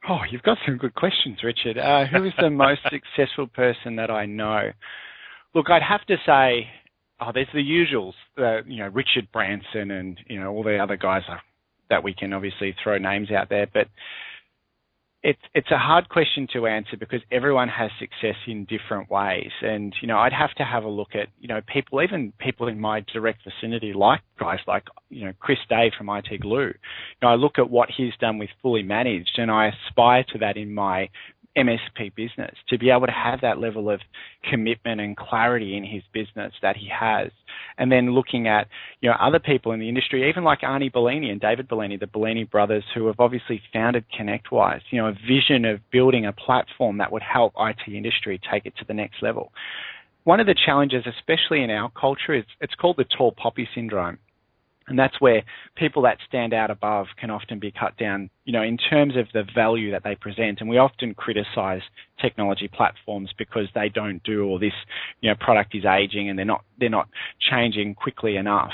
Oh, 0.09 0.21
you've 0.31 0.43
got 0.43 0.59
some 0.67 0.77
good 0.77 0.95
questions, 0.95 1.39
Richard. 1.43 1.79
Uh, 1.79 2.05
who 2.07 2.25
is 2.25 2.33
the 2.39 2.51
most 2.51 2.81
successful 2.91 3.47
person 3.47 3.97
that 3.97 4.11
I 4.11 4.27
know? 4.27 4.71
Look, 5.55 5.71
I'd 5.71 5.83
have 5.83 6.05
to 6.07 6.17
say, 6.27 6.69
oh, 7.21 7.31
there's 7.33 7.49
the 7.55 7.61
usuals, 7.61 8.15
uh, 8.39 8.65
you 8.65 8.79
know, 8.79 8.89
Richard 8.89 9.29
Branson 9.33 9.91
and 9.91 10.19
you 10.27 10.41
know 10.41 10.53
all 10.53 10.65
the 10.65 10.79
other 10.79 10.97
guys 10.97 11.23
are, 11.29 11.41
that 11.91 12.03
we 12.03 12.15
can 12.15 12.33
obviously 12.33 12.75
throw 12.83 12.99
names 12.99 13.31
out 13.31 13.49
there, 13.49 13.67
but 13.73 13.89
it's 15.25 15.41
it's 15.55 15.71
a 15.71 15.79
hard 15.79 16.11
question 16.11 16.47
to 16.53 16.67
answer 16.67 16.99
because 16.99 17.23
everyone 17.33 17.69
has 17.69 17.91
success 17.99 18.37
in 18.47 18.67
different 18.67 19.11
ways, 19.11 19.51
and 19.63 19.95
you 20.03 20.07
know 20.07 20.19
I'd 20.19 20.35
have 20.35 20.53
to 20.57 20.65
have 20.65 20.85
a 20.85 20.89
look 20.89 21.15
at 21.15 21.29
you 21.41 21.49
know 21.49 21.63
people, 21.67 22.03
even 22.03 22.35
people 22.39 22.69
in 22.69 22.79
my 22.79 23.03
direct 23.11 23.41
vicinity, 23.43 23.95
like 23.95 24.21
guys 24.39 24.59
like 24.69 24.85
you 25.09 25.25
know 25.25 25.33
Chris 25.41 25.59
Day 25.71 25.91
from 25.97 26.11
IT 26.11 26.43
Glue. 26.43 26.67
You 26.67 26.75
know, 27.23 27.29
I 27.29 27.37
look 27.37 27.59
at 27.59 27.71
what 27.71 27.89
he's 27.97 28.13
done 28.21 28.37
with 28.37 28.51
Fully 28.61 28.83
Managed, 28.83 29.39
and 29.39 29.51
I 29.51 29.71
aspire 29.71 30.25
to 30.33 30.39
that 30.41 30.59
in 30.59 30.75
my 30.75 31.09
MSP 31.57 32.15
business 32.15 32.55
to 32.69 32.79
be 32.79 32.91
able 32.91 33.07
to 33.07 33.13
have 33.13 33.41
that 33.43 33.59
level 33.59 33.89
of 33.89 34.01
commitment 34.51 35.01
and 35.01 35.17
clarity 35.17 35.77
in 35.77 35.85
his 35.85 36.03
business 36.13 36.53
that 36.63 36.77
he 36.77 36.89
has. 36.89 37.31
And 37.79 37.91
then 37.91 38.13
looking 38.13 38.49
at, 38.49 38.67
you 39.01 39.09
know, 39.09 39.17
other 39.21 39.39
people 39.39 39.73
in 39.73 39.81
the 39.81 39.89
industry, 39.89 40.29
even 40.29 40.45
like 40.45 40.61
Arnie 40.61 40.93
Bellini 40.93 41.31
and 41.31 41.41
David 41.41 41.69
Bellini, 41.69 41.97
the 41.97 42.07
Bellini 42.07 42.45
brothers 42.45 42.85
who 42.95 43.07
have 43.07 43.21
obviously 43.21 43.63
founded 43.73 44.05
ConnectWise, 44.19 44.81
you 44.91 45.01
know, 45.01 45.09
a 45.09 45.17
vision 45.27 45.65
of 45.65 45.81
building 45.91 46.27
a 46.27 46.33
platform 46.33 46.99
that 46.99 47.13
would 47.13 47.23
help 47.23 47.53
IT 47.59 47.93
industry 47.93 48.41
take 48.51 48.67
it 48.67 48.77
to 48.79 48.85
the 48.85 48.95
next 48.95 49.23
level. 49.23 49.53
One 50.25 50.41
of 50.41 50.47
the 50.47 50.55
challenges, 50.55 51.05
especially 51.07 51.63
in 51.63 51.71
our 51.71 51.91
culture, 51.91 52.33
is 52.35 52.45
it's 52.61 52.75
called 52.75 52.97
the 52.97 53.05
tall 53.05 53.33
poppy 53.33 53.69
syndrome. 53.75 54.19
And 54.87 54.99
that's 54.99 55.21
where 55.21 55.43
people 55.77 56.03
that 56.03 56.19
stand 56.29 56.53
out 56.53 56.71
above 56.71 57.07
can 57.19 57.31
often 57.31 57.59
be 57.59 57.73
cut 57.73 57.97
down, 57.97 58.29
you 58.45 58.53
know, 58.53 58.63
in 58.63 58.77
terms 58.77 59.17
of 59.17 59.27
the 59.33 59.45
value 59.55 59.91
that 59.93 60.05
they 60.05 60.15
present. 60.15 60.61
And 60.61 60.69
we 60.69 60.77
often 60.77 61.15
criticize 61.15 61.81
technology 62.21 62.69
platforms 62.69 63.31
because 63.39 63.67
they 63.75 63.89
don't 63.89 64.23
do 64.25 64.45
all 64.45 64.59
this, 64.59 64.75
you 65.21 65.31
know, 65.31 65.37
product 65.41 65.75
is 65.75 65.85
aging 65.85 66.29
and 66.29 66.39
they're 66.39 66.45
not, 66.45 66.65
they're 66.79 66.91
not 66.91 67.09
changing 67.51 67.95
quickly 67.95 68.37
enough. 68.37 68.73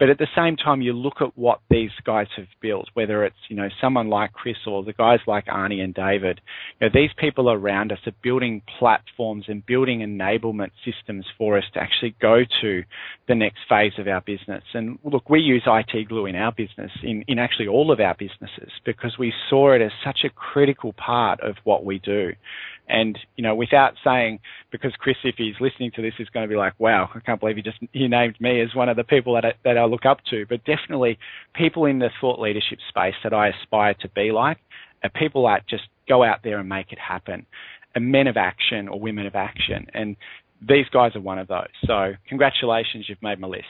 But 0.00 0.08
at 0.08 0.16
the 0.16 0.26
same 0.34 0.56
time, 0.56 0.80
you 0.80 0.94
look 0.94 1.20
at 1.20 1.36
what 1.36 1.60
these 1.68 1.90
guys 2.04 2.26
have 2.38 2.46
built, 2.62 2.88
whether 2.94 3.22
it's, 3.22 3.36
you 3.48 3.56
know, 3.56 3.68
someone 3.82 4.08
like 4.08 4.32
Chris 4.32 4.56
or 4.66 4.82
the 4.82 4.94
guys 4.94 5.18
like 5.26 5.44
Arnie 5.44 5.84
and 5.84 5.92
David. 5.92 6.40
You 6.80 6.86
know, 6.86 6.90
these 6.92 7.10
people 7.18 7.50
around 7.50 7.92
us 7.92 7.98
are 8.06 8.14
building 8.22 8.62
platforms 8.78 9.44
and 9.48 9.64
building 9.66 10.00
enablement 10.00 10.70
systems 10.86 11.26
for 11.36 11.58
us 11.58 11.64
to 11.74 11.80
actually 11.80 12.16
go 12.18 12.44
to 12.62 12.82
the 13.28 13.34
next 13.34 13.58
phase 13.68 13.92
of 13.98 14.08
our 14.08 14.22
business. 14.22 14.64
And 14.72 14.98
look, 15.04 15.28
we 15.28 15.40
use 15.40 15.64
IT 15.66 16.08
Glue 16.08 16.24
in 16.24 16.34
our 16.34 16.52
business, 16.52 16.90
in, 17.02 17.22
in 17.28 17.38
actually 17.38 17.68
all 17.68 17.92
of 17.92 18.00
our 18.00 18.14
businesses, 18.14 18.72
because 18.86 19.18
we 19.18 19.34
saw 19.50 19.72
it 19.72 19.82
as 19.82 19.92
such 20.02 20.20
a 20.24 20.30
critical 20.30 20.94
part 20.94 21.40
of 21.40 21.56
what 21.64 21.84
we 21.84 21.98
do. 21.98 22.32
And, 22.90 23.16
you 23.36 23.44
know, 23.44 23.54
without 23.54 23.94
saying, 24.02 24.40
because 24.72 24.92
Chris, 24.98 25.16
if 25.22 25.36
he's 25.38 25.54
listening 25.60 25.92
to 25.94 26.02
this, 26.02 26.14
is 26.18 26.28
going 26.30 26.42
to 26.42 26.52
be 26.52 26.56
like, 26.56 26.74
wow, 26.78 27.08
I 27.14 27.20
can't 27.20 27.38
believe 27.38 27.54
he 27.54 27.62
just, 27.62 27.78
he 27.92 28.08
named 28.08 28.40
me 28.40 28.60
as 28.60 28.74
one 28.74 28.88
of 28.88 28.96
the 28.96 29.04
people 29.04 29.34
that 29.34 29.44
I, 29.44 29.52
that 29.62 29.78
I 29.78 29.84
look 29.90 30.06
up 30.06 30.18
to. 30.30 30.46
But 30.48 30.64
definitely 30.64 31.18
people 31.54 31.84
in 31.86 31.98
the 31.98 32.10
thought 32.20 32.40
leadership 32.40 32.78
space 32.88 33.14
that 33.22 33.34
I 33.34 33.48
aspire 33.48 33.94
to 34.00 34.08
be 34.08 34.32
like 34.32 34.58
are 35.02 35.10
people 35.10 35.46
that 35.46 35.68
just 35.68 35.84
go 36.08 36.22
out 36.22 36.40
there 36.42 36.58
and 36.58 36.68
make 36.68 36.92
it 36.92 36.98
happen. 36.98 37.46
And 37.94 38.12
men 38.12 38.26
of 38.26 38.36
action 38.36 38.88
or 38.88 39.00
women 39.00 39.26
of 39.26 39.34
action. 39.34 39.86
And 39.94 40.16
these 40.60 40.86
guys 40.92 41.16
are 41.16 41.20
one 41.20 41.38
of 41.38 41.48
those. 41.48 41.68
So 41.86 42.12
congratulations, 42.28 43.06
you've 43.08 43.22
made 43.22 43.40
my 43.40 43.48
list. 43.48 43.64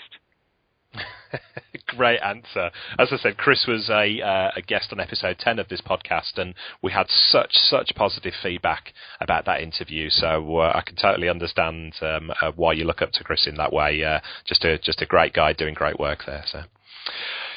Great 1.86 2.20
answer. 2.20 2.70
As 2.98 3.08
I 3.12 3.16
said, 3.16 3.36
Chris 3.36 3.64
was 3.66 3.88
a, 3.90 4.20
uh, 4.20 4.50
a 4.56 4.62
guest 4.62 4.92
on 4.92 5.00
episode 5.00 5.38
10 5.38 5.58
of 5.58 5.68
this 5.68 5.80
podcast, 5.80 6.38
and 6.38 6.54
we 6.82 6.92
had 6.92 7.06
such, 7.08 7.52
such 7.52 7.92
positive 7.94 8.34
feedback 8.42 8.92
about 9.20 9.44
that 9.46 9.60
interview. 9.60 10.10
So 10.10 10.58
uh, 10.58 10.72
I 10.74 10.82
can 10.82 10.96
totally 10.96 11.28
understand 11.28 11.94
um, 12.00 12.30
uh, 12.40 12.52
why 12.54 12.72
you 12.72 12.84
look 12.84 13.02
up 13.02 13.12
to 13.12 13.24
Chris 13.24 13.46
in 13.46 13.56
that 13.56 13.72
way. 13.72 14.02
Uh, 14.02 14.20
just, 14.46 14.64
a, 14.64 14.78
just 14.78 15.02
a 15.02 15.06
great 15.06 15.32
guy 15.32 15.52
doing 15.52 15.74
great 15.74 15.98
work 15.98 16.20
there. 16.26 16.44
So. 16.46 16.62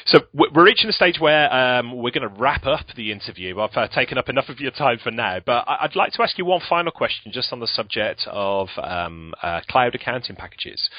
So 0.06 0.18
we're 0.34 0.64
reaching 0.64 0.86
the 0.86 0.92
stage 0.92 1.18
where 1.18 1.50
um, 1.50 1.96
we're 1.96 2.10
going 2.10 2.28
to 2.28 2.40
wrap 2.40 2.66
up 2.66 2.84
the 2.94 3.10
interview. 3.10 3.58
I've 3.58 3.74
uh, 3.74 3.88
taken 3.88 4.18
up 4.18 4.28
enough 4.28 4.50
of 4.50 4.60
your 4.60 4.70
time 4.70 4.98
for 5.02 5.10
now, 5.10 5.38
but 5.44 5.64
I'd 5.66 5.96
like 5.96 6.12
to 6.12 6.22
ask 6.22 6.36
you 6.36 6.44
one 6.44 6.60
final 6.68 6.92
question 6.92 7.32
just 7.32 7.54
on 7.54 7.60
the 7.60 7.66
subject 7.66 8.20
of 8.26 8.68
um, 8.76 9.32
uh, 9.42 9.62
cloud 9.66 9.94
accounting 9.94 10.36
packages. 10.36 10.90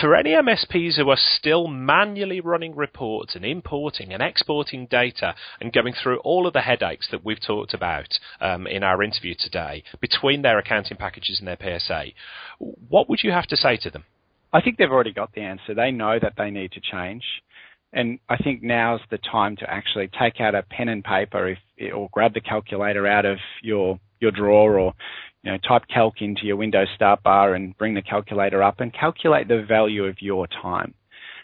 For 0.00 0.14
any 0.14 0.30
MSPs 0.30 0.94
who 0.96 1.10
are 1.10 1.18
still 1.18 1.66
manually 1.66 2.40
running 2.40 2.76
reports 2.76 3.34
and 3.34 3.44
importing 3.44 4.12
and 4.12 4.22
exporting 4.22 4.86
data 4.86 5.34
and 5.60 5.72
going 5.72 5.94
through 6.00 6.18
all 6.18 6.46
of 6.46 6.52
the 6.52 6.60
headaches 6.60 7.08
that 7.10 7.24
we've 7.24 7.44
talked 7.44 7.74
about 7.74 8.16
um, 8.40 8.68
in 8.68 8.84
our 8.84 9.02
interview 9.02 9.34
today 9.36 9.82
between 10.00 10.42
their 10.42 10.58
accounting 10.58 10.96
packages 10.96 11.40
and 11.40 11.48
their 11.48 11.58
PSA, 11.80 12.04
what 12.60 13.08
would 13.08 13.24
you 13.24 13.32
have 13.32 13.48
to 13.48 13.56
say 13.56 13.76
to 13.78 13.90
them? 13.90 14.04
I 14.52 14.60
think 14.60 14.76
they've 14.76 14.90
already 14.90 15.12
got 15.12 15.32
the 15.32 15.40
answer. 15.40 15.74
They 15.74 15.90
know 15.90 16.18
that 16.20 16.34
they 16.36 16.50
need 16.50 16.72
to 16.72 16.80
change 16.80 17.24
And 17.92 18.18
I 18.28 18.36
think 18.36 18.62
now's 18.62 19.00
the 19.10 19.18
time 19.18 19.56
to 19.56 19.70
actually 19.70 20.08
take 20.18 20.40
out 20.40 20.54
a 20.54 20.62
pen 20.62 20.88
and 20.88 21.04
paper 21.04 21.48
if, 21.48 21.92
or 21.94 22.08
grab 22.12 22.32
the 22.32 22.40
calculator 22.40 23.06
out 23.06 23.26
of 23.26 23.38
your, 23.62 23.98
your 24.20 24.30
drawer 24.30 24.78
or, 24.78 24.94
you 25.42 25.52
know, 25.52 25.58
type 25.58 25.82
calc 25.92 26.22
into 26.22 26.46
your 26.46 26.56
Windows 26.56 26.88
start 26.94 27.22
bar 27.22 27.54
and 27.54 27.76
bring 27.76 27.94
the 27.94 28.02
calculator 28.02 28.62
up 28.62 28.80
and 28.80 28.94
calculate 28.94 29.48
the 29.48 29.62
value 29.62 30.04
of 30.04 30.16
your 30.22 30.46
time. 30.46 30.94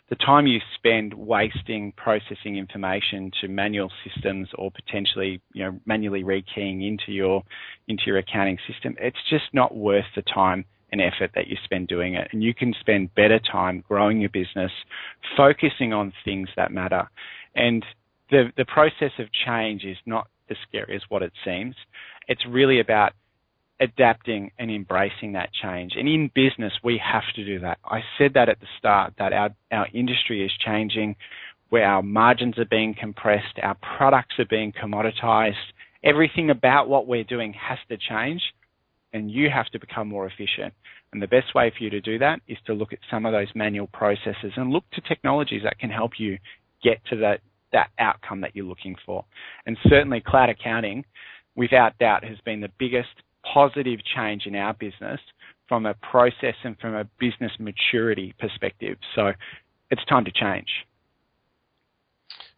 The 0.08 0.16
time 0.16 0.46
you 0.46 0.58
spend 0.74 1.12
wasting 1.12 1.92
processing 1.92 2.56
information 2.56 3.30
to 3.42 3.48
manual 3.48 3.92
systems 4.02 4.48
or 4.54 4.70
potentially, 4.70 5.42
you 5.52 5.64
know, 5.64 5.78
manually 5.84 6.24
rekeying 6.24 6.86
into 6.86 7.12
your, 7.12 7.42
into 7.88 8.04
your 8.06 8.16
accounting 8.16 8.56
system, 8.66 8.96
it's 8.98 9.18
just 9.28 9.44
not 9.52 9.76
worth 9.76 10.06
the 10.16 10.22
time 10.22 10.64
and 10.90 11.00
effort 11.00 11.30
that 11.34 11.48
you 11.48 11.56
spend 11.64 11.88
doing 11.88 12.14
it. 12.14 12.28
And 12.32 12.42
you 12.42 12.54
can 12.54 12.74
spend 12.80 13.14
better 13.14 13.38
time 13.38 13.84
growing 13.86 14.20
your 14.20 14.30
business, 14.30 14.72
focusing 15.36 15.92
on 15.92 16.12
things 16.24 16.48
that 16.56 16.72
matter. 16.72 17.08
And 17.54 17.84
the, 18.30 18.52
the 18.56 18.64
process 18.64 19.12
of 19.18 19.26
change 19.46 19.84
is 19.84 19.96
not 20.06 20.28
as 20.50 20.56
scary 20.66 20.96
as 20.96 21.02
what 21.08 21.22
it 21.22 21.32
seems. 21.44 21.74
It's 22.26 22.44
really 22.48 22.80
about 22.80 23.12
adapting 23.80 24.50
and 24.58 24.70
embracing 24.70 25.32
that 25.32 25.50
change. 25.52 25.92
And 25.96 26.08
in 26.08 26.30
business, 26.34 26.72
we 26.82 27.00
have 27.02 27.22
to 27.36 27.44
do 27.44 27.60
that. 27.60 27.78
I 27.84 28.00
said 28.16 28.32
that 28.34 28.48
at 28.48 28.60
the 28.60 28.66
start 28.78 29.14
that 29.18 29.32
our, 29.32 29.50
our 29.70 29.86
industry 29.94 30.44
is 30.44 30.50
changing, 30.64 31.16
where 31.68 31.84
our 31.84 32.02
margins 32.02 32.58
are 32.58 32.64
being 32.64 32.94
compressed, 32.98 33.58
our 33.62 33.76
products 33.96 34.36
are 34.38 34.46
being 34.46 34.72
commoditized. 34.72 35.54
Everything 36.02 36.50
about 36.50 36.88
what 36.88 37.06
we're 37.06 37.24
doing 37.24 37.52
has 37.52 37.78
to 37.88 37.96
change 37.96 38.40
and 39.12 39.30
you 39.30 39.48
have 39.50 39.66
to 39.66 39.78
become 39.78 40.08
more 40.08 40.26
efficient. 40.26 40.74
And 41.12 41.22
the 41.22 41.26
best 41.26 41.54
way 41.54 41.72
for 41.76 41.82
you 41.82 41.90
to 41.90 42.00
do 42.00 42.18
that 42.18 42.40
is 42.46 42.58
to 42.66 42.74
look 42.74 42.92
at 42.92 42.98
some 43.10 43.24
of 43.24 43.32
those 43.32 43.48
manual 43.54 43.86
processes 43.88 44.52
and 44.56 44.70
look 44.70 44.84
to 44.92 45.00
technologies 45.00 45.62
that 45.64 45.78
can 45.78 45.90
help 45.90 46.12
you 46.18 46.38
get 46.82 47.00
to 47.10 47.16
that, 47.16 47.40
that 47.72 47.90
outcome 47.98 48.42
that 48.42 48.54
you're 48.54 48.66
looking 48.66 48.96
for. 49.06 49.24
And 49.66 49.76
certainly 49.88 50.20
cloud 50.20 50.50
accounting, 50.50 51.04
without 51.56 51.98
doubt, 51.98 52.24
has 52.24 52.38
been 52.44 52.60
the 52.60 52.70
biggest 52.78 53.08
positive 53.42 54.00
change 54.14 54.46
in 54.46 54.54
our 54.54 54.74
business 54.74 55.20
from 55.68 55.86
a 55.86 55.94
process 55.94 56.54
and 56.64 56.78
from 56.78 56.94
a 56.94 57.04
business 57.18 57.52
maturity 57.58 58.34
perspective. 58.38 58.98
So 59.14 59.32
it's 59.90 60.04
time 60.06 60.24
to 60.24 60.32
change. 60.32 60.68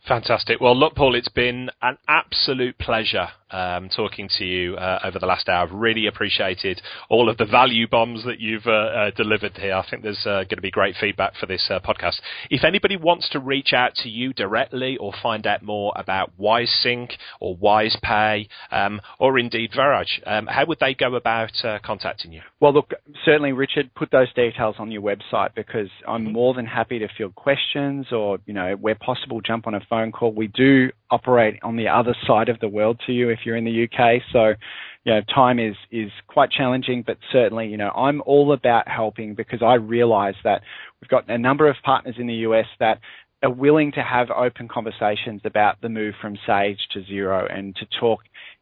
Fantastic. 0.07 0.61
Well, 0.61 0.77
look, 0.77 0.95
Paul, 0.95 1.15
it's 1.15 1.29
been 1.29 1.71
an 1.83 1.99
absolute 2.09 2.79
pleasure 2.79 3.29
um, 3.51 3.89
talking 3.89 4.29
to 4.39 4.45
you 4.45 4.77
uh, 4.77 5.01
over 5.05 5.19
the 5.19 5.27
last 5.27 5.49
hour. 5.49 5.67
I've 5.67 5.73
really 5.73 6.07
appreciated 6.07 6.81
all 7.09 7.29
of 7.29 7.37
the 7.37 7.45
value 7.45 7.89
bombs 7.89 8.25
that 8.25 8.41
you've 8.41 8.67
uh, 8.67 8.71
uh, 8.71 9.11
delivered 9.17 9.57
here. 9.57 9.75
I 9.75 9.89
think 9.89 10.03
there's 10.03 10.25
uh, 10.27 10.45
going 10.45 10.57
to 10.57 10.61
be 10.61 10.71
great 10.71 10.97
feedback 11.01 11.35
for 11.37 11.47
this 11.47 11.67
uh, 11.71 11.81
podcast. 11.81 12.21
If 12.51 12.65
anybody 12.65 12.97
wants 12.97 13.29
to 13.31 13.41
reach 13.41 13.73
out 13.73 13.95
to 13.97 14.09
you 14.09 14.33
directly 14.33 14.97
or 14.97 15.13
find 15.23 15.47
out 15.47 15.63
more 15.63 15.93
about 15.97 16.33
WiseSync 16.39 17.11
or 17.41 17.57
WisePay 17.57 18.49
um, 18.71 19.01
or 19.19 19.39
indeed 19.39 19.73
Viraj, 19.73 20.07
um, 20.27 20.47
how 20.47 20.67
would 20.67 20.79
they 20.81 20.95
go 20.95 21.15
about 21.15 21.53
uh, 21.65 21.79
contacting 21.85 22.33
you? 22.33 22.43
Well, 22.61 22.73
look, 22.73 22.93
certainly, 23.25 23.53
Richard, 23.53 23.95
put 23.95 24.11
those 24.11 24.33
details 24.35 24.77
on 24.79 24.91
your 24.91 25.03
website 25.03 25.55
because 25.55 25.89
I'm 26.07 26.25
mm-hmm. 26.25 26.33
more 26.33 26.55
than 26.55 26.67
happy 26.67 26.99
to 27.01 27.09
field 27.17 27.35
questions 27.35 28.07
or, 28.13 28.39
you 28.47 28.55
know, 28.55 28.75
where 28.75 28.95
possible, 28.95 29.41
jump 29.41 29.67
on 29.67 29.75
a 29.75 29.81
phone 29.89 30.13
call. 30.13 30.33
We 30.33 30.49
do 30.49 30.91
operate 31.11 31.59
on 31.63 31.77
the 31.77 31.89
other 31.89 32.15
side 32.27 32.49
of 32.49 32.61
the 32.61 32.69
world 32.69 33.01
to 33.07 33.13
you 33.13 33.31
if 33.31 33.39
you're 33.45 33.57
in 33.57 33.64
the 33.64 33.84
UK. 33.84 34.22
So, 34.32 34.55
you 35.05 35.14
know, 35.14 35.20
time 35.34 35.59
is, 35.59 35.76
is 35.91 36.11
quite 36.26 36.51
challenging, 36.51 37.03
but 37.07 37.16
certainly, 37.32 37.68
you 37.68 37.76
know, 37.76 37.91
I'm 37.91 38.22
all 38.26 38.53
about 38.53 38.88
helping 38.88 39.34
because 39.34 39.62
I 39.62 39.74
realize 39.74 40.34
that 40.45 40.62
we've 41.01 41.09
got 41.09 41.28
a 41.28 41.38
number 41.38 41.68
of 41.68 41.76
partners 41.82 42.16
in 42.18 42.26
the 42.26 42.34
US 42.34 42.66
that 42.78 43.01
are 43.43 43.51
willing 43.51 43.93
to 43.93 44.03
have 44.03 44.30
open 44.30 44.68
conversations 44.68 45.41
about 45.45 45.80
the 45.80 45.88
move 45.88 46.14
from 46.20 46.36
Sage 46.47 46.78
to 46.93 47.01
Xero 47.01 47.51
and 47.53 47.74
to 47.76 47.86
talk 47.99 48.20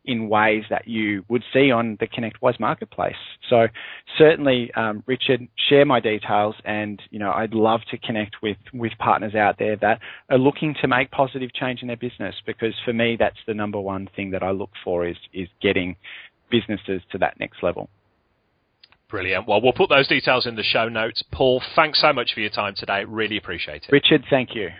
in 0.08 0.28
ways 0.30 0.64
that 0.70 0.88
you 0.88 1.22
would 1.28 1.44
see 1.52 1.70
on 1.70 1.98
the 2.00 2.06
ConnectWise 2.06 2.58
marketplace. 2.58 3.14
So 3.50 3.68
certainly, 4.16 4.72
um, 4.74 5.04
Richard, 5.06 5.46
share 5.68 5.84
my 5.84 6.00
details, 6.00 6.56
and 6.64 7.00
you 7.10 7.18
know 7.18 7.30
I'd 7.30 7.52
love 7.52 7.80
to 7.90 7.98
connect 7.98 8.36
with 8.42 8.56
with 8.72 8.92
partners 8.98 9.34
out 9.34 9.58
there 9.58 9.76
that 9.76 10.00
are 10.30 10.38
looking 10.38 10.74
to 10.80 10.88
make 10.88 11.10
positive 11.10 11.52
change 11.52 11.82
in 11.82 11.88
their 11.88 11.96
business. 11.98 12.34
Because 12.46 12.74
for 12.84 12.94
me, 12.94 13.16
that's 13.18 13.36
the 13.46 13.54
number 13.54 13.78
one 13.78 14.08
thing 14.16 14.30
that 14.30 14.42
I 14.42 14.50
look 14.50 14.70
for 14.82 15.06
is 15.06 15.16
is 15.34 15.48
getting 15.60 15.94
businesses 16.50 17.02
to 17.12 17.18
that 17.18 17.38
next 17.38 17.62
level. 17.62 17.90
Brilliant. 19.10 19.46
Well, 19.46 19.60
we'll 19.60 19.74
put 19.74 19.90
those 19.90 20.08
details 20.08 20.46
in 20.46 20.54
the 20.56 20.62
show 20.62 20.88
notes. 20.88 21.22
Paul, 21.32 21.62
thanks 21.76 22.00
so 22.00 22.12
much 22.14 22.32
for 22.32 22.40
your 22.40 22.50
time 22.50 22.74
today. 22.76 23.04
Really 23.06 23.36
appreciate 23.36 23.84
it. 23.88 23.92
Richard, 23.92 24.24
thank 24.30 24.54
you. 24.54 24.70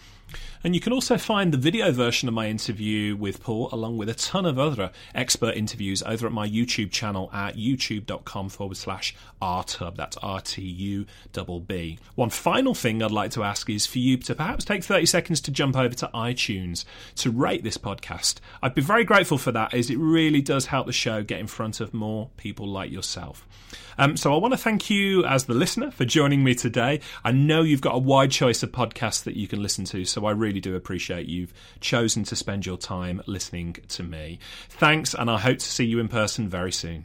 And 0.64 0.74
you 0.74 0.80
can 0.80 0.92
also 0.92 1.16
find 1.16 1.52
the 1.52 1.58
video 1.58 1.92
version 1.92 2.28
of 2.28 2.34
my 2.34 2.48
interview 2.48 3.16
with 3.16 3.42
Paul, 3.42 3.68
along 3.72 3.96
with 3.96 4.08
a 4.08 4.14
ton 4.14 4.44
of 4.44 4.58
other 4.58 4.90
expert 5.14 5.56
interviews, 5.56 6.02
over 6.02 6.26
at 6.26 6.32
my 6.32 6.48
YouTube 6.48 6.90
channel 6.90 7.30
at 7.32 7.56
youtube.com 7.56 8.48
forward 8.48 8.76
slash 8.76 9.14
rtubb. 9.40 9.96
That's 9.96 10.16
R 10.18 10.40
T 10.40 10.62
U 10.62 11.06
B 11.32 11.60
B. 11.66 11.98
One 12.14 12.30
final 12.30 12.74
thing 12.74 13.02
I'd 13.02 13.10
like 13.10 13.30
to 13.32 13.44
ask 13.44 13.70
is 13.70 13.86
for 13.86 13.98
you 13.98 14.16
to 14.18 14.34
perhaps 14.34 14.64
take 14.64 14.84
30 14.84 15.06
seconds 15.06 15.40
to 15.42 15.50
jump 15.50 15.76
over 15.76 15.94
to 15.94 16.10
iTunes 16.14 16.84
to 17.16 17.30
rate 17.30 17.62
this 17.62 17.78
podcast. 17.78 18.36
I'd 18.62 18.74
be 18.74 18.82
very 18.82 19.04
grateful 19.04 19.38
for 19.38 19.52
that, 19.52 19.74
as 19.74 19.90
it 19.90 19.98
really 19.98 20.40
does 20.40 20.66
help 20.66 20.86
the 20.86 20.92
show 20.92 21.22
get 21.22 21.40
in 21.40 21.46
front 21.46 21.80
of 21.80 21.94
more 21.94 22.30
people 22.36 22.66
like 22.66 22.90
yourself. 22.90 23.46
Um, 23.98 24.16
so 24.16 24.32
I 24.32 24.38
want 24.38 24.52
to 24.52 24.58
thank 24.58 24.90
you 24.90 25.24
as 25.24 25.44
the 25.44 25.54
listener 25.54 25.90
for 25.90 26.04
joining 26.04 26.44
me 26.44 26.54
today. 26.54 27.00
I 27.24 27.32
know 27.32 27.62
you've 27.62 27.80
got 27.80 27.96
a 27.96 27.98
wide 27.98 28.30
choice 28.30 28.62
of 28.62 28.70
podcasts 28.70 29.24
that 29.24 29.36
you 29.36 29.48
can 29.48 29.60
listen 29.60 29.84
to, 29.86 30.04
so 30.04 30.17
I 30.26 30.32
really 30.32 30.60
do 30.60 30.76
appreciate 30.76 31.26
you've 31.26 31.52
chosen 31.80 32.24
to 32.24 32.36
spend 32.36 32.66
your 32.66 32.76
time 32.76 33.22
listening 33.26 33.76
to 33.88 34.02
me. 34.02 34.38
Thanks, 34.68 35.14
and 35.14 35.30
I 35.30 35.38
hope 35.38 35.58
to 35.58 35.66
see 35.66 35.84
you 35.84 35.98
in 35.98 36.08
person 36.08 36.48
very 36.48 36.72
soon. 36.72 37.04